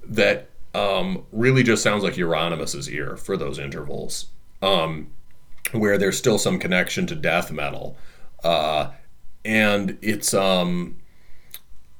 [0.05, 4.27] that um, really just sounds like Euronymous' ear for those intervals,
[4.61, 5.07] um,
[5.71, 7.97] where there's still some connection to death metal,
[8.43, 8.91] uh,
[9.45, 10.97] and it's um,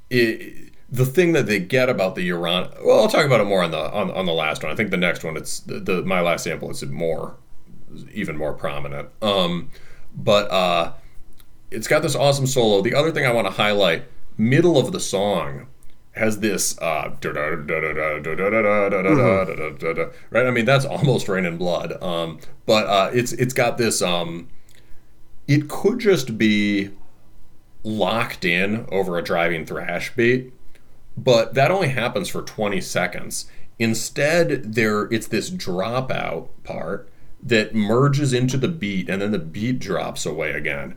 [0.10, 2.72] it, the thing that they get about the Euron.
[2.86, 4.72] Well, I'll talk about it more on the on, on the last one.
[4.72, 7.36] I think the next one, it's the, the my last sample is more,
[8.12, 9.10] even more prominent.
[9.22, 9.72] Um,
[10.16, 10.94] but uh,
[11.72, 12.82] it's got this awesome solo.
[12.82, 14.04] The other thing I want to highlight,
[14.38, 15.68] middle of the song,
[16.14, 17.10] has this uh,
[20.30, 20.46] right.
[20.46, 22.02] I mean, that's almost rain and blood.
[22.02, 24.02] Um, but uh, it's it's got this.
[24.02, 24.50] Um,
[25.48, 26.92] it could just be
[27.84, 30.54] locked in over a driving thrash beat,
[31.18, 33.48] but that only happens for 20 seconds.
[33.80, 37.10] Instead, there it's this dropout part
[37.42, 40.96] that merges into the beat, and then the beat drops away again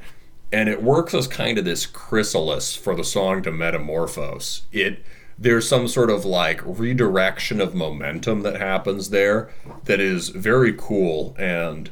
[0.52, 4.62] and it works as kind of this chrysalis for the song to metamorphose.
[4.72, 5.04] It
[5.38, 9.50] there's some sort of like redirection of momentum that happens there
[9.84, 11.90] that is very cool and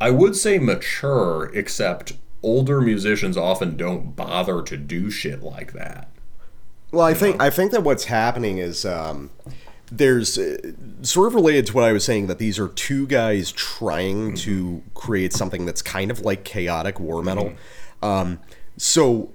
[0.00, 6.10] I would say mature, except older musicians often don't bother to do shit like that.
[6.92, 9.30] Well, I think I think that what's happening is um,
[9.90, 10.72] there's uh,
[11.02, 14.82] sort of related to what I was saying that these are two guys trying to
[14.94, 17.54] create something that's kind of like chaotic war metal.
[18.02, 18.40] Um,
[18.76, 19.32] so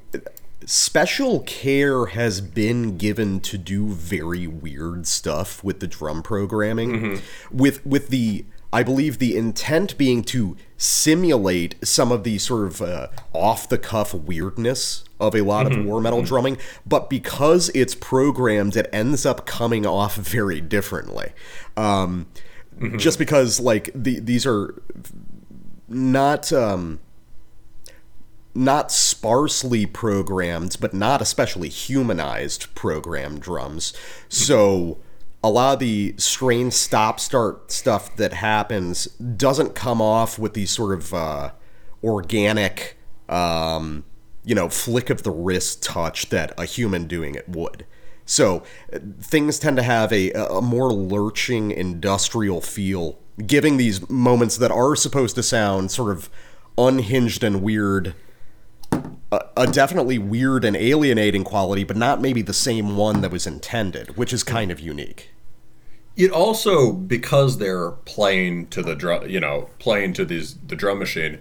[0.66, 7.20] special care has been given to do very weird stuff with the drum programming
[7.52, 12.82] with with the I believe the intent being to simulate some of the sort of
[12.82, 17.96] uh, off the cuff weirdness of a lot of war metal drumming, but because it's
[17.96, 21.34] programmed, it ends up coming off very differently.
[21.76, 22.28] Um,
[22.98, 24.82] Just because, like, the, these are
[25.88, 26.52] not.
[26.52, 27.00] Um,
[28.54, 33.94] not sparsely programmed, but not especially humanized programmed drums.
[34.28, 35.00] So
[35.44, 40.72] a lot of the strange stop start stuff that happens doesn't come off with these
[40.72, 41.52] sort of uh,
[42.04, 42.98] organic,
[43.30, 44.04] um,
[44.44, 47.86] you know, flick of the wrist touch that a human doing it would.
[48.26, 48.64] So
[49.20, 54.96] things tend to have a, a more lurching industrial feel, giving these moments that are
[54.96, 56.30] supposed to sound sort of
[56.78, 58.14] unhinged and weird
[59.32, 63.48] a, a definitely weird and alienating quality, but not maybe the same one that was
[63.48, 65.32] intended, which is kind of unique.
[66.18, 71.00] It also because they're playing to the drum, you know, playing to these the drum
[71.00, 71.40] machine.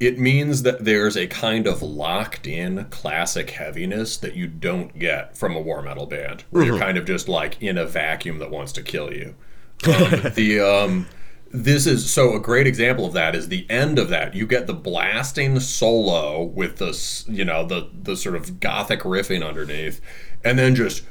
[0.00, 5.36] It means that there's a kind of locked in classic heaviness that you don't get
[5.36, 8.50] from a war metal band, where you're kind of just like in a vacuum that
[8.50, 9.34] wants to kill you.
[9.86, 11.06] Um, the um,
[11.54, 14.34] this is so a great example of that is the end of that.
[14.34, 19.46] You get the blasting solo with the you know the the sort of gothic riffing
[19.46, 20.00] underneath,
[20.44, 21.04] and then just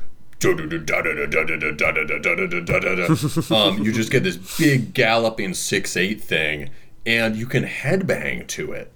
[3.51, 6.69] um, you just get this big galloping six eight thing,
[7.05, 8.91] and you can headbang to it.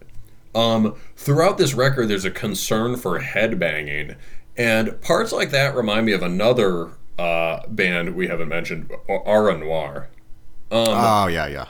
[0.54, 4.18] Um, throughout this record, there's a concern for headbanging,
[4.58, 10.10] and parts like that remind me of another uh, band we haven't mentioned, Aura Noir
[10.72, 11.66] oh yeah, yeah.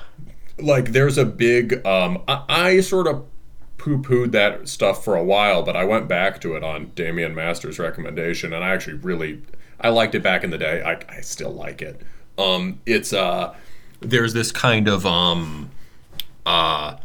[0.58, 3.26] like there's a big um I, I sort of
[3.78, 7.78] poo-pooed that stuff for a while but i went back to it on damian master's
[7.78, 9.42] recommendation and i actually really
[9.80, 12.02] i liked it back in the day i, I still like it
[12.40, 13.56] um it's uh
[14.00, 15.70] there's this kind of um
[16.46, 16.98] uh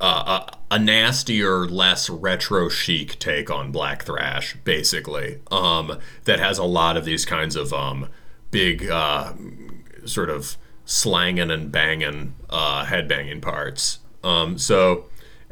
[0.00, 5.40] uh, a, a nastier, less retro chic take on black thrash, basically.
[5.50, 8.08] Um, that has a lot of these kinds of um,
[8.50, 9.34] big uh,
[10.06, 14.00] sort of slanging and banging uh, headbanging parts.
[14.22, 15.04] Um, so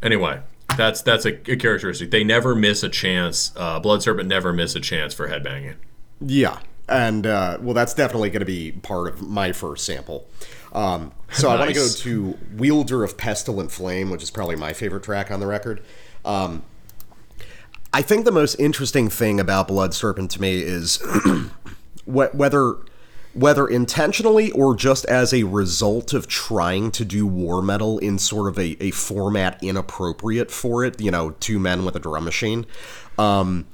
[0.03, 0.41] anyway,
[0.77, 2.11] that's that's a, a characteristic.
[2.11, 3.53] They never miss a chance.
[3.57, 5.77] Uh, Blood Serpent never miss a chance for headbanging.
[6.21, 6.59] Yeah,
[6.89, 10.27] and uh, well, that's definitely going to be part of my first sample.
[10.73, 14.73] Um, so I want to go to Wielder of Pestilent Flame, which is probably my
[14.73, 15.83] favorite track on the record.
[16.25, 16.63] Um,
[17.93, 21.03] I think the most interesting thing about Blood Serpent to me is
[22.05, 22.77] whether
[23.39, 28.49] whether intentionally or just as a result of trying to do war metal in sort
[28.49, 32.67] of a, a format inappropriate for it, you know, two men with a drum machine.
[33.17, 33.67] Um,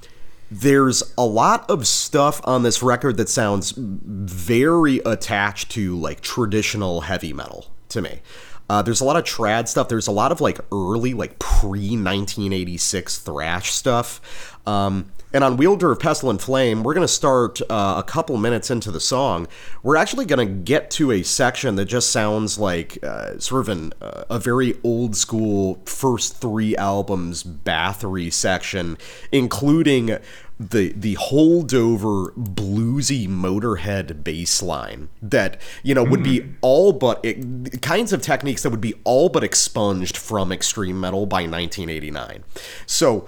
[0.50, 7.02] there's a lot of stuff on this record that sounds very attached to like traditional
[7.02, 8.20] heavy metal to me.
[8.68, 9.88] Uh, there's a lot of trad stuff.
[9.88, 14.58] There's a lot of like early, like pre 1986 thrash stuff.
[14.66, 18.70] Um, and on Wielder of Pestilent Flame, we're going to start uh, a couple minutes
[18.70, 19.48] into the song.
[19.82, 23.68] We're actually going to get to a section that just sounds like uh, sort of
[23.68, 28.96] an, uh, a very old school first three albums Bathory section,
[29.32, 30.18] including
[30.60, 37.82] the the holdover bluesy motorhead bass line that you know would be all but it,
[37.82, 42.44] kinds of techniques that would be all but expunged from extreme metal by 1989
[42.86, 43.26] so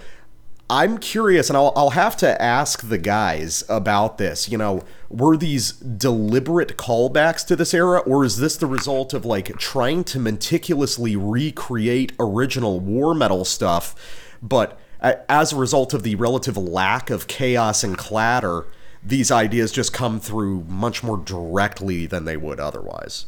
[0.68, 5.36] i'm curious and i'll, I'll have to ask the guys about this you know were
[5.36, 10.18] these deliberate callbacks to this era or is this the result of like trying to
[10.18, 13.94] meticulously recreate original war metal stuff
[14.42, 18.66] but as a result of the relative lack of chaos and clatter,
[19.02, 23.26] these ideas just come through much more directly than they would otherwise.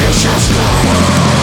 [0.00, 1.37] So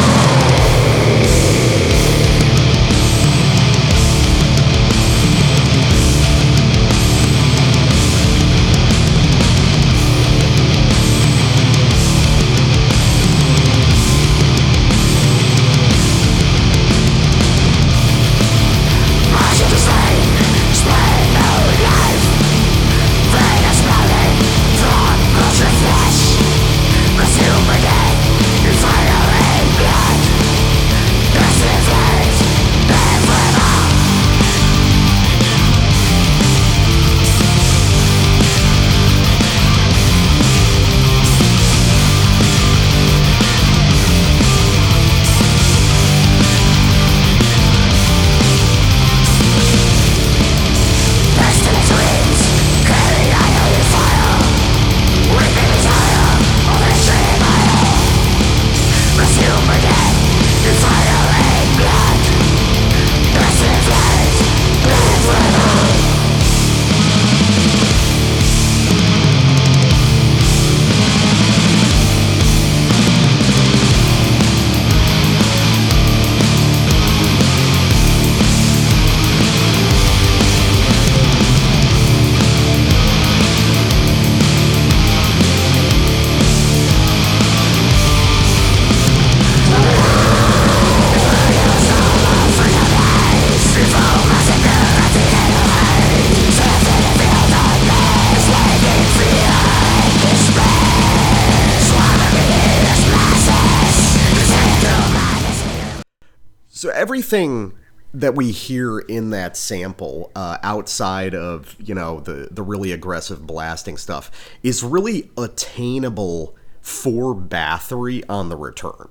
[108.14, 113.46] that we hear in that sample, uh, outside of you know the the really aggressive
[113.46, 114.32] blasting stuff,
[114.64, 119.10] is really attainable for Bathory on the return.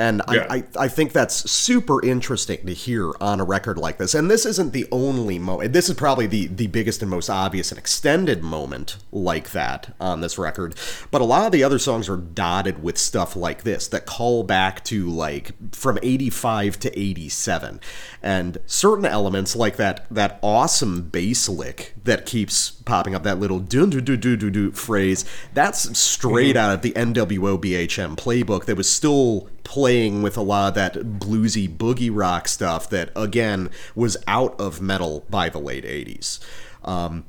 [0.00, 0.46] And Yeah.
[0.48, 4.14] I, I, I think that's super interesting to hear on a record like this.
[4.14, 5.74] And this isn't the only moment.
[5.74, 10.22] This is probably the, the biggest and most obvious and extended moment like that on
[10.22, 10.74] this record.
[11.10, 14.42] But a lot of the other songs are dotted with stuff like this that call
[14.42, 17.80] back to like from 85 to 87.
[18.22, 23.60] And certain elements like that that awesome bass lick that keeps popping up, that little
[23.60, 28.64] doo doo doo doo doo doo phrase, that's straight out of the NWO BHM playbook
[28.64, 33.70] that was still playing with a lot of that bluesy boogie rock stuff that again
[33.94, 36.40] was out of metal by the late 80s
[36.84, 37.24] um,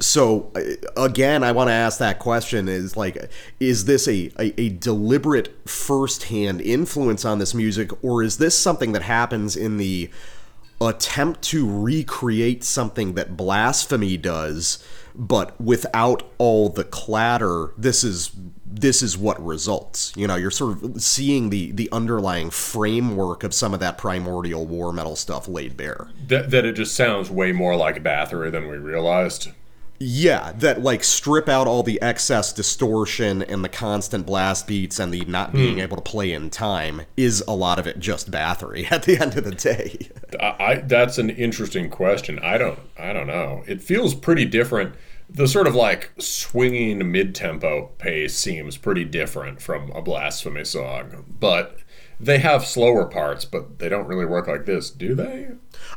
[0.00, 3.30] so uh, again i want to ask that question is like
[3.60, 8.90] is this a, a, a deliberate first-hand influence on this music or is this something
[8.90, 10.10] that happens in the
[10.80, 14.84] attempt to recreate something that blasphemy does
[15.14, 18.32] but without all the clatter this is
[18.66, 23.54] this is what results you know you're sort of seeing the the underlying framework of
[23.54, 27.52] some of that primordial war metal stuff laid bare That, that it just sounds way
[27.52, 29.50] more like Bathory than we realized.
[29.98, 35.12] Yeah that like strip out all the excess distortion and the constant blast beats and
[35.12, 35.56] the not hmm.
[35.56, 39.16] being able to play in time is a lot of it just bathory at the
[39.16, 40.10] end of the day
[40.40, 42.38] I, I that's an interesting question.
[42.40, 43.62] I don't I don't know.
[43.66, 44.94] It feels pretty different.
[45.28, 51.78] The sort of like swinging mid-tempo pace seems pretty different from a blasphemy song, but
[52.20, 55.48] they have slower parts, but they don't really work like this, do they?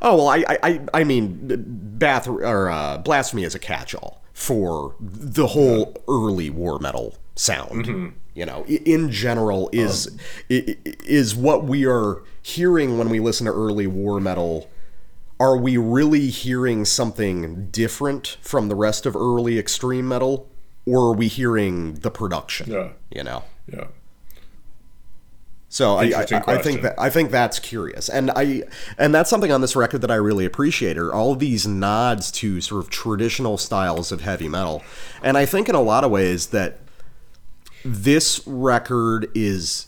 [0.01, 1.39] Oh well, I I I- mean,
[1.97, 8.13] bath or uh, blasphemy is a catch-all for the whole early war metal sound.
[8.33, 10.15] You know, in general, is
[10.51, 10.75] i-
[11.05, 14.69] is what we are hearing when we listen to early war metal
[15.39, 20.49] are we really hearing something different from the rest of early extreme metal,
[20.87, 22.71] or are we hearing the production?
[22.71, 22.89] Yeah.
[23.11, 23.43] You know.
[23.71, 23.85] Yeah.
[25.77, 28.63] So I, I, I think that I think that's curious, and I
[28.97, 32.61] and that's something on this record that I really appreciate are all these nods to
[32.61, 34.81] sort of traditional styles of heavy metal,
[35.21, 36.79] and I think in a lot of ways that
[37.85, 39.85] this record is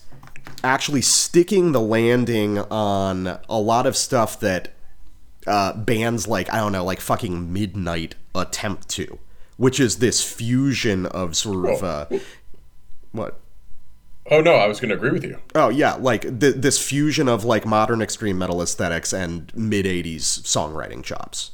[0.62, 4.72] actually sticking the landing on a lot of stuff that
[5.48, 9.18] uh, bands like I don't know, like fucking Midnight attempt to,
[9.56, 12.06] which is this fusion of sort of uh,
[13.10, 13.40] what
[14.30, 15.38] Oh no, I was going to agree with you.
[15.54, 20.20] Oh yeah, like th- this fusion of like modern extreme metal aesthetics and mid '80s
[20.42, 21.50] songwriting chops.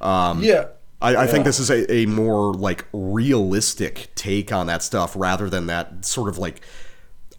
[0.00, 0.66] Um, yeah.
[1.02, 5.48] I, I think this is a, a more like realistic take on that stuff rather
[5.48, 6.60] than that sort of like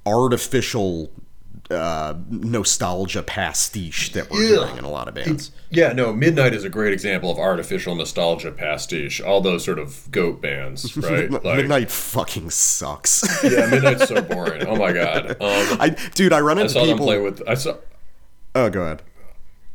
[0.05, 1.11] artificial
[1.71, 4.65] uh, nostalgia pastiche that we're Yeah.
[4.65, 5.51] hearing in a lot of bands.
[5.69, 9.21] Yeah, no, Midnight is a great example of artificial nostalgia pastiche.
[9.21, 11.29] All those sort of goat bands, right?
[11.31, 13.23] Like, Midnight fucking sucks.
[13.43, 14.65] Yeah, Midnight's so boring.
[14.67, 15.31] Oh my god.
[15.31, 17.05] Um, I dude, I run I into saw them people.
[17.05, 17.41] play with.
[17.47, 17.75] I saw.
[18.55, 19.01] oh, go ahead.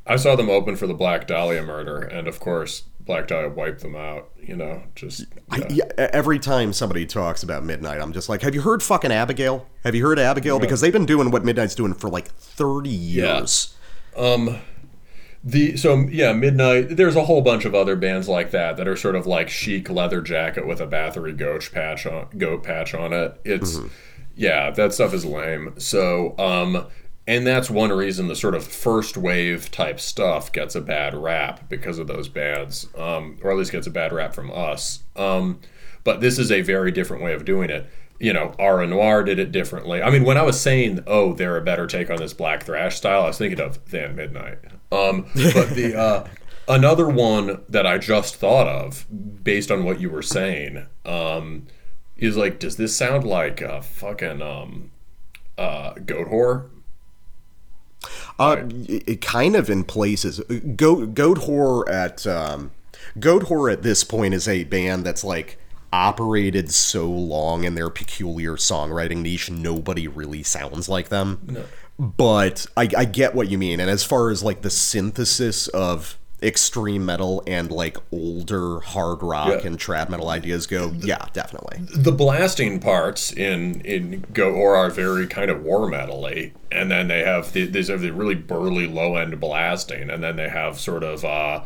[0.06, 3.80] I saw them open for the Black Dahlia murder, and of course, Black Dahlia wiped
[3.80, 4.30] them out.
[4.42, 5.24] You know, just
[5.56, 5.66] yeah.
[5.68, 9.12] Yeah, e- every time somebody talks about Midnight, I'm just like, have you heard fucking
[9.12, 9.66] Abigail?
[9.84, 10.58] Have you heard Abigail?
[10.58, 13.74] Because they've been doing what Midnight's doing for like 30 years.
[14.16, 14.58] Um,
[15.44, 16.96] the so yeah, Midnight.
[16.96, 19.88] There's a whole bunch of other bands like that that are sort of like chic
[19.88, 23.40] leather jacket with a Bathory goat patch on goat patch on it.
[23.44, 23.78] It's
[24.34, 25.74] yeah, that stuff is lame.
[25.78, 26.86] So um.
[27.28, 31.68] And that's one reason the sort of first wave type stuff gets a bad rap
[31.68, 35.00] because of those bands, um, or at least gets a bad rap from us.
[35.16, 35.60] Um,
[36.04, 37.90] but this is a very different way of doing it.
[38.20, 40.00] You know, Aura Noir did it differently.
[40.00, 42.96] I mean, when I was saying, "Oh, they're a better take on this black thrash
[42.96, 44.58] style," I was thinking of Than Midnight.
[44.92, 46.28] Um, but the uh,
[46.68, 49.04] another one that I just thought of,
[49.42, 51.66] based on what you were saying, um,
[52.16, 54.92] is like, does this sound like a fucking um,
[55.58, 56.70] uh, Goatwhore?
[58.38, 58.68] Uh,
[59.20, 60.40] kind of in places.
[60.76, 62.70] Goat Goatwhore at um,
[63.18, 65.58] Goatwhore at this point is a band that's like
[65.92, 71.64] operated so long in their peculiar songwriting niche, nobody really sounds like them.
[71.98, 76.18] But I, I get what you mean, and as far as like the synthesis of
[76.46, 79.66] extreme metal and like older hard rock Yeah.
[79.66, 81.80] and trad metal ideas go, yeah, definitely.
[81.94, 87.24] the blasting parts in in Goatwhore are very kind of war metally, and then they
[87.24, 91.02] have the, these have the really burly low end blasting, and then they have sort
[91.02, 91.62] of uh,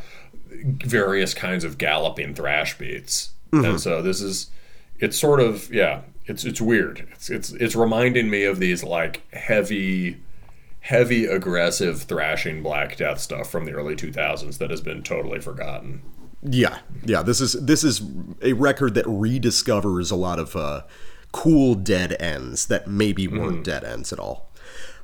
[0.84, 4.50] various kinds of galloping thrash beats, and so this is
[4.98, 7.06] it's sort of yeah, it's it's weird.
[7.12, 10.18] It's it's it's reminding me of these like heavy.
[10.80, 16.02] Heavy, aggressive, thrashing Black Death stuff from the early 2000s that has been totally forgotten.
[16.42, 17.22] Yeah, yeah.
[17.22, 18.00] This is this is
[18.40, 20.82] a record that rediscovers a lot of uh,
[21.32, 24.50] cool dead ends that maybe weren't dead ends at all.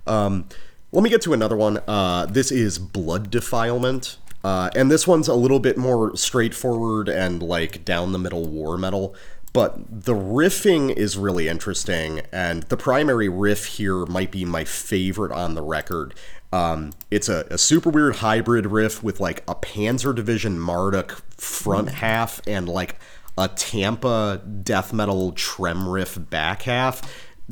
[0.07, 0.49] Um,
[0.93, 1.81] let me get to another one.
[1.87, 7.43] Uh, this is Blood Defilement, uh, and this one's a little bit more straightforward and
[7.43, 9.15] like down the middle war metal.
[9.57, 15.33] But the riffing is really interesting, and the primary riff here might be my favorite
[15.33, 16.15] on the record.
[16.53, 21.89] Um, it's a, a super weird hybrid riff with like a Panzer Division Marduk front
[21.89, 22.97] half and like
[23.39, 27.01] a Tampa death metal trem riff back half.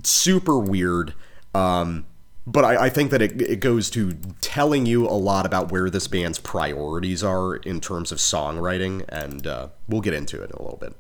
[0.03, 1.15] Super weird.
[1.55, 2.05] Um,
[2.47, 4.13] but I, I think that it, it goes to
[4.43, 9.47] telling you a lot about where this band's priorities are in terms of songwriting, and
[9.47, 10.95] uh, we'll get into it in a little bit.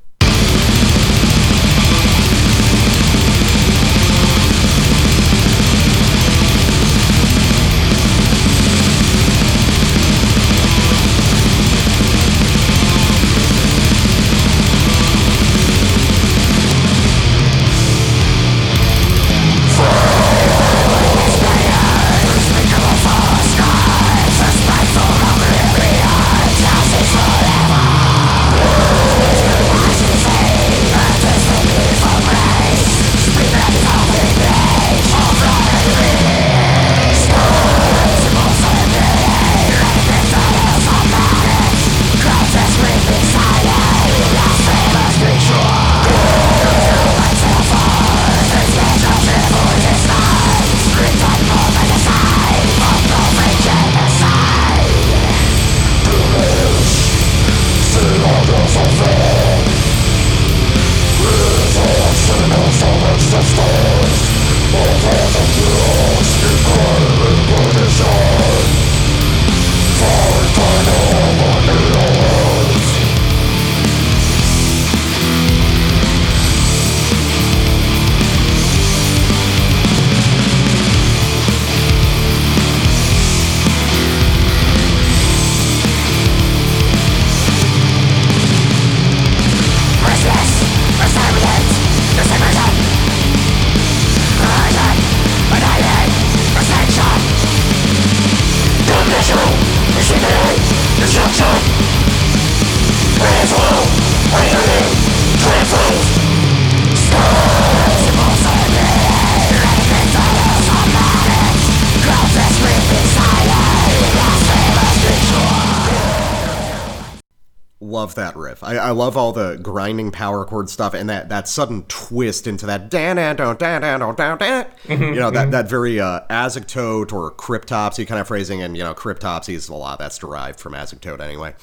[118.89, 122.90] I, love all the grinding power chord stuff and that, that sudden twist into that
[122.90, 124.66] dan dan dan dan dan dan dan.
[124.89, 128.94] You know that that very uh, Azagthoth or cryptopsy kind of phrasing, and you know
[128.94, 131.55] cryptopsy is a lot that's derived from Azagthoth anyway.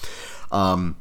[0.52, 0.98] Um,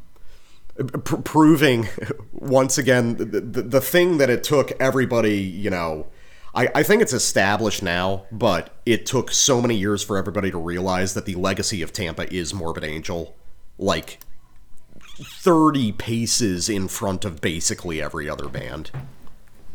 [0.76, 1.88] pr- proving
[2.32, 6.06] once again the, the, the thing that it took everybody, you know,
[6.54, 10.58] I, I think it's established now, but it took so many years for everybody to
[10.58, 13.36] realize that the legacy of Tampa is Morbid Angel,
[13.78, 14.18] like
[15.22, 18.90] 30 paces in front of basically every other band.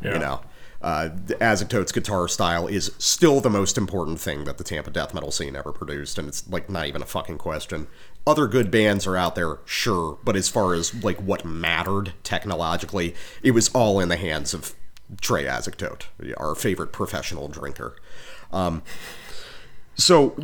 [0.01, 0.13] Yeah.
[0.13, 0.41] You know,
[0.81, 1.09] uh,
[1.41, 5.55] Azagthoth's guitar style is still the most important thing that the Tampa death metal scene
[5.55, 7.87] ever produced, and it's like not even a fucking question.
[8.27, 13.15] Other good bands are out there, sure, but as far as like what mattered technologically,
[13.41, 14.75] it was all in the hands of
[15.21, 16.03] Trey Azagthoth,
[16.37, 17.95] our favorite professional drinker.
[18.51, 18.83] Um,
[19.95, 20.35] so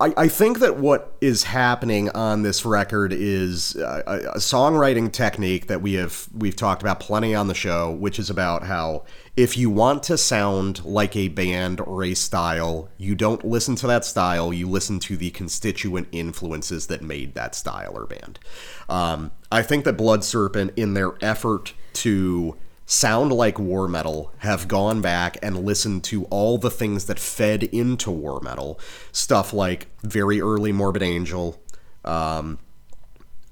[0.00, 5.10] I, I think that what is happening on this record is uh, a, a songwriting
[5.10, 9.04] technique that we have we've talked about plenty on the show, which is about how
[9.36, 13.86] if you want to sound like a band or a style, you don't listen to
[13.88, 18.38] that style, you listen to the constituent influences that made that style or band.
[18.88, 22.56] Um, I think that Blood Serpent, in their effort to
[22.88, 27.62] sound like war metal have gone back and listened to all the things that fed
[27.64, 28.80] into war metal.
[29.12, 31.60] Stuff like very early morbid angel
[32.04, 32.58] um,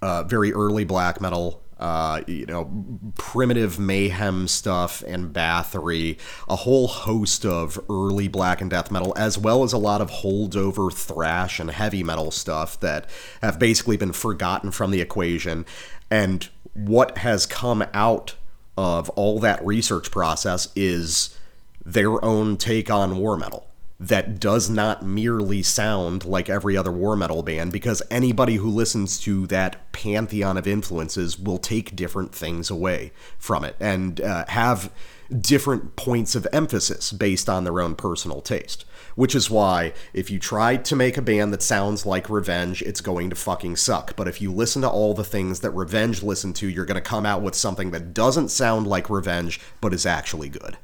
[0.00, 2.70] uh, very early black metal uh, you know
[3.18, 6.18] primitive mayhem stuff and bathory
[6.48, 10.10] a whole host of early black and death metal as well as a lot of
[10.10, 13.06] holdover thrash and heavy metal stuff that
[13.42, 15.66] have basically been forgotten from the equation.
[16.10, 18.34] And what has come out
[18.76, 21.36] of all that research process is
[21.84, 23.66] their own take on war metal
[23.98, 29.18] that does not merely sound like every other war metal band because anybody who listens
[29.18, 34.92] to that pantheon of influences will take different things away from it and uh, have
[35.40, 38.84] different points of emphasis based on their own personal taste.
[39.16, 43.01] Which is why if you try to make a band that sounds like Revenge, it's
[43.01, 44.14] going to fucking suck.
[44.14, 47.01] But if you listen to all the things that Revenge listened to, you're going to
[47.01, 50.76] come out with something that doesn't sound like Revenge, but is actually good.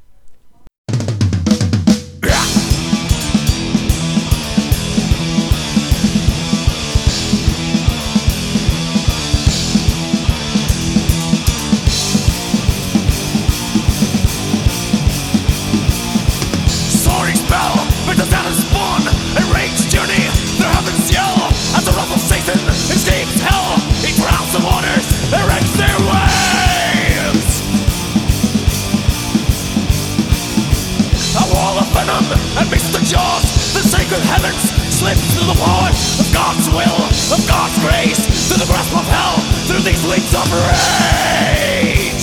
[35.03, 37.03] Slips through the port of God's will,
[37.35, 42.23] of God's grace, through the grasp of hell, through these wings of rage.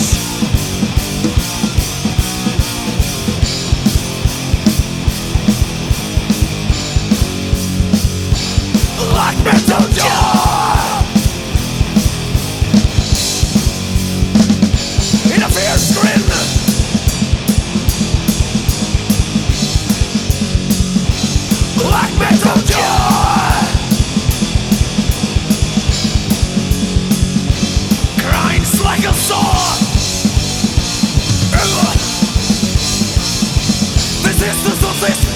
[9.12, 10.59] Black metal jaw In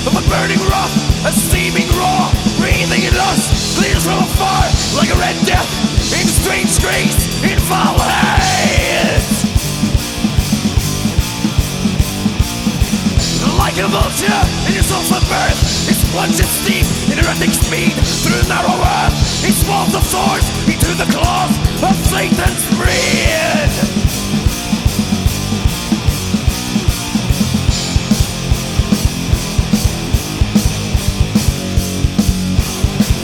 [0.07, 0.91] of a burning rock,
[1.23, 2.27] a steaming raw,
[2.59, 4.67] breathing in lust, clears from afar
[4.99, 5.69] like a red death
[6.11, 9.47] in strange grace, in foul haze.
[13.57, 17.93] Like a vulture in your soul's birth, it plunges deep in erratic speed
[18.23, 19.15] through narrow earth.
[19.47, 24.02] It swallows the swords into the claws of Satan's breed.